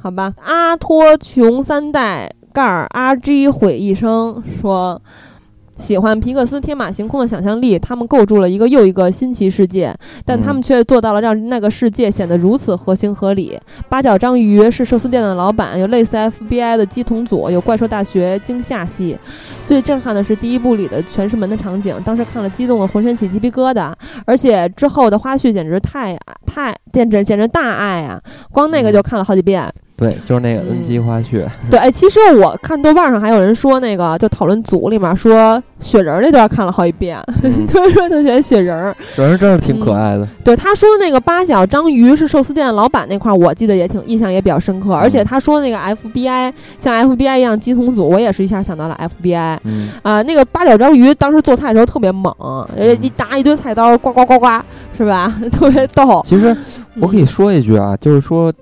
[0.00, 2.30] 好吧，阿托琼三代。
[2.56, 4.98] 盖尔 RG 毁一生说，
[5.76, 13.60] 喜欢皮克斯天马行空的想象力，他们构筑了一个又一个新奇世界，但他们却做到了让那个世界显得如此合情合理。
[13.90, 19.18] 八角章鱼是寿司店的老板，有类似 FBI 的机同组，有怪兽大学惊吓系。
[19.66, 23.92] 最震撼的是第一部里的全是门的场景，当时看了激动的浑身起鸡皮疙瘩，
[24.24, 28.18] 而且之后的花絮简直太太简直简直大爱啊！
[28.50, 29.70] 光那个就看了好几遍。
[29.96, 31.42] 对，就是那个 NG 花絮。
[31.70, 37.18] 对，哎，其实我看豆瓣上还有人说，那个就讨论组里面说雪人那段看了好几遍，
[37.66, 38.94] 他说特别雪人。
[39.14, 40.28] 雪人真是挺可爱的。
[40.44, 44.92] 对，他说那个八角章鱼是寿司店的老板那块，我记得也挺印象也比较深刻。
[44.92, 49.58] 而且他说那个 FBI 像 FBI 一样鸡同组，我也是一下想到了 FBI。
[49.64, 52.30] 嗯啊，那个八角章鱼当时做菜的时候特别猛，
[53.00, 54.46] 一拿一堆菜刀，呱呱呱呱，
[54.94, 55.34] 是吧？
[55.50, 56.20] 特别逗。
[56.26, 56.54] 其实
[57.00, 58.52] 我可以说一句啊，就是说。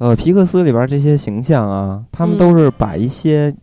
[0.00, 3.54] 呃，皮克斯里边这些形象啊，他们都是把一些，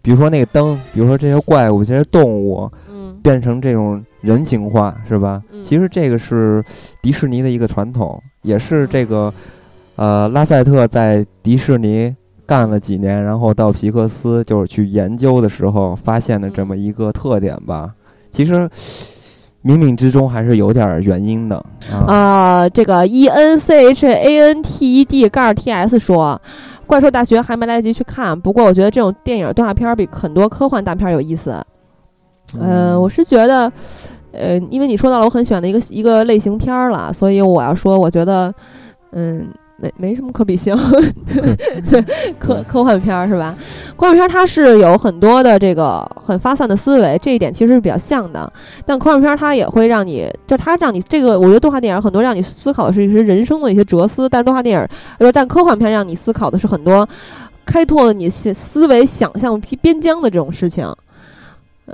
[0.00, 5.42] 比如说那个灯，比如说这些怪物、这些动物，嗯，变成这种人形化，是吧？
[5.60, 6.64] 其实这个是
[7.02, 9.34] 迪士尼的一个传统，也是这个，
[9.96, 12.14] 呃，拉塞特在迪士尼
[12.46, 17.92] 干了几年，然后到皮克斯就是去研究的时候发现的这么一个特点吧。
[18.30, 18.70] 其实
[19.64, 21.64] 冥冥之中还是有点原因的
[22.06, 22.68] 啊。
[22.68, 26.40] 这个 E N C H A N T E D 杠 T S 说，
[26.86, 31.54] 怪兽大学还没来得及去看，不过我觉得这种电影动画片比很多科幻大片有意思。
[32.58, 33.72] 嗯，我是觉得。
[34.32, 38.54] 呃，因为你说到了我很喜欢的一个一个类型片儿了，所以我要说，我觉得，
[39.10, 39.48] 嗯，
[39.80, 40.76] 没没什么可比性，
[42.38, 43.56] 科科幻片儿是吧？
[43.96, 48.52] 科幻片儿它是有很多的这个很发散的思维，这一点其实是比较像的。
[48.84, 54.86] 但科幻片儿它也会让你，就它让你这个，我觉得动画电影很多让你思考的是一些人生的一些哲思，但动画电影
[55.18, 57.08] 呃，但科幻片让你思考的是很多
[57.64, 60.86] 开拓了你思思维想象边疆的这种事情。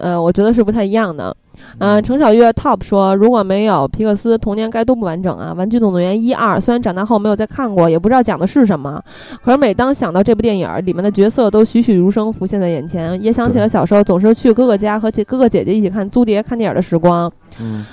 [0.00, 1.36] 呃，我觉得是不太一样的。
[1.78, 5.54] 嗯，程小月 top 说，如果没有皮克斯，童年该多不完整啊！
[5.56, 9.02] 玩具总动员一二，虽然长大后没有再看过，也不知道讲的是什么，
[9.42, 17.30] 可是每当想到这部电影里面的角色，都栩栩如生浮现在眼前，也想起了小时候总是去哥哥家和姐哥哥姐姐一起看租碟看电影的时光。
[17.58, 17.84] 嗯，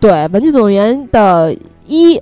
[0.00, 1.54] 对，玩具总动员的
[1.86, 2.20] 一，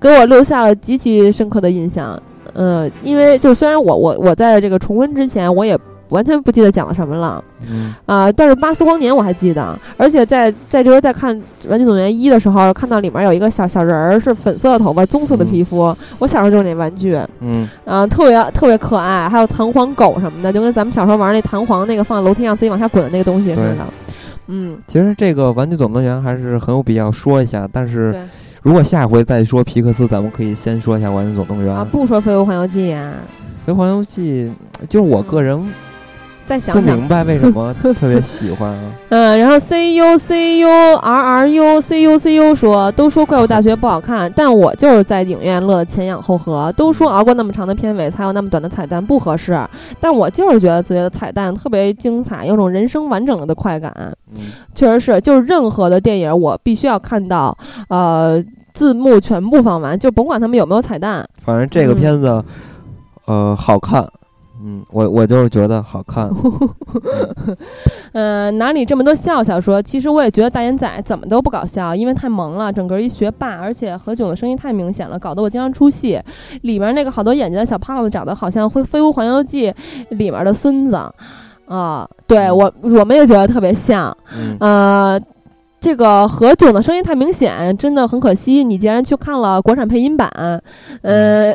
[0.00, 2.20] 给我留下了极其深刻的印象。
[2.54, 5.78] 嗯，因为就虽然我我我在这个重温之前，我也。
[6.14, 7.92] 完全不记得讲了什么了，嗯。
[8.06, 11.36] 啊，但是巴斯光年我还记得，而且在在这边在看
[11.68, 15.94] 《玩具总动员一》的时候，看到里面有一个小小人儿，是粉色的头发，棕色的皮肤。
[16.18, 17.68] 我小时候就是那玩具，嗯。
[17.84, 23.86] 啊，特别特别可爱，还有弹簧狗什么的，就跟咱们小时候玩那弹簧那个放在楼梯上自己往下滚的那个东西似的。
[24.46, 28.14] 嗯，其实这个《玩具总动员》还是很有必要说一下，但是
[28.62, 33.14] 如果下回再说皮克斯，咱们可以先说一下《玩具总动员》啊，不说《飞屋环游记》啊，
[33.66, 34.52] 《飞屋环游记》
[34.86, 35.58] 就是我个人。
[36.46, 38.92] 再想想，不明白为什么 特别喜欢啊？
[39.08, 46.72] 嗯，然后 C U C U R R U C U C U 说，都说怪物大学不好看，但我就是在影院乐得前仰后合。
[46.76, 49.58] 都说熬过那么长的片尾才有那么短的彩蛋不合适，
[50.00, 53.92] 但我就是觉得自己的彩蛋特别精彩，有种人生完整了的快感。
[54.34, 54.42] 嗯，
[54.74, 57.56] 确实是，就是任何的电影我必须要看到，
[57.88, 58.42] 呃，
[58.72, 61.24] 字幕全部放完，就甭管他们有没有彩蛋。
[61.44, 62.42] 反正这个片子，
[63.26, 64.06] 呃，好看。
[64.66, 66.30] 嗯，我我就是觉得好看。
[68.12, 69.60] 嗯， 哪里这么多笑笑？
[69.60, 76.18] 说其实我也觉得大眼仔怎么都不搞笑，因为太萌了，整个一学霸，而且何炅的声音太明显了，搞得我经常出戏。
[76.62, 79.70] 里面那个好多眼睛的小胖子长得好像《会飞屋环游记》
[80.10, 80.98] 里面的孙子
[81.68, 84.16] 啊，对我我们也觉得特别像。
[84.60, 85.20] 呃。
[85.84, 88.64] 这个何炅的声音太明显，真的很可惜。
[88.64, 90.30] 你竟然去看了国产配音版，
[91.02, 91.54] 嗯，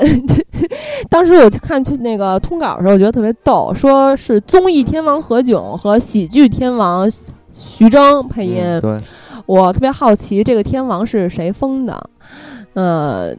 [1.10, 7.10] 当时我去看去那个通稿的时候，我觉得特别逗，说是综艺天王何炅和喜剧天王
[7.51, 8.64] 徐峥配音。
[8.80, 8.99] 对，
[9.47, 12.10] 我特别好奇这个天王是谁封的，
[12.76, 13.35] 呃。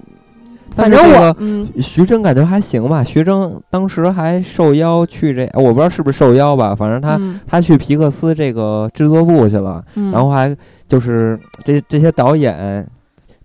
[0.77, 3.03] 反正我，嗯，徐峥感觉还行吧。
[3.03, 6.77] 徐峥当时还受邀去这，我不知道是不是受邀吧。
[6.77, 10.57] 反正他他去皮克斯这个制作部去了，然后还
[10.91, 12.87] 就是这这些导演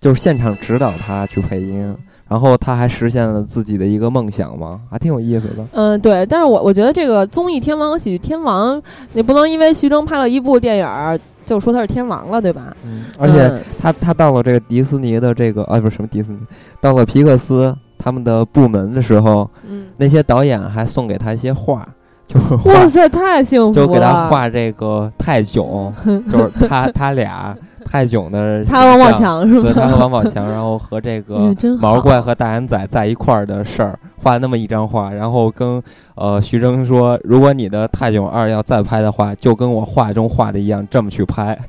[0.01, 1.95] 就是现场指导他去配音，
[2.27, 5.65] 然后他还实现了自己的一个梦想嘛，还挺有意思的。
[5.73, 6.25] 嗯，对。
[6.25, 8.81] 但是我我觉得这个综艺天王和喜剧天王，
[9.13, 11.19] 你不能因为徐峥拍了一部电影。
[11.45, 12.75] 就说他是天王了，对吧？
[12.83, 16.39] 嗯，而且他他到了这个迪士尼的这个啊，不是什么迪士尼，
[16.81, 21.87] 到了皮克斯他们的部门的时候，嗯，那些导演还送给他一些画，
[22.27, 25.93] 就是哇塞，太幸福了，就给他画这个泰囧，
[26.31, 27.55] 就是他他俩。
[27.85, 29.71] 泰囧的他王宝强是吧？
[29.71, 35.81] 对，他和王宝强，然后和这个 毛怪和大眼仔在一块儿的事儿，画那么一张画，然后跟
[36.15, 41.57] 呃徐峥说，如果你的泰囧二要再拍的话，就跟我画中画的一样，这么去拍。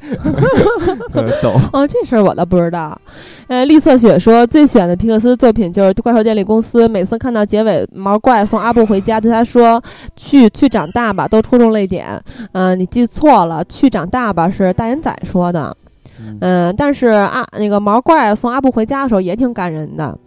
[1.43, 2.99] 懂哦，这事儿我倒不知道。
[3.49, 9.83] 呃，丽色雪说最喜欢的皮克斯作品就是《怪兽电力公司》，每次看到结尾毛怪送阿布回家，对他说
[10.17, 12.21] ：“去去长大吧”，都戳中泪点。
[12.53, 15.77] 嗯，你记错了，“去长大吧”是大眼仔说的。
[16.41, 20.19] 嗯，但是阿那个毛怪送阿布回家的时候也挺感人的。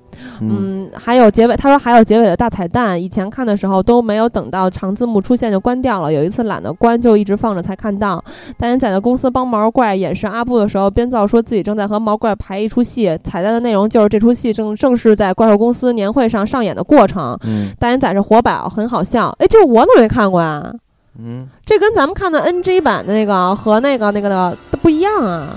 [0.41, 3.01] 嗯，还有结尾，他说还有结尾的大彩蛋。
[3.01, 8.21] 以前看的时候都没有等到长字幕出现就关掉了，有一次懒得关就一直放着才看到。
[8.57, 13.17] 大眼仔的公司帮毛怪演示阿布的时候，编造说自己正在和毛怪排一出戏。
[13.23, 17.37] 彩蛋的内容就是这出戏正正是在怪兽公司年会上上演的过程。
[17.45, 19.33] 嗯，大眼仔是活宝，很好笑。
[19.39, 20.73] 哎，这我怎么没看过呀？
[21.17, 25.47] 嗯，这跟咱们看的 NG 版的那个和那个那个的都不一样啊。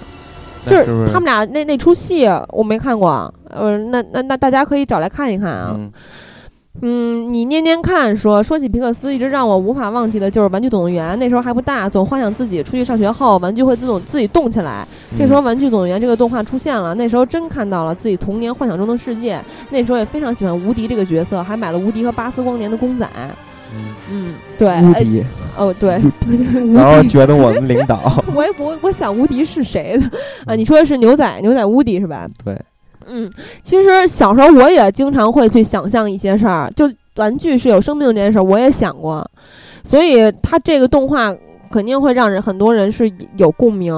[0.66, 5.76] 就是他们俩那那出戏我没看过，呃，那那那大家可以找来看一看啊。
[6.80, 11.12] 嗯，你念念看，说说起皮克斯，一直让我无法忘记的就是《玩具总动员》。
[11.16, 14.86] 那时候还不大，总幻想自己出去上学后，玩具会自动自己动起来。
[15.18, 19.38] 这时候，《玩具总动员》这个动画出现了，那时候真看到了自己童年幻想中的世界。
[19.68, 23.06] 那时候也非常喜欢无敌这个角色，还买了无敌和巴斯光年的公仔。
[24.12, 25.24] 嗯，对，无敌。
[25.54, 26.00] 哦，对，
[26.72, 30.04] 然后觉得我们领导， 我也不我想无敌是谁的
[30.46, 30.54] 啊？
[30.54, 32.26] 你说的是牛仔牛仔无敌是吧？
[32.42, 32.58] 对，
[33.06, 33.30] 嗯，
[33.62, 39.28] 其实小时候我也经常会去想象一些事儿，就玩具是有生命这件事儿，我也想过，
[39.84, 41.34] 所以他这个动画
[41.70, 43.94] 肯定会让人很多人是有共鸣。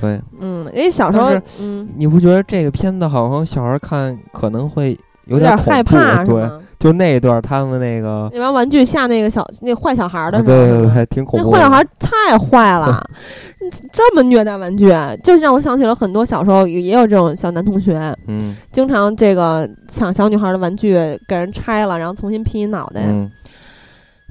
[0.00, 6.48] 对，嗯，因为小时候，嗯，你不觉得这个片子好像小孩看可能会有点害怕，对？
[6.84, 11.46] 就那一段，他们那个那玩玩具吓那个小那坏小孩的，对对对，还挺恐怖。
[11.46, 13.02] 那坏小孩太坏了，
[13.90, 14.92] 这么虐待玩具，
[15.22, 20.92] 就是让我想起了很多小时候也有这种小男同学，嗯，经常这个抢小女孩的玩具
[21.26, 23.00] 给人拆了，然后重新拼一脑袋。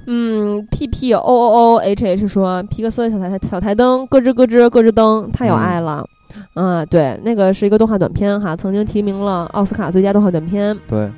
[0.06, 6.06] 嗯，P P O O O H H 说皮克斯的小台小台灯咯吱咯吱咯吱灯太有爱了，
[6.54, 10.78] 嗯，对，那个是一个动画短片哈，曾经提名了奥斯卡最佳动画短片。
[10.86, 11.10] 对，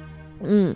[0.42, 0.74] 嗯。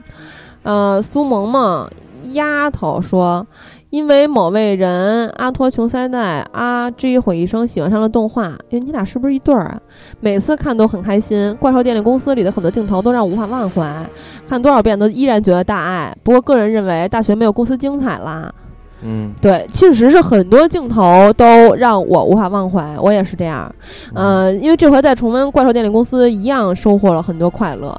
[0.62, 1.88] 呃，苏萌萌
[2.32, 3.46] 丫头说，
[3.88, 9.80] 因为某位人阿托琼塞代阿 G 毁一生喜欢上了动画，因为你俩是不是一对儿啊？
[10.20, 11.56] 每次看都很开心。
[11.58, 14.06] 怪兽电力公司里的很多镜头都让我无法忘怀，
[14.46, 16.14] 看多少遍都依然觉得大爱。
[16.22, 18.52] 不过个人认为大学没有公司精彩啦。
[19.02, 23.74] 嗯，对，确实是很多镜头都让我无法忘怀，我也是这样。
[24.14, 27.98] 嗯，因为这回在重温怪兽电力公司一样收获了很多快乐。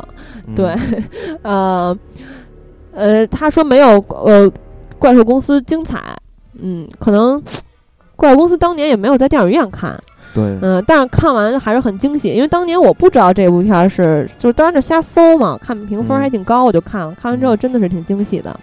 [0.56, 0.76] 对，
[1.42, 1.98] 呃。
[2.94, 4.52] 呃，他说没有呃，
[5.00, 6.00] 怪兽公司精彩，
[6.62, 7.42] 嗯，可能
[8.16, 9.98] 怪兽公司当年也没有在电影院看，
[10.34, 18.60] 对，嗯，但是看完还是很惊喜，因为当年我不知道这部片是，就是当时瞎搜嘛，看评分还挺高，我就看了，看完之后真的是挺惊喜的。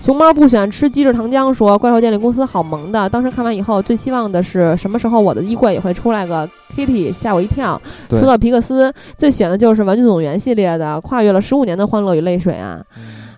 [0.00, 7.80] 熊猫不喜欢吃鸡翅糖浆，说怪兽电力公司好萌的，当时看完以后最希望的是什么时候我的衣柜也会出来个 Kitty，吓我一跳。
[8.10, 12.82] 说到皮克斯，最喜欢的就是玩具总动员系列的，跨越了十五年的欢乐与泪水啊。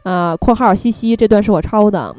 [0.05, 2.15] 啊，括号嘻嘻这段是我抄的，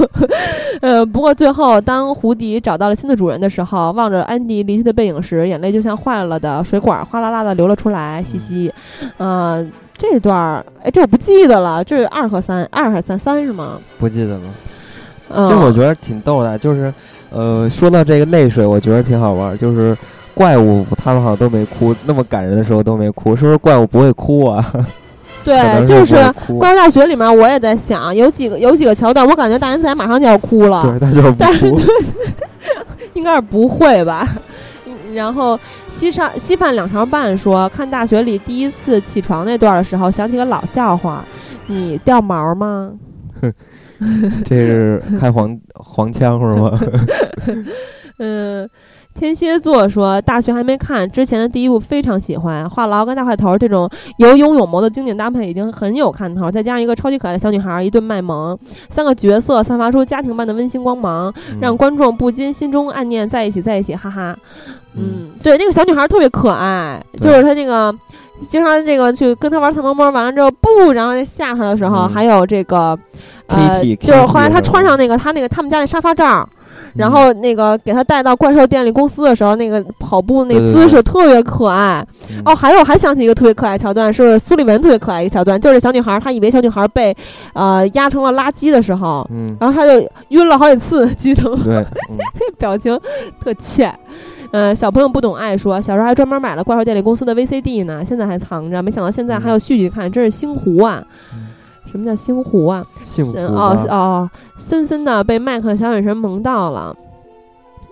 [0.82, 8.22] 呃，不过最后当胡迪找到了新的主人的时候，望着安迪离去的背影时，眼泪就像坏了的水管哗啦啦的流了出来。
[8.22, 8.70] 西西，
[9.16, 9.66] 呃，
[9.96, 13.78] 这段儿，哎，这我不记得了，这是二和三，二和三三是吗？
[13.98, 14.44] 不记得了。
[15.30, 16.92] 其实我觉得挺逗的，就是，
[17.30, 19.96] 呃，说到这个泪水，我觉得挺好玩，就是
[20.34, 24.72] 怪物他们好像都没哭，那么感人的时候都没哭，是不是怪物不会哭啊？
[25.44, 26.14] 对，就是
[26.58, 30.82] 《怪兽大学》里面，我也在想，有几个有几个桥段，我感觉大人仔马上就要哭了。
[30.82, 31.72] 对，他就是但是
[33.14, 34.28] 应该是不会吧？
[35.14, 41.24] 然后稀饭稀饭两勺半说，看大学里第一次起床那段的时候，想起个老笑话：
[41.66, 42.92] 你掉毛吗？
[44.44, 46.78] 这是开黄黄腔是吗？
[48.18, 48.68] 嗯。
[49.18, 56.48] 天蝎座说：“大学还没看之前的第一部，非常喜欢话痨跟大块头这种有勇有谋的经典搭配，已经很有看头。
[56.48, 58.56] 再加上一个超级可爱的小女孩，一顿卖萌，
[58.88, 64.36] 三个角色散发出家庭般的温馨光芒，让观众不禁心中暗念在一起，在一起，哈哈。
[64.94, 67.92] 嗯，对，那个小女孩特别可爱，就是她那个
[68.48, 72.96] 经常这个去跟她玩藏猫猫，完了之后不，然后吓她的时候，还有这个
[73.48, 76.48] 呃，就是后来她穿上那个她那个他们家那沙发罩。”
[76.94, 82.04] 然后那个给他带到怪兽电力公司的时候，那个跑步那姿势特别可爱。
[82.44, 87.16] 哦，还有还想起一个特别可爱桥段，是苏利文特别可爱一个桥段，就是小女孩她以为小女孩被
[87.52, 89.28] 呃压成了垃圾的时候，
[89.60, 91.62] 然后她就晕了好几次，记得吗？
[91.64, 91.84] 对，
[92.58, 92.98] 表情
[93.40, 93.92] 特欠。
[94.50, 101.04] 嗯，小朋友不懂爱说，小时候还专门买了怪兽电力公司的 VCD 呢，现在还藏着，没想到现在还有续集看，真是星湖啊！
[101.90, 102.84] 什么叫星湖啊？
[103.50, 106.94] 哦哦，森森的被麦克小眼神萌到了。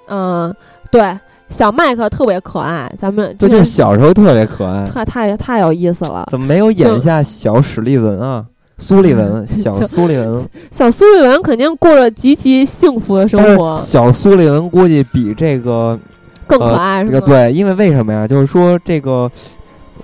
[0.09, 0.55] 嗯，
[0.91, 1.19] 对，
[1.49, 6.27] 小麦克特别可爱，咱们对，就是小时候特别可爱，太太太有意思了。
[6.31, 8.45] 怎么没有演一下小史蒂文啊？
[8.79, 13.77] 苏利文， 小苏利文， 小苏利文肯定过着极其幸福的生活。
[13.79, 15.99] 小苏利文估计比这个
[16.47, 17.21] 更可爱，是吧？
[17.27, 18.29] 对，因为为什么呀？
[18.29, 19.31] 就是说这个。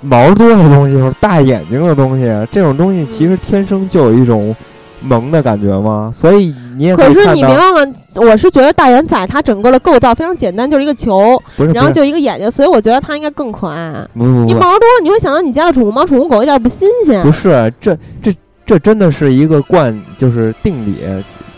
[0.02, 4.54] 毛多的东西，或者大眼睛的东西，这种东西其实天生就有一种
[5.00, 6.12] 萌的感觉吗？
[6.14, 11.40] 所以你也可是你别忘了，我是觉得大眼仔它整个的构造非常简单，就是一个球，
[11.74, 13.92] 然后就一个眼睛，所以我觉得它应该更可爱。
[14.14, 17.22] 你毛多了，你会想到你家的宠物猫、宠物狗，一点不新鲜。
[17.22, 18.34] 不是，这这
[18.66, 20.96] 这真的是一个惯，就是定理。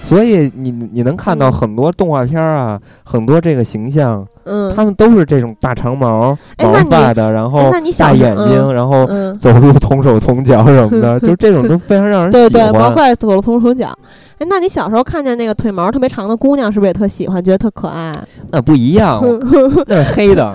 [0.05, 9.07] 所以你你能看到很多动画片啊，很多这个形象，嗯，他们都是这种大长毛、毛发的，然后大眼睛，然后
[9.41, 12.49] 走路同手同脚什么的， 就这种都非常让人喜欢。
[12.51, 13.89] 对对，毛怪走路同手同脚。
[14.39, 18.13] 哎，那你小时候看见那个腿毛特别长的姑娘，是不是也特喜欢，觉得特可爱？
[18.51, 19.23] 那不一样，
[19.87, 20.55] 那是黑的。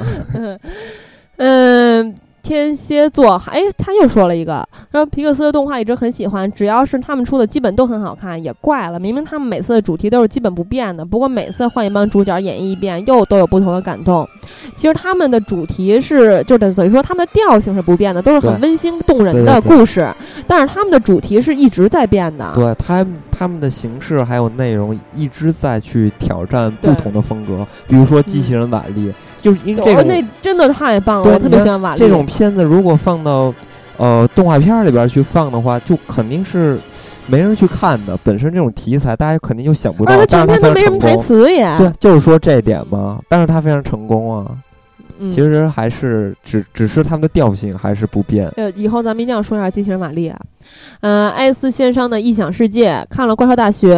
[1.38, 2.16] 嗯。
[2.50, 8.44] 天蝎座，哎，他又说了一个，说皮克斯的动画一直很喜欢，只要是他们出的，基本都很好看。
[8.44, 14.28] 也怪了，明明他们每次的主题都是基本不变的，不过每次换一帮主角演绎一遍，又都有不同的感动。
[14.74, 20.12] 其实他们的主题是，就等于说他们的调性是不变的，都是很温馨动人的故事。
[20.48, 22.52] 但是他们的主题是一直在变的。
[22.56, 29.14] 对，他他们的形式还有内容一直在去挑战不同的风格，比如说机器人瓦力。
[29.42, 32.00] 就是因为这个，那真的太棒了，我特别喜欢瓦力。
[32.00, 33.54] 这种片子如果放到
[33.98, 36.80] 呃动画片里边去放的话，就肯定是
[37.28, 38.18] 没人去看的。
[38.24, 40.12] 本身这种题材，大家肯定就想不到。
[40.12, 41.78] 但是它都没什么台词也。
[41.78, 43.20] 对，就是说这点嘛。
[43.28, 44.46] 但是它非常成功啊。
[45.30, 48.48] 其实还是只只是他们的调性还是不变。
[48.58, 50.40] 呃，以后咱们一定要说一下机器人玛丽啊。
[51.02, 53.96] 嗯，艾斯线上的异想世界看了《怪兽大学》，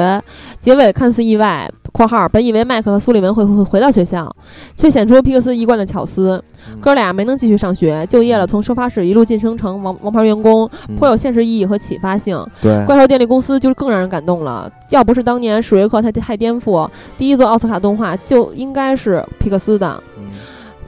[0.59, 1.69] 结尾看似意外。
[1.93, 4.33] 括号本以为麦克和苏利文会会回到学校，
[4.77, 6.41] 却显出皮克斯一贯的巧思。
[6.79, 12.41] 哥俩没能继续上学，就业了，从收发室一路晋升成王王牌员工，颇有现实意义和启发性。
[12.61, 14.71] 对，怪兽电力公司就更让人感动了。
[14.89, 20.01] 要不是当年史瑞克太太颠覆，第一座奥斯卡动画就应该是皮克斯的。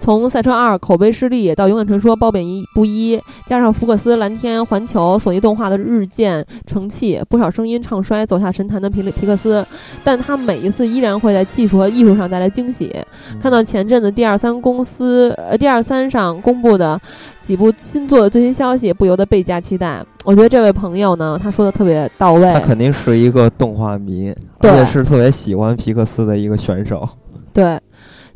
[0.03, 9.65] 从赛车二口碑失利到勇敢传说褒贬一不一，加上福克斯、蓝天、环球、索尼动画的日渐成器，不少声音唱衰走下神坛的皮皮克斯，
[10.03, 12.93] 但他每一次依然会在技术和艺术上带来惊喜。
[13.41, 16.99] 看到前阵子第二三公司呃第二三上公布的
[17.41, 20.03] 几部新作的最新消息，不由得倍加期待。
[20.25, 22.51] 我觉得这位朋友呢，他说的特别到位。
[22.51, 27.07] 他肯定是一个动画迷，而且是特别喜欢皮克斯的一个选手。
[27.53, 27.79] 对。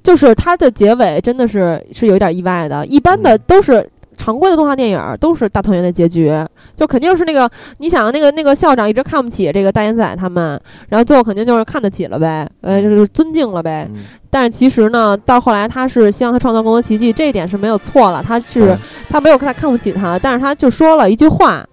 [0.08, 3.86] 就是它的结尾真的是是有点意外的，一般的都是
[4.18, 6.32] 常规的动画电影都是大团圆的结局，
[6.78, 10.58] 就肯定是那个你想那个那个校长一直看不起这个大眼仔他们，
[10.88, 13.86] 然后最后肯定就是看得起了呗，呃，就是尊敬了呗。
[14.30, 18.24] 但是其实呢，到后来他是希望他创造更多奇迹，这一点是没有错了。
[18.26, 18.78] 他是
[19.10, 21.68] 他没有看看不起他，但是他就说了一句话，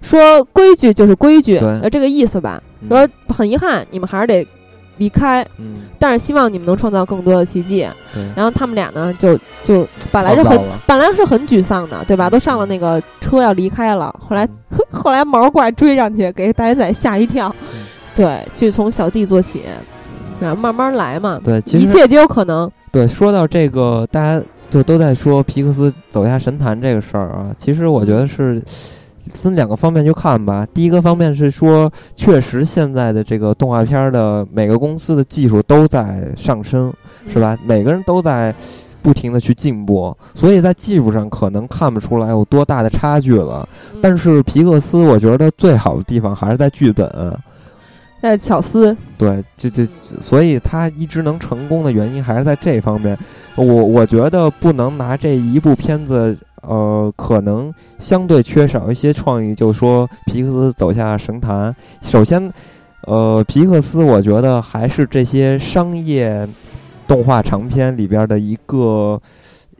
[0.00, 2.62] 说规矩就是规矩，呃，这个意思吧。
[2.88, 4.46] 说很遗憾，你们还是得。
[5.02, 7.84] 离开，嗯，但是希望你们能创造更多的奇迹。
[8.36, 12.30] 然后他们俩呢，就就本来是很本来是很沮丧的，对吧？
[12.30, 14.48] 都上了那个车要离开了，后来
[14.92, 17.52] 后来毛怪追上去，给大眼仔吓一跳。
[18.14, 19.62] 对，去从小弟做起，
[20.38, 21.40] 然后慢慢来嘛。
[21.42, 22.70] 对，一切皆有可能。
[22.92, 27.46] 对，说到这个，大家就都在说皮克斯走下神坛这个事儿啊。
[27.58, 28.62] 其实我觉得是。
[29.34, 30.66] 分两个方面去看吧。
[30.72, 36.92] 第一个方面是说，确实现在的这个动画片的每个公司的技术都在上升，
[37.28, 37.58] 是吧？
[37.64, 38.54] 每个人都在
[39.02, 43.68] 不停的去进步，所以在技术上可能看不出来有多大的差距了。
[44.00, 47.10] 但是皮克斯，我觉得最好的地方还是在剧本，
[48.20, 48.96] 在巧思。
[49.18, 49.84] 对，就就
[50.20, 53.18] 所以他一直能成功的原因还是在这方面。
[53.56, 56.36] 我我觉得不能拿这一部片子。
[56.64, 61.74] 呃，可能相对缺少一些创意，就说皮克斯走下神坛。
[62.02, 62.52] 首先，
[63.08, 66.46] 呃，皮克斯我觉得还是这些商业
[67.04, 69.20] 动画长片里边的一个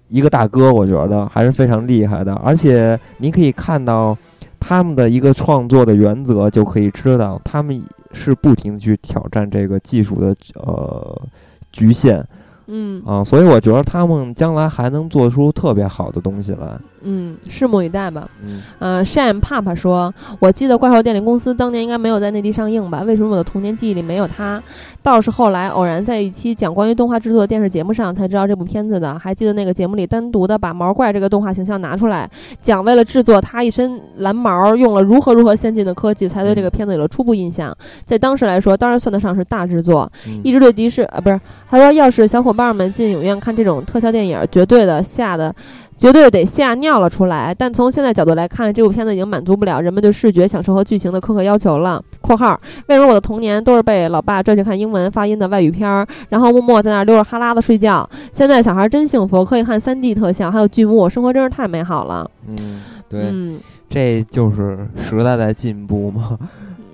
[0.09, 2.35] 一个大哥，我觉得还是非常厉害的。
[2.43, 4.19] 而且你可以看到
[4.59, 7.81] 他们的一个创作的原则，就可以知道他们
[8.13, 11.23] 是不停的去挑战这个技术的呃
[11.71, 12.27] 局限。
[12.75, 16.67] 嗯啊，所以我觉得他们将来还能做出特别好的东西来。
[17.03, 18.31] 嗯，拭目以待吧。
[18.43, 23.03] 嗯，呃，Sham 帕帕说：“我记得怪兽电力公司当年应该没有在内地上映吧？
[23.03, 24.63] 为什么我的童年记忆里没有它？
[25.03, 29.19] 倒是后来偶然在一期讲关于动画制作的电视节目上才知道这部片子的。
[29.19, 32.31] 还记得那个节目里单独的把毛怪这个动画形象拿出来
[32.63, 37.77] 讲，为了制作他一身蓝毛，用了如何如何先进的科技，才对这个片子有了初步印象。
[38.05, 40.11] 在当时来说，当然算得上是大制作。
[40.45, 41.41] 一直对迪士呃，不是
[41.73, 45.55] 他说，要是小伙伴们进影院看这种特效电影，绝对的吓得。”
[45.99, 52.03] 绝对得吓尿了出来，但从现在角度来看，这部片子已经满足不了人们对视觉享受和剧情的苛刻要求了。
[52.21, 58.09] （括号为什么我的童年都是被老爸拽去看英文发音的外语片儿，然后默默在那儿溜着哈喇子睡觉？
[58.33, 63.33] 现在小孩真幸福，可以看 3D 特效，还有剧目，生活真是太美好了。）嗯，对，
[63.89, 66.37] 这就是时代在进步嘛。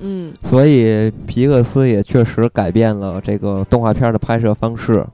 [0.00, 5.04] 嗯，所以皮克斯也确实改变了这个动画片的拍摄方式。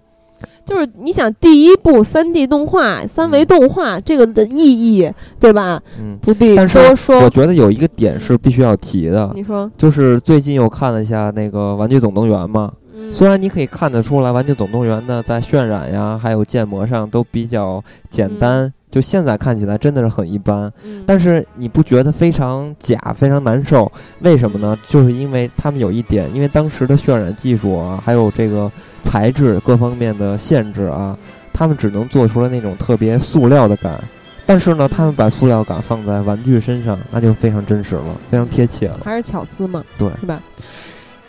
[0.65, 5.81] 就是你想第一部三 D 动画、三维动画这个的意义，对吧？
[5.99, 7.21] 嗯，不必但是多说。
[7.21, 12.73] 我觉得有一个点是必须要提的，你说，就是最近又看了一下那个《玩具总动员》嘛。
[12.97, 20.73] 嗯虽然你可以看得出来，《玩具总动员》呢在渲染呀，还有建模上都比较简单，就现在看起来真的是很一般。
[20.85, 23.91] 嗯但是你不觉得非常假、非常难受？
[24.21, 24.79] 为什么呢？
[24.87, 28.71] 就是因为他们有一点，因为当时的渲染技术啊，还有这个
[29.03, 31.19] 材质各方面的限制啊，
[31.53, 34.01] 他们只能做出了那种特别塑料的感。
[34.47, 39.01] 但是呢，他们把塑料感放在玩具身上，那就非常真实了，非常贴切了。
[39.05, 40.41] 还是巧思嘛，对，是吧？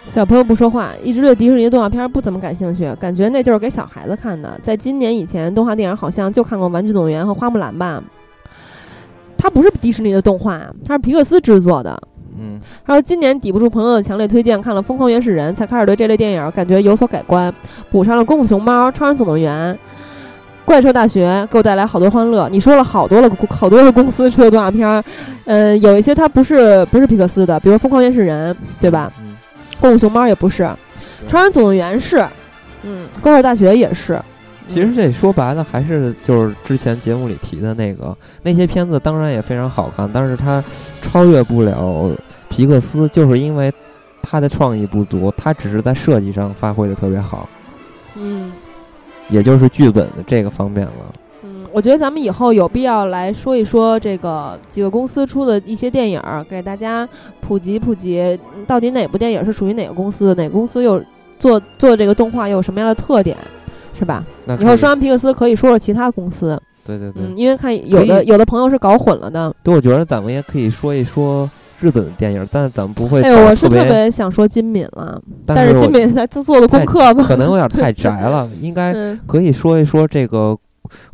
[0.07, 4.57] 小朋友不说话，一直对迪士尼的动画片不怎么感兴趣，感觉那就是给小孩子看的。
[4.63, 8.01] 在今年以前，动画电影好像就看过《玩具总动员》和《花木兰》吧。
[9.37, 11.99] 它不是迪士尼的动画，它是皮克斯制作的。
[12.39, 17.53] 嗯，他说今年抵不住朋友的强烈推荐，看了《疯狂原始人》，才开始对这类电影感觉有所改观，
[17.91, 19.73] 补上了《功夫熊猫》《超人总动员》。
[20.63, 22.49] 怪兽大学给我带来好多欢乐。
[22.49, 25.03] 你说了好多了，好多个公司出的动画片儿，
[25.45, 29.11] 呃，有一些它不是不是皮克斯的，比如《疯狂原始人》，对吧？
[29.77, 30.69] 嗯，功夫熊猫也不是，
[31.27, 32.25] 超人总动员是，
[32.83, 34.19] 嗯，怪兽大学也是。
[34.67, 40.63] 其实这说白了还是就是之前节目里提的那个那些片子，当然也非常好看，但是它
[41.01, 42.09] 超越不了
[42.49, 43.71] 皮克斯，就是因为
[44.21, 47.47] 它的创意不足，它只是在设计上发挥的特别好，
[48.15, 48.51] 嗯。
[49.29, 50.93] 也就是剧本的这个方面了。
[51.75, 57.07] 嗯，我觉得咱们以后有必要来说一说这个几个公司出的一些电影儿，给大家
[57.41, 58.19] 普及普及，
[58.55, 61.03] 嗯到底哪部电影是属于哪个公司的，哪个公司又
[61.37, 63.35] 做做这个动画又有什么样的特点，
[63.99, 64.25] 是吧？
[64.59, 69.53] 以后说完皮克斯，可以说说其他公司，对对对，嗯，因为看有的有的朋友是搞混了的。
[69.63, 71.49] 对，我觉得咱们也可以说一说
[71.79, 79.19] 日本的电影，但是咱们不会哎呦，我是特别，想说金敏了，但是金敏在做的功课吧，可能有点太宅了， 应该嗯。
[79.27, 80.57] 可以说一说这个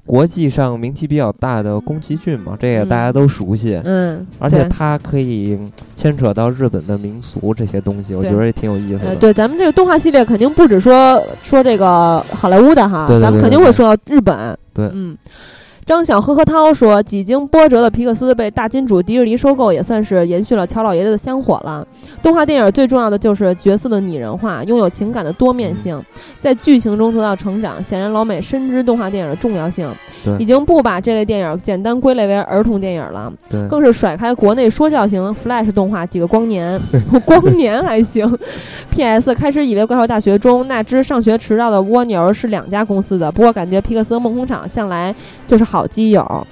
[0.06, 3.80] 国际上名气比较大的宫崎骏嘛，这个大家都熟悉。
[3.84, 5.60] 嗯，而且对它可以
[5.96, 9.16] 牵扯到日本的民俗这些东西，我觉得也挺有意思呃，的。
[9.18, 14.58] 对，咱们这个动画系列肯定不止说说这个好莱坞的哈，对对咱们肯定会说到日本。
[14.74, 15.18] 对嗯。
[15.92, 21.86] 张小呵呵涛说：“几经波折的皮克斯被大金主迪士尼收购，也算是延续了乔老爷子的香火了。
[22.24, 26.02] 动画电影最重要的就是角色的拟人化，拥有情感的多面性，
[26.40, 27.84] 在剧情中得到成长。
[27.84, 29.94] 显然，老美深知动画电影的重要性，
[30.40, 33.30] 已经不把这类电影简单归类为儿童电影了。
[33.50, 36.80] 对，更是甩开国内说教型 Flash 动画几个光年，
[37.28, 38.40] 光年还行。
[38.92, 39.36] P.S.
[39.36, 45.14] 开始以为怪兽大学中那只上学迟到的蜗牛是两家公司的，不过感觉皮克斯和梦工厂向来
[45.48, 46.48] 就是好基友。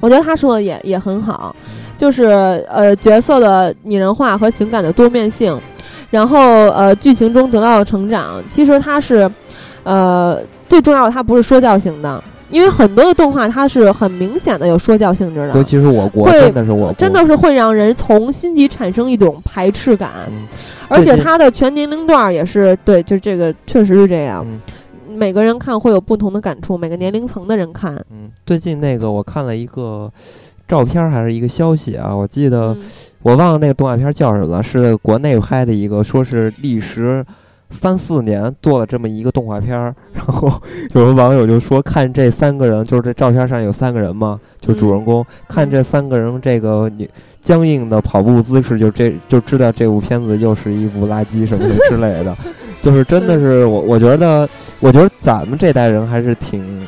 [0.00, 1.54] 我觉得他说的也也很好，
[1.96, 2.24] 就是
[2.68, 5.58] 呃角色的拟人化和情感的多面性，
[6.10, 6.38] 然后
[6.70, 9.30] 呃剧情中得到的成长，其实它是
[9.84, 10.38] 呃
[10.68, 12.22] 最重要的，它不是说教型的。
[12.48, 20.46] 因为很多的动画它是很明显的有说教性质的，尤其是我国，真的是我国，真的是会让人从心底产生一种排斥感，嗯
[20.88, 24.46] 而且它的全年龄段也是对，就这个确实是这样。
[24.48, 24.60] 嗯
[25.16, 30.12] 每个人看会有不同的感触，每个年龄层的人看，嗯，最近那个我看了一个
[30.68, 32.82] 照片儿还是一个消息啊，我记得嗯。
[33.22, 37.24] 我忘了那个动画片叫什么了，是国内拍的一个，说是历时
[37.70, 40.48] 三四年做了这么一个动画片儿，然后
[40.94, 47.08] 有个网友就说看这三个人，就是这照片上有三个人嘛，就主人公，看这三个人这个你
[47.40, 52.36] 僵硬的跑步姿势，就这就知道这部片子又是一部垃圾什么的之类的，
[52.86, 54.48] 就是真的是我我觉得，
[54.78, 56.86] 我觉得咱们这代人还是挺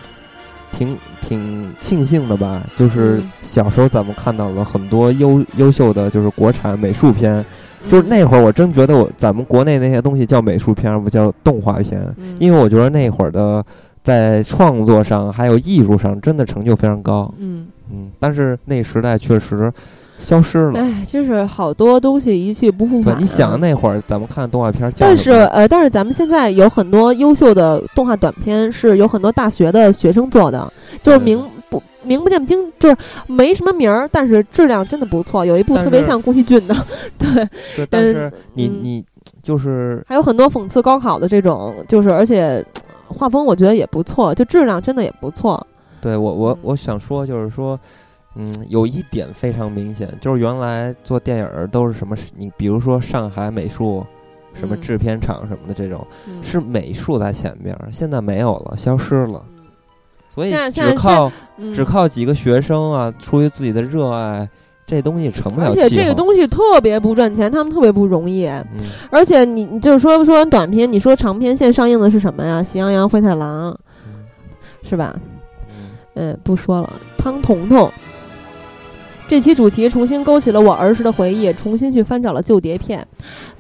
[0.70, 3.32] 挺挺庆幸的吧，就是嗯。
[3.42, 7.44] 小时候咱们看到了很多优优秀的就是国产美术片，
[7.88, 13.64] 就是那会儿我真觉得我咱们国内那些东西叫美术片，不叫动画片，嗯，因为我觉得那会儿的
[14.04, 19.72] 在创作上还有艺术上真的成就非常高，嗯，嗯，但是那时代确实
[20.18, 20.80] 消失了。
[20.80, 30.72] 哎，真是好多东西一去不复对返。，你想那会儿咱们看动画片叫但是呃，但是咱们现在有很多优秀的动画短片，是有很多大学的学生做的，
[31.02, 32.96] 就是对名不名不见经，就是
[33.26, 35.44] 没什么名儿，但是质量真的不错。
[35.44, 36.74] 有一部特别像宫崎骏的，
[37.18, 39.04] 对，但嗯是你嗯你
[39.42, 42.64] 就是还有很多讽刺高考的这种，就是而且
[43.06, 45.64] 画风我觉得也不错，就质量真的也不错。
[46.00, 47.80] 对我我嗯我想说就是说，嗯，
[48.68, 54.04] 有一点非常明显，就是原来做电影儿都是什么，你比如说上海美术。
[54.54, 59.40] 什么嗯制片厂什么的这种，嗯是美术在前边儿，现在没有了，消失了。
[60.28, 64.48] 所以只靠嗯只靠几个学生啊，出于自己的热爱，
[64.84, 65.68] 这东西成不了。
[65.68, 68.50] 而且这个东西特别不赚钱，他们特别不容易。
[69.10, 72.60] 而且你你就是说说完短片，你说长片现上映的是什么呀？
[72.64, 73.70] 《喜羊羊灰太狼》，
[74.88, 75.14] 是吧？
[76.14, 76.90] 嗯，不说了。
[77.16, 77.88] 汤彤彤。
[79.28, 83.06] 这期主题重新勾起了我儿时的回忆，重新去翻找了旧碟片。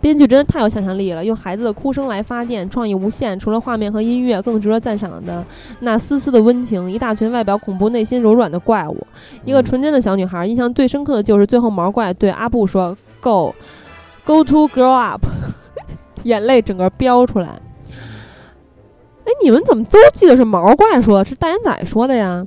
[0.00, 3.38] 编剧真的太有想象力了，用孩子的哭声来发电，创意无限。
[3.38, 5.44] 除了画面和音乐，更值得赞赏的
[5.80, 6.90] 那丝丝的温情。
[6.90, 9.06] 一大群外表恐怖、内心柔软的怪物，
[9.44, 10.46] 一个纯真的小女孩。
[10.46, 13.54] 印象最深刻的就是最后毛怪对阿布说：“Go,
[14.24, 15.26] go to grow up。”
[16.24, 17.48] 眼泪整个飙出来。
[19.24, 21.22] 哎，你们怎么都记得是毛怪说？
[21.22, 22.46] 是大眼仔说的呀？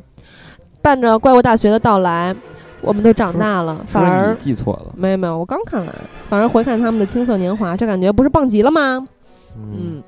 [0.81, 2.35] 伴着怪物大学的到来。
[2.81, 4.93] 我们都长大了，反而记错了。
[4.95, 5.95] 没有没有，我刚看完，
[6.29, 9.07] 反而回看他们的青涩年华，这感觉不是棒极了吗？
[9.55, 10.01] 嗯，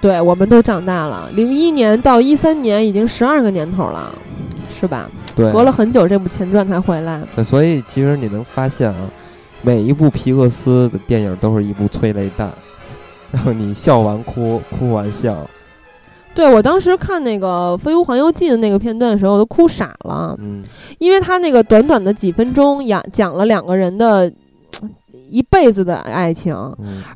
[0.00, 1.28] 对，我们都长大了。
[1.32, 4.12] 零一年到一三年已经十二个年头了，
[4.70, 5.08] 是吧？
[5.36, 7.22] 对，隔了很久，这部前传才回来。
[7.36, 8.96] 对，所以其实你能发现啊，
[9.62, 12.50] 每一部皮克斯的电影都是一部催泪弹，
[13.30, 15.36] 然后你笑完哭，哭完笑。
[16.34, 20.34] 对，我当时看那个《飞屋环游记》的那个片段的时候，我都哭傻了。
[20.40, 20.62] 嗯，
[20.98, 24.32] 因为他那个短短的几分钟，讲讲了两个人的
[25.28, 26.54] 一辈子的爱情，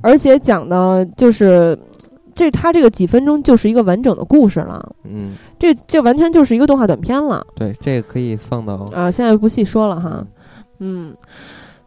[0.03, 1.79] 而且讲的就是
[2.35, 4.95] 这他这个几分钟就是一个完整的故事了。
[5.05, 7.43] 嗯，这这完全就是一个动画短片了。
[7.55, 10.27] 对，这个可以放到啊，现在不细说了哈。
[10.81, 11.15] 嗯。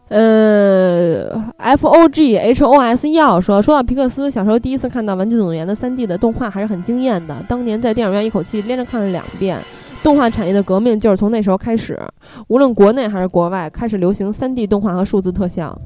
[0.09, 7.35] 呃，F O G H O S 要说说到皮克斯，小时候第一次看到《玩具总动员》的 3D 的动画还是很惊艳的。
[7.47, 9.57] 当年在电影院一口气连着看了两遍。
[10.01, 11.99] 动画产业的革命就是从那时候开始，
[12.47, 15.77] 无论国内还是国外，开始流行 3D 动画和数字特效。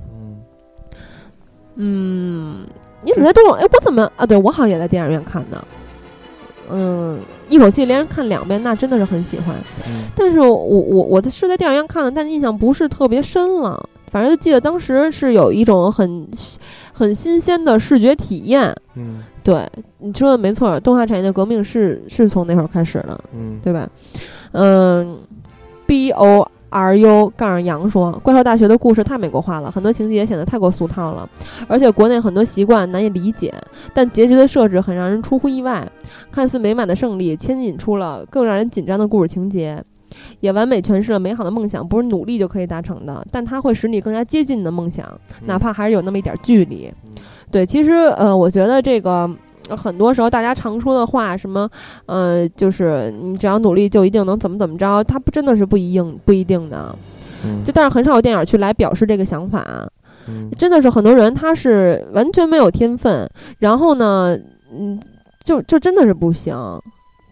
[1.75, 2.63] 嗯，
[3.03, 3.51] 你怎么在动？
[3.55, 4.23] 哎，我怎么啊？
[4.23, 5.63] 对我好像也在电影院看的。
[6.69, 7.19] 嗯，
[7.49, 9.55] 一口气连着看两遍，那真的是很喜欢。
[10.15, 13.89] 但是我我我在是在电影院看的，但印象不是特别深了。
[14.13, 16.27] 反正就记得当时是有一种很
[16.93, 18.71] 很新鲜的视觉体验。
[18.93, 19.67] 嗯，对，
[19.97, 23.19] 你说的没错，动画产业的革命是是从那会儿开始的。
[23.33, 23.89] 嗯，对吧？
[24.51, 25.17] 嗯
[25.87, 31.27] ，B O R U 杠杨说，怪兽大学的故事太美国化了，很多情节显得太过俗套了，
[31.67, 33.51] 而且国内很多习惯难以理解，
[33.95, 35.91] 但结局的设置很让人出乎意外。
[36.31, 39.83] 看似美满的胜利，牵引出了更让人紧张的故事情节。
[40.43, 45.07] 也完美诠释了美好的梦想不是努力就可以达成的，但它会使你更加接近你的梦想，
[45.45, 46.93] 哪怕还是有那么一点距离。
[47.49, 49.29] 对，其实呃，我觉得这个
[49.69, 51.69] 很多时候大家常说的话，什么
[52.07, 56.93] 呃，就是你只要努力就一定能怎么怎么着，它不真的是不一定不一定的。
[57.63, 59.65] 就但是很少有电影去来表示这个想法。
[60.57, 63.29] 真的是很多人他是完全没有天分，
[63.59, 64.37] 然后呢，
[64.77, 64.99] 嗯，
[65.45, 66.53] 就就真的是不行。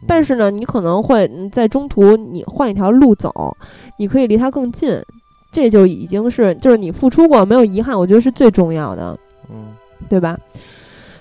[0.08, 3.56] 但是呢，你可能会在中途你换一条路走，
[3.98, 5.02] 你可以离他更近，
[5.52, 9.18] 这就已经是就是你付出过没有遗憾，我觉得是最重要的，
[9.50, 9.68] 嗯，
[10.10, 10.38] 对吧？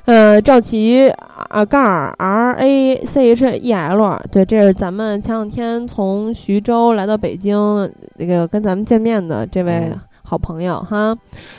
[0.07, 1.09] 呃，赵琦
[1.51, 9.93] 啊，盖儿 R A C H E L，对，这是咱们前两天从徐州来到北京那个跟咱们见面的这位。
[10.31, 11.12] 好朋友哈，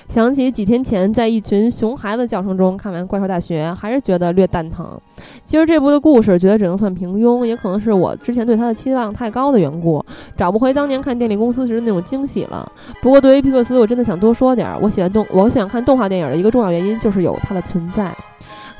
[0.07, 4.97] 想起几天前在一群熊孩子叫声中看完《怪兽大学》，还是觉得略蛋疼。
[5.43, 10.01] 其实这部的故事，觉得只能算平庸，也可能是我之前对他的期望太高的缘故，
[10.37, 12.65] 找不回当年看《电力公司》时的那种惊喜了。
[13.01, 14.79] 不过对于皮克斯，我真的想多说点儿。
[14.81, 18.15] 我喜欢动，我喜欢看动画电影的一个重要原因就是有它的存在。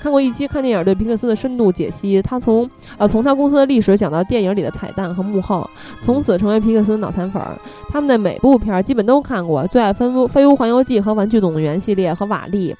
[0.02, 2.68] 看过一期看电影对皮克斯的深度解析，他从
[2.98, 5.70] 呃从他公司的历史讲到电影里的彩蛋和幕后，
[6.02, 7.56] 从此成为皮克斯脑残粉儿。
[7.90, 12.76] 他们的每部片儿基本都看过，最爱《飞屋飞屋环游记》和《玩具总动员》系列和瓦力。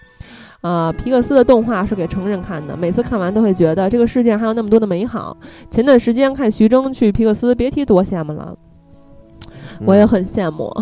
[0.62, 5.38] 啊，皮克斯的动画是给成人看的，每次看完都会觉得这个世界上还有那么多的美好。
[5.70, 8.58] 前段时间看徐峥去皮克斯，别提多羡慕了，
[9.86, 10.76] 我也很羡慕。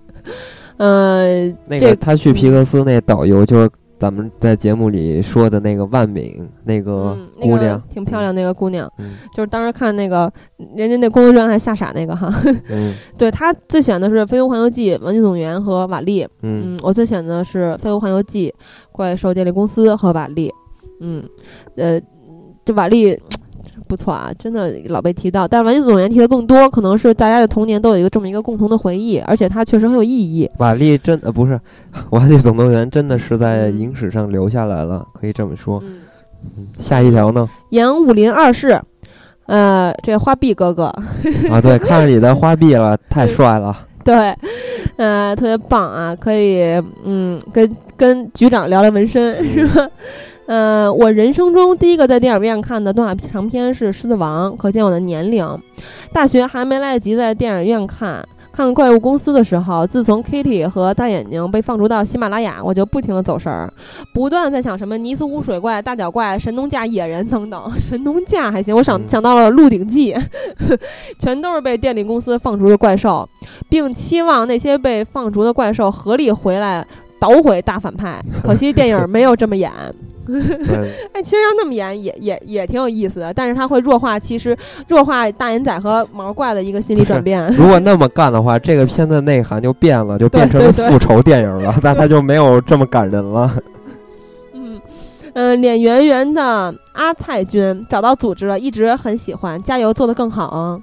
[0.78, 3.70] 呃，那个他去皮克斯那导游就是。
[3.98, 8.90] 咱们在节目里说的那个万敏，那个姑娘挺漂亮，那个姑娘，
[9.32, 10.30] 就是当时看那个
[10.74, 12.30] 人家那工作人员还吓傻那个哈。
[13.16, 16.26] 对他最选的是《飞屋环游记》《玩具总动员》和瓦力。
[16.42, 18.48] 嗯，我最选的是《飞屋环游记》
[18.92, 20.52] 《怪兽电力公司》和瓦力。
[21.00, 21.24] 嗯，
[21.76, 22.00] 呃，
[22.64, 23.18] 这瓦力。
[23.86, 30.50] 不错啊，真的老被提到，但玩具总动员提的更多，可能是大家的童年都有一个这么一个共同的回忆，而且它确实很有意义。
[30.58, 31.60] 瓦力真呃不是，
[32.10, 35.82] 玩具总动员真的是在影史上留下来了，可以这么说。
[36.78, 37.48] 下一条呢？
[37.70, 38.80] 演武林二世，
[39.46, 40.84] 呃，这花臂哥哥
[41.50, 43.76] 啊，对，看着你的花臂了，太帅了。
[44.04, 44.32] 对，
[44.96, 46.62] 呃，特别棒啊，可以
[47.04, 49.88] 嗯，跟跟局长聊聊纹身是吧？
[50.46, 55.46] 呃，我人生中第一个在电影院看的动画长片是《狮子王》，可见我的年龄。
[56.12, 63.72] 大学还没来得及在电影院看，看怪物公司的时候，自从 Kitty 和大眼睛被放逐到喜马拉雅，我就不停的走神儿，
[64.14, 67.72] 不断在想什么尼斯湖水怪、大脚怪、神农架野人等等。
[67.80, 70.14] 神农架还行，我想想到了《鹿鼎记》，
[71.18, 73.28] 全都是被电力公司放逐的怪兽，
[73.68, 76.86] 并期望那些被放逐的怪兽合力回来
[77.20, 78.24] 捣毁大反派。
[78.44, 79.72] 可惜电影没有这么演。
[81.12, 84.56] 哎，其实要那么演也也也挺有意思的，但是他会弱化，其实
[84.88, 87.46] 弱化大眼仔和毛怪的一个心理转变。
[87.56, 93.54] 如果 那么干的话，这个片子内涵就变了，就变成了复仇电影了，那他就没有这么感人了。
[94.54, 94.80] 嗯
[95.34, 100.80] 嗯，脸圆圆的阿菜君找到组织了，一直很喜欢，加油，做得更好。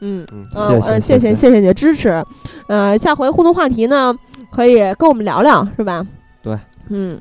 [0.00, 2.22] 嗯嗯嗯，谢谢谢谢你的支持。
[2.68, 4.14] 呃，下回互动话题呢，
[4.50, 6.06] 可以跟我们聊聊，是吧？
[6.42, 6.56] 对，
[6.90, 7.18] 嗯。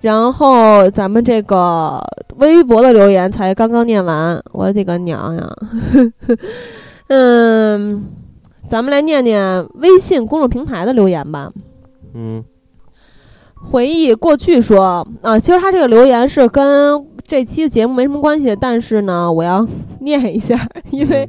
[0.00, 2.00] 然后咱们这个
[2.36, 5.48] 微博的留言才刚刚念完，我的个娘呀！
[7.08, 8.04] 嗯，
[8.66, 11.50] 咱们来念念微信公众平台的留言吧。
[12.14, 12.44] 嗯，
[13.54, 19.66] 回忆过去说啊，其实他这个留言是跟这期节目没什么关系，但是呢，我要
[20.00, 21.28] 念一下，因为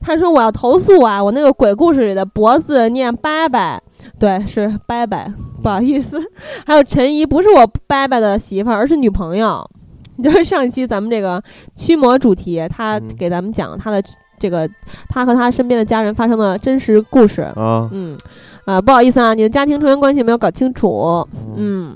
[0.00, 3.82] 他说我要投诉啊，我那个鬼故事里的脖子念拜拜。
[4.24, 5.30] 对，是拜拜，
[5.62, 6.18] 不好意思。
[6.64, 9.62] 还有陈怡，不是我拜拜的媳妇儿，而是女朋友。
[10.24, 11.42] 就是上一期咱们这个
[11.76, 14.02] 驱魔主题，他给咱们讲他的
[14.38, 14.66] 这个
[15.10, 17.86] 他和他身边的家人发生的真实故事啊。
[17.92, 18.16] 嗯，
[18.64, 21.28] 啊，不好意思啊，你的家庭成员关系没有搞清楚。
[21.54, 21.94] 嗯，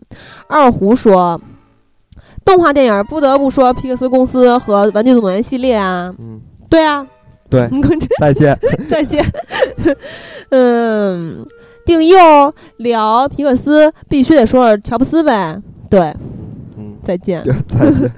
[0.48, 1.40] 二胡说，
[2.44, 6.14] 动画电影不得不说皮克斯公司和玩具总动员系列啊。
[6.18, 7.06] 嗯，对啊，
[7.48, 7.70] 对，
[8.20, 8.58] 再见，
[8.90, 9.24] 再见。
[10.50, 11.42] 嗯。
[11.88, 15.58] 定义哦聊皮克斯必须得说说乔布斯呗，
[15.88, 16.00] 对，
[16.76, 18.12] 嗯，再见，再见。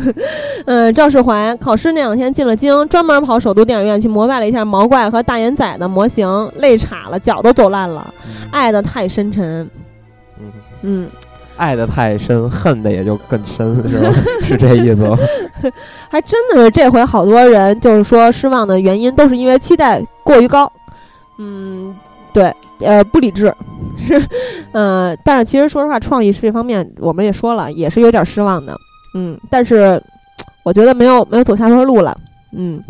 [0.67, 6.27] 嗯， 赵世怀考试那两天进了京，专门跑首都电影院去膜拜了一下毛怪和大眼仔的模型，
[6.57, 8.13] 累岔了，脚都走烂了，
[8.51, 9.71] 爱的太深沉。
[10.41, 10.53] 嗯
[10.83, 11.11] 嗯，
[11.57, 14.13] 爱的太深，恨的也就更深，是吧？
[14.43, 15.17] 是这意思吗。
[16.11, 20.73] 还真的是这回好多人就是说失望的原因都是因为期待过于高。
[21.39, 21.95] 嗯，
[22.33, 22.53] 对。
[22.83, 23.55] 呃，不理智，
[23.99, 24.27] 是，
[24.73, 28.75] 呃，但是其实说实话，创意是这方面，我们也说了，也是有点失望的，
[29.15, 30.03] 嗯，但是
[30.63, 32.17] 我觉得没有没有走下坡路了，
[32.57, 32.83] 嗯。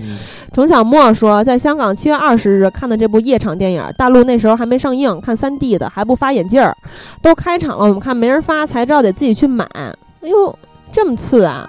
[0.53, 6.73] 程小莫说，在香港七月二十日看的这部夜场电影，大陆那时候还没上映，看三 D 的还不发眼镜儿，
[7.21, 9.67] 都开场了，我们看没人发，才知道得自己去买。
[9.75, 10.57] 哎呦，
[10.93, 11.69] 这么次啊！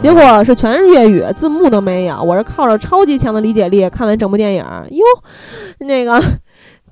[0.00, 2.20] 结果是全是粤语，字幕都没有。
[2.20, 5.04] 我是靠着超级强的理解力看完整部电影，哟，
[5.86, 6.20] 那个。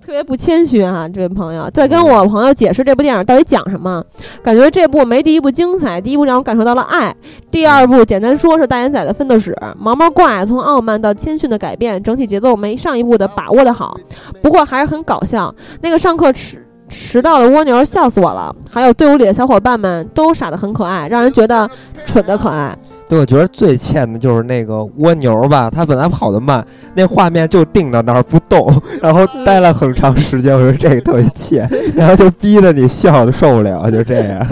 [0.08, 4.02] 特别不谦虚哈，这位朋友在跟我朋友解释这部电影到底讲什么。
[4.42, 7.14] 感觉这部没第一部精彩，第一部让我感受到了爱，
[7.50, 9.54] 第二部简单说是大眼仔的奋斗史。
[9.78, 14.00] 毛毛怪从傲慢到谦逊的改变，整体节奏没上一部的把握的好，
[14.40, 15.54] 不过还是很搞笑。
[15.82, 21.68] 那个上课迟迟到的蜗牛笑死我了，还有队伍里的小伙伴们都傻得很可爱，让人觉得
[22.06, 22.74] 蠢的可爱。
[23.08, 26.64] 对，我觉得最欠的就是那个蜗牛吧，它本来跑得慢，
[26.94, 28.70] 那画面就定到那儿不动，
[29.00, 34.46] 然后待了很长时间，我说这个特别欠，然后就逼得你笑的受不了，就这样。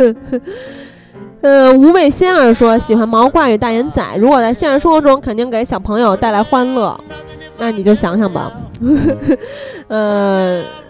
[1.43, 6.99] 呃，无畏仙儿说喜欢毛怪与大眼仔，如果在现实生活中肯定给小朋友带来欢乐，
[7.59, 8.51] 那你就想想吧。
[9.89, 10.65] 嗯。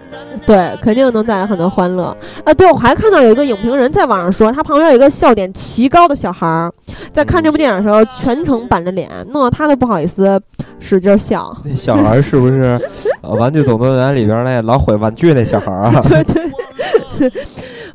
[0.47, 2.55] 对，肯定能带来很多欢乐啊！
[2.55, 6.73] 对，我还看到有一个影评人在网上说，他旁边有一个笑点奇高的小孩儿，
[7.13, 10.41] 在看这部电影的时候全程板着脸，弄得他都不好意思
[10.79, 11.57] 使劲笑。
[11.65, 12.79] 那小孩是不是
[13.35, 16.01] 《玩具总动员》里边那老毁玩具那小孩啊？
[16.09, 17.33] 对对。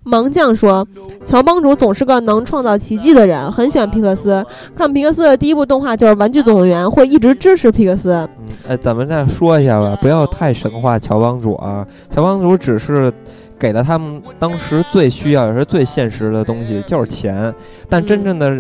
[0.04, 0.88] 盲将说
[1.26, 4.44] ：“乔帮主总是个能创造奇迹的人，很喜欢皮克斯。
[4.76, 11.86] 看皮克斯的第一部动画就是《玩具总动员》，会一直支持皮克斯。”嗯，哎，咱们再说一下吧，不要太神话乔帮主啊！
[12.14, 13.14] 乔帮主只是。
[13.62, 17.54] 给了他们当时最需要也是最现实的东西，就是钱。
[17.88, 18.52] 但真正的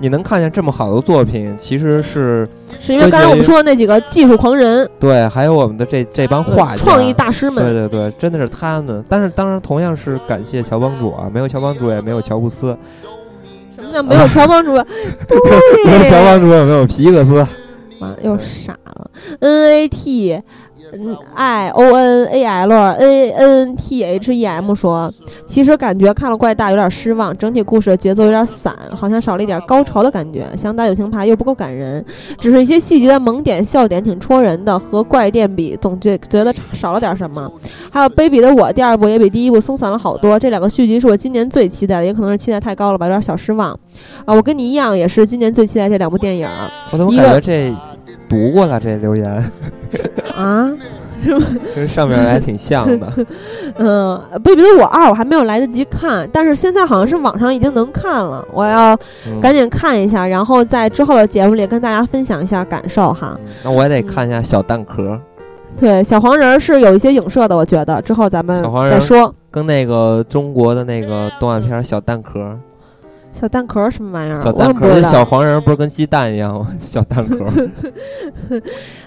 [0.00, 2.46] 你能看见这么好的作品，其实是
[2.78, 9.02] 是因为刚才我们说的那几个技术狂人，对，还有我们的这这帮画家、创意大师们，对对对，真的是他们。
[9.08, 12.76] 但是当然，同样是感谢乔帮主啊，没有乔帮主也没有乔布斯。
[13.74, 14.72] 什么叫没有乔帮主？
[15.86, 17.46] 没有乔帮主也没有皮克斯。
[17.98, 19.10] 妈，又傻了。
[19.40, 20.42] N A T。
[20.92, 25.12] 嗯，i o n a l a n t h e m 说，
[25.46, 30.44] 其实感觉看了怪大有点失望，整体故事的节奏有点散，好像少了一点高潮的感觉。
[30.58, 32.04] 想打友情牌又不够感人，
[32.38, 34.80] 只是一些细节的萌点、笑点挺戳人的。
[34.90, 37.48] 和怪店比，总觉觉得少了点什么。
[37.92, 40.38] 还有《卑鄙的我》第二部也比第一部松散了好多。
[40.38, 43.70] 这两个续集是我今年最期待的，也可能是期待太高了吧，有点小失望。
[44.24, 46.48] 啊，我跟你一样，也是今年最期待这两部电影。
[46.90, 47.72] 我怎么感觉这？
[48.28, 49.52] 读过了这留言，
[50.36, 50.70] 啊？
[51.22, 51.46] 是吗？
[51.76, 53.12] 跟上面还挺像的。
[53.76, 58.98] 嗯，《贝比的我二》我还没有来得及看，但是现在好像是网上已经能看了，我要
[59.38, 63.38] 赶紧看一下，然后在之后的节目里跟大家分享一下感受哈。
[63.62, 65.20] 那我也得看一下小蛋壳。
[65.78, 69.34] 对，小黄人是有一些影射的，我觉得之后咱们再说。
[69.50, 72.40] 跟那个中国的那个动画片《小蛋壳》。
[73.32, 74.42] 小蛋壳什么玩意儿？
[74.42, 76.68] 小蛋壳，小黄人不是跟鸡蛋一样吗？
[76.80, 77.46] 小蛋壳。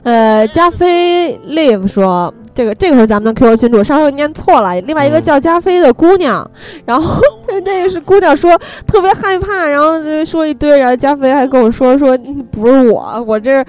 [0.04, 4.80] 呃，加菲 live 说，这个这个是咱们的 QQ 群主，稍微念错了。
[4.82, 6.50] 另外一个叫加菲的姑娘，
[6.86, 7.22] 然后
[7.66, 12.18] 那个是姑娘说特别害怕，然后就说一堆，然后加菲还跟我说说
[12.52, 13.64] 不是我，我这。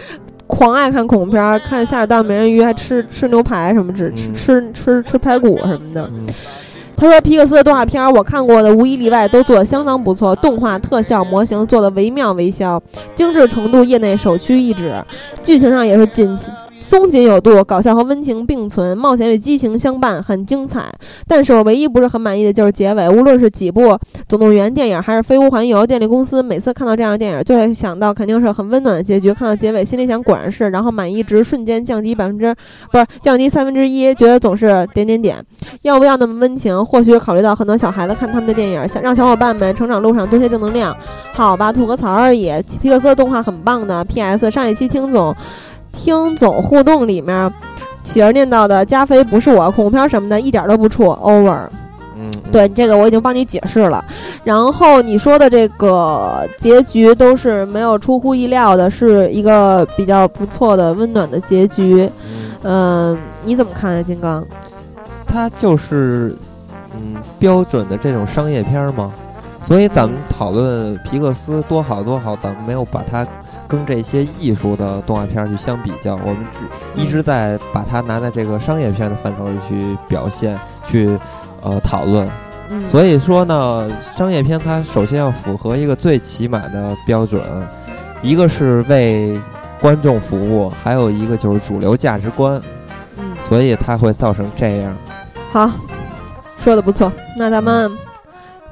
[0.47, 6.09] 狂爱看恐怖片，看下水道美人鱼，还吃吃牛排什么，吃吃吃吃吃排骨什么的。
[6.97, 12.83] 他说皮克斯的动画片我看过的无一例外都做的相当不错，动画特效模型做的惟妙惟肖，
[13.15, 14.95] 精致程度业内首屈一指，
[15.43, 16.37] 剧情上也是紧
[16.85, 20.85] 松紧有度，搞笑和温情并存，冒险与激情相伴，很精彩。
[21.27, 23.99] 但是我唯一不是很满意的就是结尾，无论是几部
[24.29, 32.55] 总动员电影还是飞屋环游，电力公司每次看到这样的电影就会想到肯定是很温暖的结局，看到结尾心里想果然是，然后满意值瞬间降低百分之，
[32.93, 35.43] 不是降低三分之一，觉得总是点点点，
[35.81, 36.85] 要不要那么温情？
[36.85, 40.95] 或许考虑到很多小孩子看他们的电影，想让小伙伴们成长路上多些正能量，
[41.33, 42.53] 好吧，吐个槽而已。
[42.83, 44.05] 皮克斯的动画很棒的。
[44.05, 44.51] P.S.
[44.51, 45.35] 上一期听总。
[45.95, 47.51] 听总互动里面，
[48.03, 51.17] 喜儿念叨的加菲不是我恐怖片什么的，一点都不怵。
[51.21, 51.69] Over，
[52.17, 54.05] 嗯，对这个我已经帮你解释了。
[54.43, 62.11] 然后你说的这个结局都是没有出乎意料的，是一个比较不错的温暖的结局。
[62.63, 64.45] 嗯，你怎么看啊，金刚？
[65.27, 66.37] 它就是
[66.95, 69.13] 嗯标准的这种商业片吗？
[69.63, 73.27] 所以咱们讨论皮克斯多好多好，咱们没有把它。
[73.75, 76.61] 跟这些艺术的动画片去相比较，我们只
[76.95, 80.57] 一直在把它拿在这个商业片的范畴里去表现、
[80.87, 81.19] 去
[81.61, 82.29] 呃讨论。
[82.89, 87.43] 所以说呢，商业片它首先要符合一个最起码的标准，
[88.23, 89.41] 一个是为
[89.81, 92.61] 观众服务，还有一个就是主流价值观。
[93.19, 94.97] 嗯，所以它会造成这样。
[95.51, 95.71] 好，
[96.63, 98.04] 说的不错，那咱们。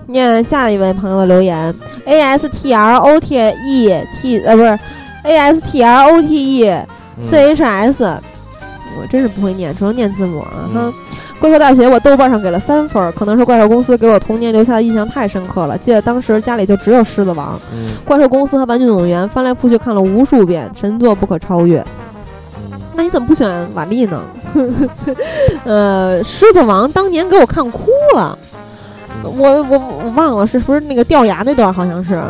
[0.07, 1.75] 念下一位朋友的留言
[2.05, 4.79] ，a s t r o t e t 呃不是
[5.25, 6.87] ，a s t r o t e
[7.21, 8.05] c h s，
[9.01, 10.93] 我真是不会念，只能念字母啊哈。
[11.41, 15.77] 怪兽大学我豆瓣上给了三分，可能是怪兽公司给我童年留下的印象太深刻了。
[15.77, 17.59] 记得当时家里就只有狮子王、
[18.05, 21.85] 怪兽公司和玩具总动员，翻来覆去看了无数遍，神作不可超越。
[22.95, 24.23] 那你怎么不选瓦力呢？
[25.65, 28.39] 呃，狮子王当年给我看哭了。
[29.25, 32.21] 我我我忘了是不是那个掉牙那段，好像是。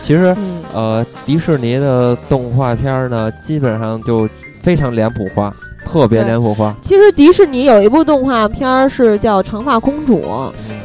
[0.00, 0.34] 其实，
[0.72, 4.26] 呃，迪士尼的动画片呢，基本上就
[4.62, 5.52] 非常脸谱化，
[5.84, 6.74] 特别脸谱化。
[6.80, 10.22] 其实迪士尼有一部动画片是叫《长发公主》，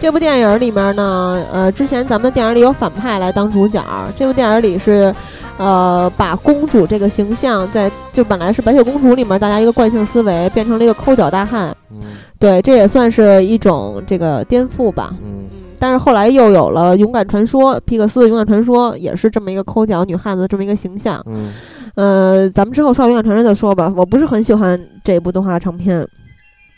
[0.01, 3.81] 这部电影里面呢，呃，之前咱们的电影里有反派来当主角，
[4.17, 5.15] 这部电影里是，
[5.57, 11.73] 呃，把公主这个形象在就本来是白雪公主里面大家一个惯性思维，变成了一个抠脚大汉。
[11.89, 12.01] 嗯，
[12.45, 15.09] 对，这也算是一种这个颠覆吧。
[15.25, 15.45] 嗯。
[15.79, 21.19] 但是后来又有了《勇敢传说》，皮克斯的《勇敢传说》也是这么一个抠脚女汉子这么一个形象。
[21.25, 21.51] 嗯，
[21.95, 23.91] 呃，咱们之后说《勇敢传说》再说吧。
[23.97, 26.07] 我不是很喜欢这部动画长片。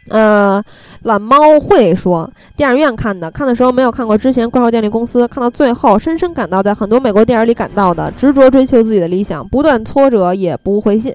[0.10, 0.64] 呃，
[1.03, 11.14] 懒猫会说，电影院看的，看的时候没有看过之前怪兽电力公司，看到最后，深深感到在很多美国电影里感到的执着追求自己的理想，不断挫折也不灰心。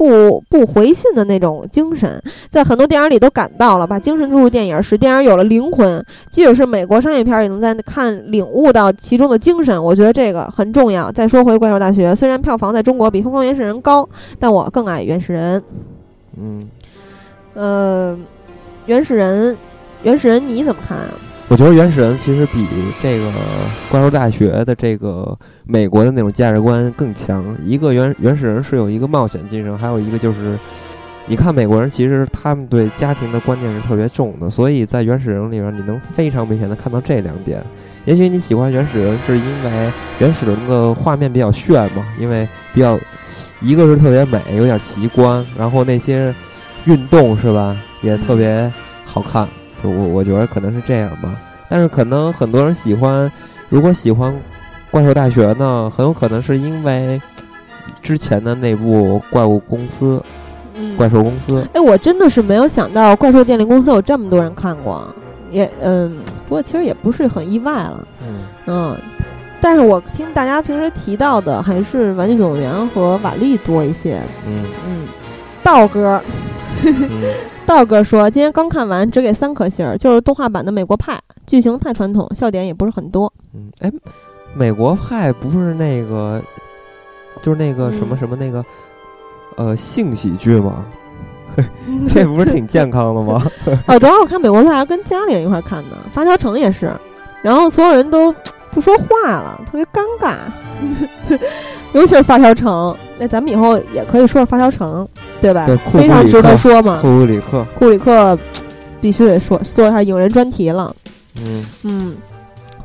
[0.00, 2.18] 不不回信的那种精神，
[2.48, 6.02] 在很多电影里都感到了，把精神注入电影，使电影有了灵魂。
[6.30, 9.84] 即使是美国商业片，也能在看领悟到其中的精神。
[9.84, 11.12] 我觉得这个很重要。
[11.12, 14.08] 再说回《怪兽大学》，虽然票房在中国比《疯狂原始人》高，
[14.38, 15.60] 但我更爱《原始人》。
[16.40, 16.66] 嗯，
[17.52, 18.16] 呃，
[18.86, 19.52] 《原始人》，
[20.02, 21.10] 《原始人》，你怎么看啊？
[21.50, 22.64] 我觉得原始人其实比
[23.02, 23.28] 这个
[23.90, 27.44] 怪兽大学的这个美国的那种价值观更强。
[27.64, 30.56] 一个原原始人是有一个冒险精神，还有一个就是，
[31.26, 37.60] 你看美国人其实他们对家庭的观念是特别重的，所以在原始人里边你能非常明显的看到这两点。
[38.04, 42.96] 也许你喜欢原始人是因为原始人的画面比较炫嘛，因为比较
[43.60, 46.32] 一个是特别美，有点奇观，然后那些
[46.84, 48.72] 运动是吧也特别
[49.04, 49.48] 好看。
[49.88, 51.34] 我我觉得可能是这样吧，
[51.68, 53.30] 但是可能很多人喜欢，
[53.68, 54.32] 如果喜欢
[54.90, 57.20] 《怪兽大学》呢，很有可能是因为
[58.02, 60.16] 之前的那部《怪物公司》。
[60.96, 61.66] 怪兽公司。
[61.74, 65.14] 哎，我真的是没有想到《怪兽电力公司》有这么多人看过，
[65.50, 66.16] 也嗯，
[66.48, 68.06] 不过其实也不是很意外了。
[68.26, 68.96] 嗯嗯，
[69.60, 74.22] 但是我听大家平时提到的还是《玩具总动员》和瓦力多一些。
[74.46, 75.06] 嗯嗯，
[75.62, 76.18] 道哥。
[77.70, 81.14] 道哥说今天刚看完，只给三颗星儿，就是动画版的《美国派》，
[81.46, 83.32] 剧情太传统，笑点也不是很多。
[83.54, 83.90] 嗯，哎，
[84.54, 86.42] 美国派不是那个，
[87.40, 88.64] 就是那个什么什么那个，
[89.56, 90.84] 呃，性喜剧吗？
[92.12, 93.40] 这不是挺健康的吗？
[93.86, 96.92] 哦，等会儿我看美国派还跟家里人一块看的，发条城也是，
[97.40, 98.34] 然后所有人都
[98.72, 100.34] 不说话了，特别尴尬，
[101.94, 102.96] 尤其是发条城。
[103.16, 105.06] 那咱们以后也可以说说发条城，
[105.40, 105.66] 对吧？
[105.92, 106.98] 非常值得说嘛。
[107.00, 108.38] 库里克，库里克
[109.00, 110.94] 必须得说做一下影人专题了。
[111.44, 112.16] 嗯嗯，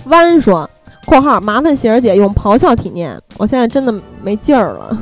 [0.06, 0.70] 弯说
[1.06, 4.98] （括号麻烦喜儿姐用咆哮体念），我现在真的没劲儿了。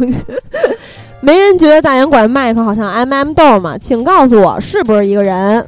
[1.22, 3.78] 没人觉得大眼拐麦克好像 M M 豆吗？
[3.78, 5.66] 请告诉我是不是一个人？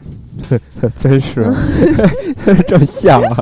[0.99, 1.49] 真是，
[2.67, 3.37] 这么像啊！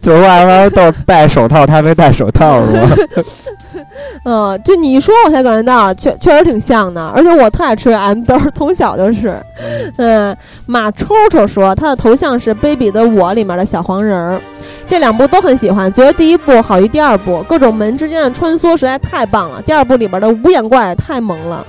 [0.00, 2.88] 就是 M M 豆戴手套，他没戴手套是吗？
[4.24, 7.06] 嗯，就你一说，我才感觉到，确确实挺像的。
[7.14, 9.40] 而且我特爱吃 M 豆，从小就是。
[9.98, 10.36] 嗯，
[10.66, 14.40] 马抽抽说他的头像是《baby 的我》里面的小黄人儿。
[14.88, 19.60] 这两部都很喜欢，觉得第一部好于第二部，各种门之间的穿梭实在太棒了。
[19.62, 21.64] 第二部里边的无眼怪太萌了，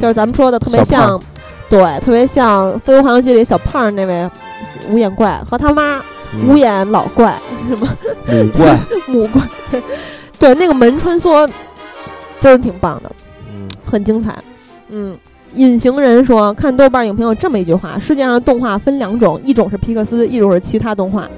[0.00, 1.20] 就是咱们说的特别像，
[1.68, 4.28] 对，特别像《飞屋环游记》里小胖那位
[4.88, 6.00] 无眼怪和他妈
[6.46, 7.36] 无眼老怪
[7.66, 7.88] 什么
[8.28, 9.42] 母怪 母怪，
[10.38, 11.48] 对，那个门穿梭
[12.40, 13.12] 真的挺棒的，
[13.52, 14.36] 嗯，很精彩。
[14.88, 15.16] 嗯，
[15.54, 21.28] 隐形人说看豆瓣影评有这么一句话：世界上动画分两种，一种是皮克斯，一种是其他动画。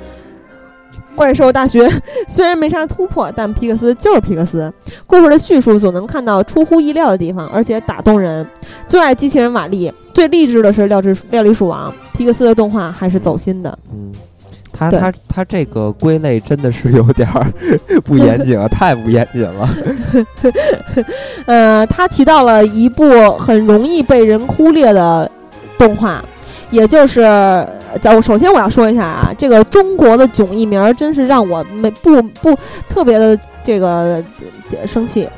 [1.14, 1.86] 怪兽大学
[2.26, 4.72] 虽然没啥突破，但皮克斯就是皮克斯。
[5.06, 8.46] 故事的叙述总能看到出乎意料的地方，而且打动人。
[8.88, 11.92] 最爱机器人瓦力，最励志的是料理料理鼠王。
[12.14, 13.78] 皮克斯的动画还是走心的。
[13.92, 14.10] 嗯，
[14.90, 17.46] 他他他这个归类真的是有点儿
[18.04, 19.68] 不严谨啊，太不严谨了。
[21.46, 25.30] 呃，他提到了一部很容易被人忽略的
[25.78, 26.24] 动画。
[26.70, 27.20] 也就是，
[28.00, 34.24] 在我首先我要说一下啊，这个中国的囧艺名真是让我没不不特别的这个
[34.86, 35.28] 生气，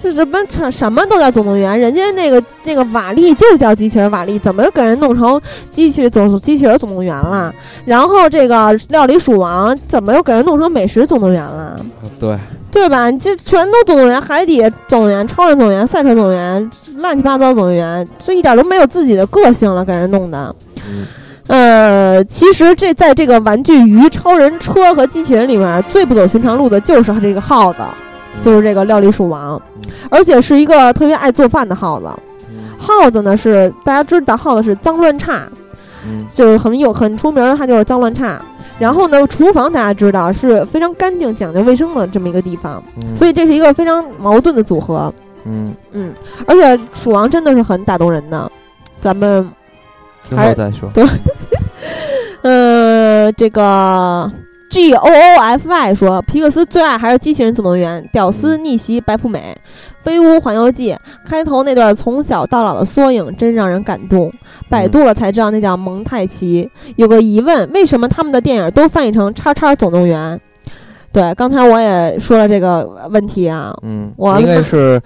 [0.00, 5.40] 是什么什什么都叫总动员，人家那个那个瓦力就叫机器人瓦力，怎么给人弄成
[5.70, 7.54] 机器总机器人总动员了？
[7.84, 11.80] 然后这个料理鼠王怎么又给人弄成美食总动员了？
[12.18, 12.38] 对。
[12.72, 13.10] 对吧？
[13.10, 20.54] 你这全都总动员，海底总动员、超人总动员、赛车总动员，乱七八糟总动员，这一点都没有自己的个性了，给人弄的。
[21.48, 27.78] 呃，其实这在这个玩具鱼、超人车和机器人里面，最不走寻常路的就是这个耗子，
[28.40, 29.60] 就是这个料理鼠王，
[30.10, 32.08] 而且是一个特别爱做饭的耗子。
[32.78, 35.42] 耗子呢是大家知道，耗子是脏乱差，
[36.34, 38.42] 就是很有很出名的，它就是脏乱差。
[38.78, 42.82] 然后呢，厨房大家知道是非常干净、讲究卫生的这么一个地方，
[43.14, 45.12] 所以这是一个非常矛盾的组合。
[45.44, 45.74] 嗯。
[45.92, 46.12] 嗯，
[46.46, 48.50] 而且鼠王真的是很打动人的，
[49.00, 49.46] 咱们
[50.28, 50.88] 之后再说。
[50.94, 51.04] 对，
[52.42, 54.32] 呃，这个。
[54.70, 59.58] G O O F Y 说：“皮克斯最爱还是《机器人总动员》，屌丝逆袭白富美，
[60.04, 60.92] 《飞屋环游记》
[61.28, 64.32] 开头那段从小到老的缩影真让人感动。
[64.68, 66.70] 百度了才知道那叫蒙太奇。
[66.94, 70.40] 有个疑问，为什么他们的电影都翻译成‘叉叉总动员’？
[71.10, 73.74] 对，刚才我也说了这个问题啊。
[73.82, 75.00] 嗯，我应该是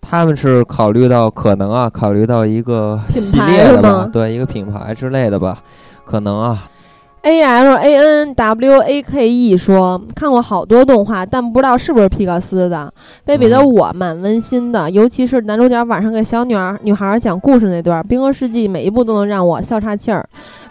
[0.00, 5.58] 他们是考虑到可能啊，考虑到一个系列的吧，对，一个品牌之类的吧，
[6.04, 6.64] 可能啊。”
[7.26, 12.94] A L A N W A K E 说看过好多动画，但不知道是不是皮克斯的。
[13.24, 20.24] 贝比的我蛮温馨的，尤其是男主角晚上给小女儿女孩讲故事那段，《冰河世纪》每一部都能让我笑岔气儿。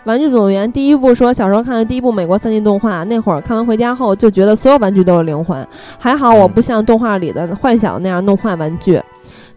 [0.05, 5.67] 玩具总动员第一部说小时候看的第一部美国三 D 动画，那会儿看完回家后就觉得所有玩具都有灵魂。
[5.99, 8.97] 还好我不像动画里的幻想那样弄坏玩具。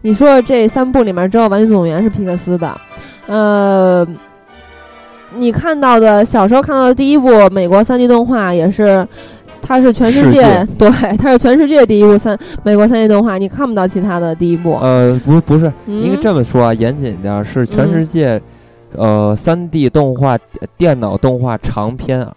[0.01, 2.77] 你说这三部里面只有玩具总动员是皮克斯的，
[3.27, 4.05] 呃。
[5.37, 9.07] 你看到的小时候看到的第一部美国三 D 动画也是，
[9.61, 14.77] 它是全世界对，它是全世界第一部三美国三 D 动画，你看不到其他的第一部。
[14.81, 18.41] 呃，不，不是，应该这么说啊，严谨点是全世界，
[18.95, 20.37] 呃，三 D 动画
[20.77, 22.33] 电脑动画长篇啊，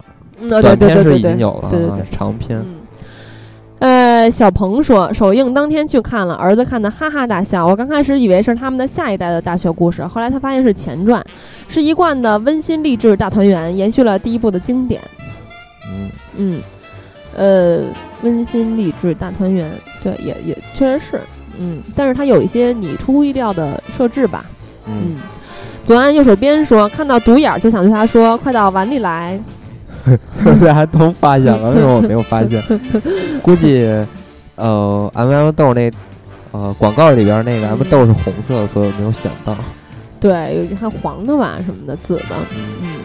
[0.49, 2.63] 短片是已经有了啊，长篇。
[3.83, 7.67] 呃，小鹏说首映当天去看了，儿子看的哈哈大笑。
[7.67, 11.21] 我刚开始以为是他们的下一代的大学故事，后来他发现是前传，
[11.67, 15.01] 是一贯的温馨励志大团圆，延续了第一部的经典。
[15.85, 16.61] 嗯嗯，
[17.35, 17.83] 呃，
[18.21, 19.69] 温馨励志大团圆，
[20.01, 21.21] 对，也也确实是，
[21.59, 24.45] 嗯，但是它有一些你出乎意料的设置吧。
[24.87, 25.17] 嗯，
[25.83, 29.37] 左岸右手边说看到独眼就想对他说，快到碗里来。
[30.43, 32.61] 大家都发现了，为什么我没有发现？
[33.41, 33.85] 估计，
[34.55, 35.91] 呃，M M 豆那，
[36.51, 39.55] 呃，广告里边那个 M 豆是红色，所以我没有想到。
[40.19, 42.35] 对，有还黄的吧什么的紫的，
[42.81, 42.95] 嗯。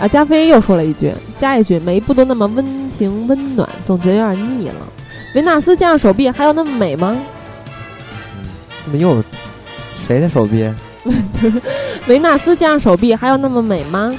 [0.00, 4.74] 啊，加菲又说了一句，加一句，每一步都那么温情温暖，总觉得有点腻了。
[5.34, 7.16] 维纳斯加上手臂还有那么美吗？
[8.84, 9.22] 怎么又
[10.06, 10.72] 谁的手臂？
[12.06, 14.14] 维纳斯加上手臂还有那么美吗？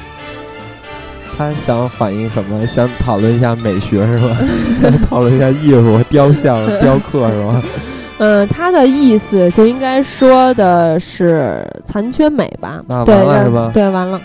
[1.40, 2.68] 他想反映什么？
[2.68, 4.38] 想讨论一下美学是吧？
[5.10, 7.64] 讨论一下艺术、雕像、雕刻是吧？
[8.18, 12.84] 嗯， 他的意思就应该说的是残缺美吧？
[12.86, 13.72] 那完了是吧？
[13.74, 14.20] 对，完了。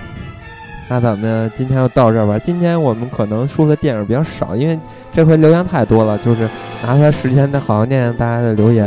[0.89, 2.37] 那咱们今天就到这儿吧。
[2.37, 4.77] 今天我们可能说的电影比较少，因为
[5.13, 6.49] 这回留言太多了，就是
[6.85, 8.85] 拿出来时间，再好好念念大家的留言。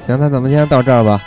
[0.00, 1.20] 行，那咱们今天到这儿吧。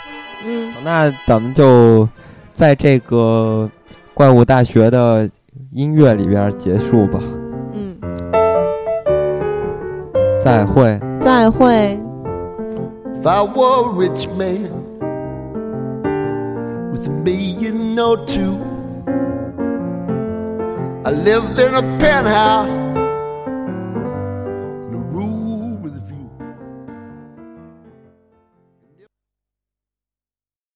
[0.44, 2.08] 嗯，那咱们就
[2.52, 3.70] 在这个
[4.12, 5.30] 怪物大学的
[5.74, 7.18] 音乐里边结束吧。
[7.72, 7.96] 嗯，
[10.40, 11.00] 再会。
[11.20, 11.98] 再会。
[13.16, 14.70] if i were rich man
[16.92, 18.58] with me you know too
[21.06, 22.70] i lived in a penthouse